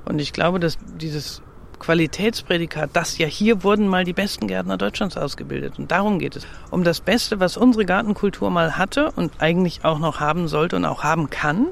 Und 0.04 0.18
ich 0.20 0.34
glaube, 0.34 0.60
dass 0.60 0.76
dieses 1.00 1.40
Qualitätsprädikat, 1.78 2.90
das 2.92 3.18
ja 3.18 3.26
hier 3.26 3.62
wurden 3.62 3.88
mal 3.88 4.04
die 4.04 4.12
besten 4.12 4.46
Gärtner 4.46 4.76
Deutschlands 4.76 5.16
ausgebildet. 5.16 5.78
Und 5.78 5.90
darum 5.90 6.18
geht 6.18 6.36
es. 6.36 6.46
Um 6.70 6.84
das 6.84 7.00
Beste, 7.00 7.40
was 7.40 7.56
unsere 7.56 7.84
Gartenkultur 7.84 8.50
mal 8.50 8.76
hatte 8.76 9.10
und 9.12 9.32
eigentlich 9.38 9.84
auch 9.84 9.98
noch 9.98 10.20
haben 10.20 10.48
sollte 10.48 10.76
und 10.76 10.84
auch 10.84 11.02
haben 11.04 11.30
kann. 11.30 11.68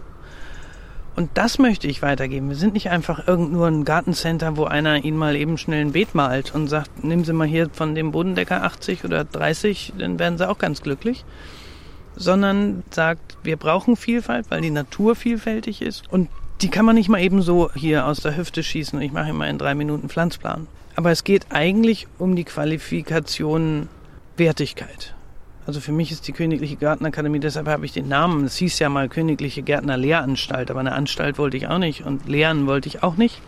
Und 1.16 1.30
das 1.34 1.58
möchte 1.58 1.88
ich 1.88 2.02
weitergeben. 2.02 2.50
Wir 2.50 2.56
sind 2.56 2.74
nicht 2.74 2.90
einfach 2.90 3.26
irgend 3.26 3.50
nur 3.50 3.66
ein 3.66 3.86
Gartencenter, 3.86 4.58
wo 4.58 4.64
einer 4.64 5.02
Ihnen 5.02 5.16
mal 5.16 5.34
eben 5.34 5.56
schnell 5.56 5.80
ein 5.80 5.92
Beet 5.92 6.14
malt 6.14 6.54
und 6.54 6.68
sagt, 6.68 7.04
nehmen 7.04 7.24
Sie 7.24 7.32
mal 7.32 7.46
hier 7.46 7.70
von 7.70 7.94
dem 7.94 8.12
Bodendecker 8.12 8.62
80 8.62 9.04
oder 9.04 9.24
30, 9.24 9.94
dann 9.98 10.18
werden 10.18 10.36
Sie 10.36 10.46
auch 10.46 10.58
ganz 10.58 10.82
glücklich. 10.82 11.24
Sondern 12.16 12.82
sagt, 12.90 13.38
wir 13.42 13.56
brauchen 13.56 13.96
Vielfalt, 13.96 14.46
weil 14.50 14.60
die 14.60 14.70
Natur 14.70 15.16
vielfältig 15.16 15.80
ist. 15.80 16.04
Und 16.10 16.28
die 16.60 16.68
kann 16.68 16.84
man 16.84 16.94
nicht 16.94 17.08
mal 17.08 17.20
eben 17.20 17.42
so 17.42 17.70
hier 17.74 18.06
aus 18.06 18.20
der 18.20 18.36
Hüfte 18.36 18.62
schießen. 18.62 19.00
Ich 19.00 19.12
mache 19.12 19.30
immer 19.30 19.48
in 19.48 19.58
drei 19.58 19.74
Minuten 19.74 20.08
Pflanzplan. 20.08 20.66
Aber 20.94 21.10
es 21.10 21.24
geht 21.24 21.46
eigentlich 21.50 22.06
um 22.18 22.36
die 22.36 22.44
Qualifikation 22.44 23.88
Wertigkeit. 24.36 25.14
Also 25.66 25.80
für 25.80 25.92
mich 25.92 26.12
ist 26.12 26.28
die 26.28 26.32
Königliche 26.32 26.76
Gartenakademie, 26.76 27.40
deshalb 27.40 27.66
habe 27.66 27.84
ich 27.84 27.92
den 27.92 28.08
Namen. 28.08 28.44
Es 28.44 28.56
hieß 28.56 28.78
ja 28.78 28.88
mal 28.88 29.08
Königliche 29.08 29.62
Gärtner 29.62 29.96
Lehranstalt, 29.96 30.70
aber 30.70 30.80
eine 30.80 30.92
Anstalt 30.92 31.38
wollte 31.38 31.56
ich 31.56 31.66
auch 31.66 31.78
nicht 31.78 32.04
und 32.04 32.28
lehren 32.28 32.66
wollte 32.66 32.88
ich 32.88 33.02
auch 33.02 33.16
nicht, 33.16 33.42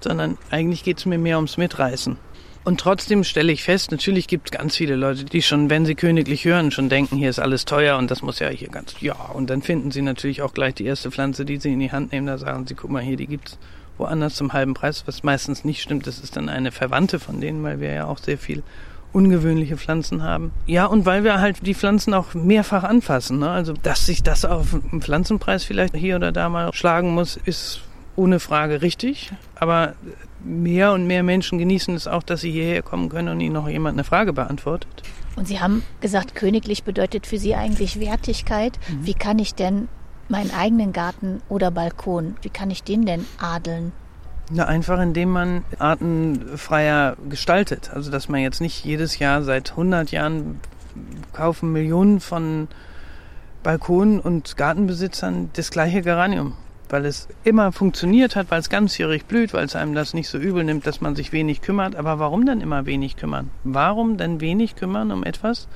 sondern 0.00 0.38
eigentlich 0.50 0.84
geht 0.84 0.98
es 0.98 1.06
mir 1.06 1.18
mehr 1.18 1.36
ums 1.36 1.58
Mitreißen. 1.58 2.16
Und 2.64 2.80
trotzdem 2.80 3.24
stelle 3.24 3.52
ich 3.52 3.62
fest, 3.62 3.90
natürlich 3.90 4.26
gibt 4.26 4.48
es 4.48 4.58
ganz 4.58 4.76
viele 4.76 4.96
Leute, 4.96 5.24
die 5.24 5.42
schon, 5.42 5.68
wenn 5.68 5.84
sie 5.84 5.94
königlich 5.94 6.46
hören, 6.46 6.70
schon 6.70 6.88
denken, 6.88 7.16
hier 7.16 7.28
ist 7.28 7.38
alles 7.38 7.66
teuer 7.66 7.98
und 7.98 8.10
das 8.10 8.22
muss 8.22 8.38
ja 8.38 8.48
hier 8.48 8.68
ganz, 8.68 8.94
ja. 9.00 9.14
Und 9.14 9.50
dann 9.50 9.60
finden 9.60 9.90
sie 9.90 10.00
natürlich 10.00 10.40
auch 10.40 10.54
gleich 10.54 10.74
die 10.74 10.86
erste 10.86 11.10
Pflanze, 11.10 11.44
die 11.44 11.58
sie 11.58 11.74
in 11.74 11.80
die 11.80 11.92
Hand 11.92 12.12
nehmen, 12.12 12.26
da 12.26 12.38
sagen 12.38 12.66
sie, 12.66 12.74
guck 12.74 12.90
mal 12.90 13.02
hier, 13.02 13.16
die 13.16 13.26
gibt's 13.26 13.58
woanders 13.98 14.34
zum 14.34 14.54
halben 14.54 14.72
Preis, 14.74 15.04
was 15.06 15.22
meistens 15.22 15.64
nicht 15.64 15.82
stimmt. 15.82 16.06
Das 16.06 16.18
ist 16.18 16.36
dann 16.36 16.48
eine 16.48 16.72
Verwandte 16.72 17.20
von 17.20 17.40
denen, 17.40 17.62
weil 17.62 17.80
wir 17.80 17.92
ja 17.92 18.06
auch 18.06 18.18
sehr 18.18 18.38
viel 18.38 18.62
ungewöhnliche 19.12 19.76
Pflanzen 19.76 20.22
haben. 20.22 20.50
Ja, 20.66 20.86
und 20.86 21.06
weil 21.06 21.22
wir 21.22 21.40
halt 21.40 21.64
die 21.64 21.74
Pflanzen 21.74 22.14
auch 22.14 22.34
mehrfach 22.34 22.82
anfassen. 22.82 23.38
Ne? 23.38 23.48
Also, 23.48 23.74
dass 23.80 24.06
sich 24.06 24.22
das 24.22 24.44
auf 24.44 24.70
dem 24.70 25.00
Pflanzenpreis 25.00 25.64
vielleicht 25.64 25.94
hier 25.94 26.16
oder 26.16 26.32
da 26.32 26.48
mal 26.48 26.72
schlagen 26.72 27.14
muss, 27.14 27.38
ist 27.44 27.82
ohne 28.16 28.40
Frage 28.40 28.82
richtig. 28.82 29.32
Aber 29.54 29.94
mehr 30.42 30.92
und 30.92 31.06
mehr 31.06 31.22
Menschen 31.22 31.58
genießen 31.58 31.94
es 31.94 32.06
auch, 32.06 32.22
dass 32.22 32.40
sie 32.40 32.52
hierher 32.52 32.82
kommen 32.82 33.08
können 33.08 33.28
und 33.28 33.40
ihnen 33.40 33.54
noch 33.54 33.68
jemand 33.68 33.94
eine 33.94 34.04
Frage 34.04 34.32
beantwortet. 34.32 35.02
Und 35.36 35.48
Sie 35.48 35.60
haben 35.60 35.82
gesagt, 36.00 36.34
königlich 36.34 36.84
bedeutet 36.84 37.26
für 37.26 37.38
Sie 37.38 37.56
eigentlich 37.56 37.98
Wertigkeit. 37.98 38.78
Wie 39.00 39.14
kann 39.14 39.40
ich 39.40 39.54
denn 39.54 39.88
meinen 40.28 40.52
eigenen 40.52 40.92
Garten 40.92 41.42
oder 41.48 41.70
Balkon, 41.70 42.36
wie 42.42 42.50
kann 42.50 42.70
ich 42.70 42.82
den 42.82 43.04
denn 43.04 43.26
adeln? 43.38 43.92
Na, 44.50 44.66
einfach 44.66 45.00
indem 45.00 45.30
man 45.30 45.64
artenfreier 45.78 47.16
gestaltet. 47.28 47.90
Also, 47.92 48.10
dass 48.10 48.28
man 48.28 48.40
jetzt 48.40 48.60
nicht 48.60 48.84
jedes 48.84 49.18
Jahr 49.18 49.42
seit 49.42 49.70
100 49.70 50.10
Jahren 50.10 50.60
kaufen 51.32 51.72
Millionen 51.72 52.20
von 52.20 52.68
Balkonen 53.62 54.20
und 54.20 54.56
Gartenbesitzern 54.56 55.50
das 55.54 55.70
gleiche 55.70 56.02
Geranium. 56.02 56.54
Weil 56.94 57.06
es 57.06 57.26
immer 57.42 57.72
funktioniert 57.72 58.36
hat, 58.36 58.52
weil 58.52 58.60
es 58.60 58.70
ganzjährig 58.70 59.24
blüht, 59.24 59.52
weil 59.52 59.64
es 59.64 59.74
einem 59.74 59.96
das 59.96 60.14
nicht 60.14 60.28
so 60.28 60.38
übel 60.38 60.62
nimmt, 60.62 60.86
dass 60.86 61.00
man 61.00 61.16
sich 61.16 61.32
wenig 61.32 61.60
kümmert. 61.60 61.96
Aber 61.96 62.20
warum 62.20 62.46
denn 62.46 62.60
immer 62.60 62.86
wenig 62.86 63.16
kümmern? 63.16 63.50
Warum 63.64 64.16
denn 64.16 64.40
wenig 64.40 64.76
kümmern 64.76 65.10
um 65.10 65.24
etwas, 65.24 65.66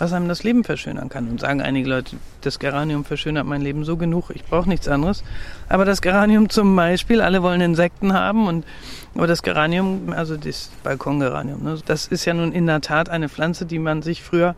was 0.00 0.12
einem 0.12 0.26
das 0.26 0.42
Leben 0.42 0.64
verschönern 0.64 1.10
kann? 1.10 1.28
Und 1.28 1.38
sagen 1.38 1.62
einige 1.62 1.88
Leute, 1.88 2.16
das 2.40 2.58
Geranium 2.58 3.04
verschönert 3.04 3.46
mein 3.46 3.62
Leben 3.62 3.84
so 3.84 3.96
genug, 3.96 4.30
ich 4.34 4.42
brauche 4.42 4.68
nichts 4.68 4.88
anderes. 4.88 5.22
Aber 5.68 5.84
das 5.84 6.02
Geranium 6.02 6.48
zum 6.48 6.74
Beispiel, 6.74 7.20
alle 7.20 7.44
wollen 7.44 7.60
Insekten 7.60 8.12
haben 8.12 8.48
und 8.48 8.66
aber 9.14 9.28
das 9.28 9.44
Geranium, 9.44 10.12
also 10.12 10.36
das 10.36 10.72
Balkongeranium, 10.82 11.62
ne, 11.62 11.78
das 11.86 12.08
ist 12.08 12.24
ja 12.24 12.34
nun 12.34 12.50
in 12.50 12.66
der 12.66 12.80
Tat 12.80 13.10
eine 13.10 13.28
Pflanze, 13.28 13.64
die 13.64 13.78
man 13.78 14.02
sich 14.02 14.24
früher 14.24 14.56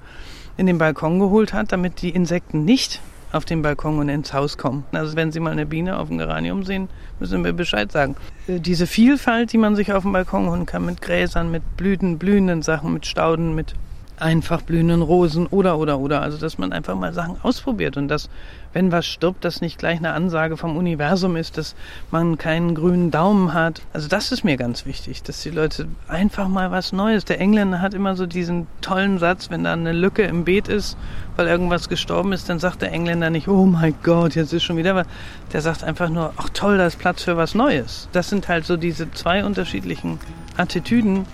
in 0.57 0.65
den 0.65 0.79
Balkon 0.79 1.21
geholt 1.21 1.53
hat, 1.53 1.73
damit 1.73 2.01
die 2.01 2.09
Insekten 2.09 2.65
nicht 2.65 3.03
auf 3.33 3.45
den 3.45 3.63
Balkon 3.63 3.99
und 3.99 4.09
ins 4.09 4.33
Haus 4.33 4.59
kommen. 4.59 4.85
Also 4.93 5.17
wenn 5.17 5.33
Sie 5.33 5.41
mal 5.41 5.53
eine 5.53 5.67
Biene 5.67 5.99
auf 5.99 6.09
dem 6.09 6.19
Geranium 6.19 6.65
sehen, 6.65 6.89
müssen 7.19 7.45
wir 7.45 7.53
Bescheid 7.53 7.91
sagen. 7.93 8.17
Äh, 8.47 8.61
Diese 8.61 8.87
Vielfalt, 8.87 9.53
die 9.53 9.59
man 9.59 9.77
sich 9.77 9.93
auf 9.93 10.03
dem 10.03 10.13
Balkon 10.13 10.49
holen 10.49 10.67
kann, 10.67 10.85
mit 10.85 11.01
Gräsern, 11.01 11.51
mit 11.51 11.77
Blüten, 11.77 12.19
blühenden 12.19 12.63
Sachen, 12.63 12.93
mit 12.93 13.07
Stauden, 13.07 13.55
mit 13.55 13.75
einfach 14.21 14.63
blühenden 14.63 15.03
Rosen 15.03 15.47
oder, 15.47 15.79
oder, 15.79 15.99
oder. 15.99 16.23
Also, 16.23 16.39
dass 16.39 16.59
man 16.59 16.73
einfach 16.73 16.95
mal 16.95 17.13
Sachen 17.13 17.37
ausprobiert 17.43 17.97
und 17.97 18.09
dass, 18.09 18.29
wenn 18.73 18.93
was 18.93 19.07
stirbt, 19.07 19.45
das 19.45 19.61
nicht 19.61 19.79
gleich 19.79 19.99
eine 19.99 20.13
Ansage 20.13 20.57
vom 20.57 20.77
Universum 20.77 21.37
ist, 21.37 21.59
dass 21.59 21.75
man 22.11 22.39
keinen 22.39 22.75
grünen 22.75 23.11
Daumen 23.11 23.55
hat. 23.55 23.83
Also, 23.93 24.09
das 24.09 24.31
ist 24.31 24.45
mir 24.45 24.57
ganz 24.57 24.87
wichtig, 24.87 25.23
dass 25.23 25.41
die 25.43 25.51
Leute 25.51 25.89
einfach 26.07 26.49
mal 26.49 26.71
was 26.71 26.93
Neues. 26.93 27.25
Der 27.25 27.41
Engländer 27.41 27.81
hat 27.81 27.95
immer 27.95 28.15
so 28.15 28.27
diesen 28.27 28.67
tollen 28.83 29.19
Satz, 29.19 29.51
wenn 29.51 29.65
da 29.65 29.73
eine 29.73 29.93
Lücke 29.93 30.23
im 30.23 30.45
Beet 30.45 30.69
ist, 30.69 30.97
weil 31.41 31.47
irgendwas 31.47 31.89
gestorben 31.89 32.35
ist, 32.35 32.51
dann 32.51 32.59
sagt 32.59 32.83
der 32.83 32.93
Engländer 32.93 33.31
nicht, 33.31 33.49
oh 33.49 33.65
mein 33.65 33.95
Gott, 34.03 34.35
jetzt 34.35 34.53
ist 34.53 34.63
schon 34.63 34.77
wieder 34.77 34.95
was. 34.95 35.07
Der 35.55 35.63
sagt 35.63 35.83
einfach 35.83 36.11
nur, 36.11 36.35
ach 36.37 36.51
toll, 36.53 36.77
da 36.77 36.87
ist 36.87 36.99
Platz 36.99 37.23
für 37.23 37.39
was 37.39 37.55
Neues. 37.55 38.11
Das 38.13 38.29
sind 38.29 38.47
halt 38.47 38.67
so 38.67 38.77
diese 38.77 39.11
zwei 39.13 39.43
unterschiedlichen 39.43 40.19
Attitüden 40.59 41.25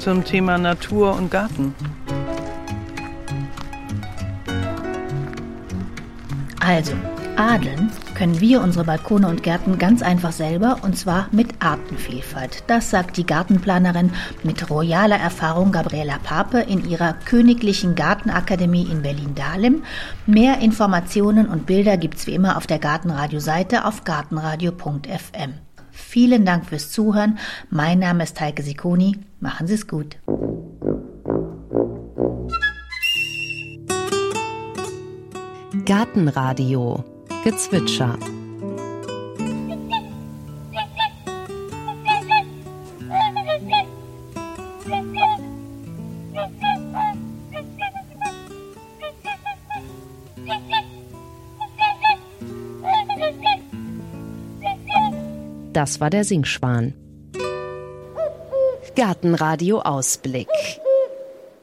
zum 0.00 0.24
Thema 0.24 0.58
Natur 0.58 1.14
und 1.14 1.30
Garten. 1.30 1.76
Also, 6.58 6.94
adeln 7.36 7.92
können 8.22 8.40
wir 8.40 8.62
unsere 8.62 8.84
Balkone 8.84 9.26
und 9.26 9.42
Gärten 9.42 9.78
ganz 9.78 10.00
einfach 10.00 10.30
selber 10.30 10.76
und 10.82 10.96
zwar 10.96 11.26
mit 11.32 11.60
Artenvielfalt. 11.60 12.62
Das 12.68 12.88
sagt 12.88 13.16
die 13.16 13.26
Gartenplanerin 13.26 14.12
mit 14.44 14.70
royaler 14.70 15.16
Erfahrung 15.16 15.72
Gabriela 15.72 16.20
Pape 16.22 16.60
in 16.60 16.88
ihrer 16.88 17.14
Königlichen 17.14 17.96
Gartenakademie 17.96 18.86
in 18.88 19.02
Berlin-Dahlem. 19.02 19.82
Mehr 20.24 20.60
Informationen 20.60 21.48
und 21.48 21.66
Bilder 21.66 21.96
gibt's 21.96 22.28
wie 22.28 22.34
immer 22.34 22.56
auf 22.56 22.68
der 22.68 22.78
Gartenradio-Seite 22.78 23.86
auf 23.86 24.04
gartenradio.fm. 24.04 25.54
Vielen 25.90 26.44
Dank 26.44 26.66
fürs 26.66 26.92
Zuhören. 26.92 27.38
Mein 27.70 27.98
Name 27.98 28.22
ist 28.22 28.40
Heike 28.40 28.62
Sikoni. 28.62 29.18
Machen 29.40 29.66
Sie 29.66 29.74
es 29.74 29.88
gut. 29.88 30.16
Gartenradio 35.84 37.04
Gezwitscher. 37.44 38.16
Das 55.72 56.00
war 56.00 56.10
der 56.10 56.24
Singschwan. 56.24 56.94
Gartenradio 58.94 59.80
Ausblick. 59.80 60.48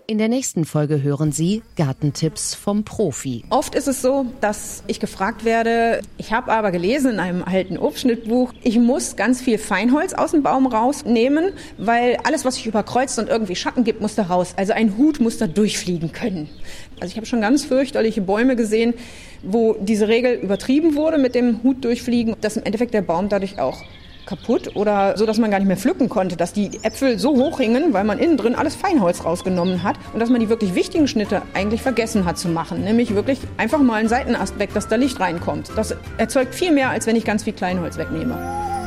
In 0.10 0.18
der 0.18 0.28
nächsten 0.28 0.66
Folge 0.66 1.04
hören 1.04 1.32
Sie 1.32 1.62
Gartentipps 1.76 2.56
vom 2.56 2.84
Profi. 2.84 3.44
Oft 3.52 3.76
ist 3.76 3.88
es 3.88 4.02
so, 4.02 4.26
dass 4.42 4.82
ich 4.88 5.00
gefragt 5.00 5.46
werde, 5.46 6.02
ich 6.18 6.34
habe 6.34 6.52
aber 6.52 6.72
gelesen 6.72 7.12
in 7.12 7.20
einem 7.20 7.44
alten 7.44 7.78
Obstschnittbuch, 7.78 8.52
ich 8.64 8.80
muss 8.80 9.18
ganz 9.18 9.40
viel 9.40 9.60
Feinholz 9.60 10.14
aus 10.14 10.32
dem 10.32 10.42
Baum 10.42 10.66
rausnehmen, 10.66 11.54
weil 11.78 12.18
alles, 12.24 12.44
was 12.44 12.56
sich 12.56 12.66
überkreuzt 12.66 13.20
und 13.20 13.30
irgendwie 13.30 13.56
Schatten 13.56 13.84
gibt, 13.84 14.02
muss 14.02 14.16
da 14.16 14.24
raus. 14.24 14.56
Also 14.58 14.74
ein 14.74 14.98
Hut 14.98 15.20
muss 15.20 15.38
da 15.38 15.46
durchfliegen 15.46 16.12
können. 16.12 16.50
Also 17.00 17.12
ich 17.12 17.18
habe 17.18 17.28
schon 17.28 17.42
ganz 17.42 17.66
fürchterliche 17.66 18.22
Bäume 18.22 18.56
gesehen, 18.56 18.96
wo 19.44 19.76
diese 19.80 20.08
Regel 20.08 20.34
übertrieben 20.34 20.96
wurde 20.96 21.20
mit 21.20 21.36
dem 21.36 21.62
Hut 21.62 21.86
durchfliegen, 21.86 22.36
dass 22.42 22.58
im 22.58 22.64
Endeffekt 22.64 22.96
der 22.96 23.04
Baum 23.04 23.30
dadurch 23.30 23.60
auch 23.60 23.84
kaputt 24.30 24.76
oder 24.76 25.18
so, 25.18 25.26
dass 25.26 25.40
man 25.40 25.50
gar 25.50 25.58
nicht 25.58 25.68
mehr 25.68 25.76
pflücken 25.76 26.08
konnte, 26.08 26.38
dass 26.38 26.54
die 26.54 26.70
Äpfel 26.84 27.18
so 27.18 27.36
hoch 27.36 27.60
hingen, 27.60 27.94
weil 27.94 28.04
man 28.04 28.20
innen 28.20 28.38
drin 28.38 28.54
alles 28.54 28.76
Feinholz 28.76 29.26
rausgenommen 29.26 29.82
hat 29.82 29.98
und 30.14 30.20
dass 30.20 30.30
man 30.30 30.40
die 30.40 30.50
wirklich 30.50 30.76
wichtigen 30.76 31.08
Schnitte 31.08 31.42
eigentlich 31.56 31.82
vergessen 31.82 32.26
hat 32.26 32.38
zu 32.38 32.48
machen, 32.48 32.84
nämlich 32.84 33.16
wirklich 33.16 33.40
einfach 33.58 33.80
mal 33.80 33.96
einen 33.96 34.10
Seitenast 34.10 34.60
weg, 34.60 34.70
dass 34.76 34.88
da 34.88 34.98
Licht 34.98 35.20
reinkommt. 35.20 35.72
Das 35.76 35.96
erzeugt 36.18 36.54
viel 36.54 36.72
mehr, 36.72 36.92
als 36.92 37.08
wenn 37.08 37.16
ich 37.16 37.26
ganz 37.26 37.44
viel 37.44 37.54
Kleinholz 37.54 37.98
wegnehme. 37.98 38.79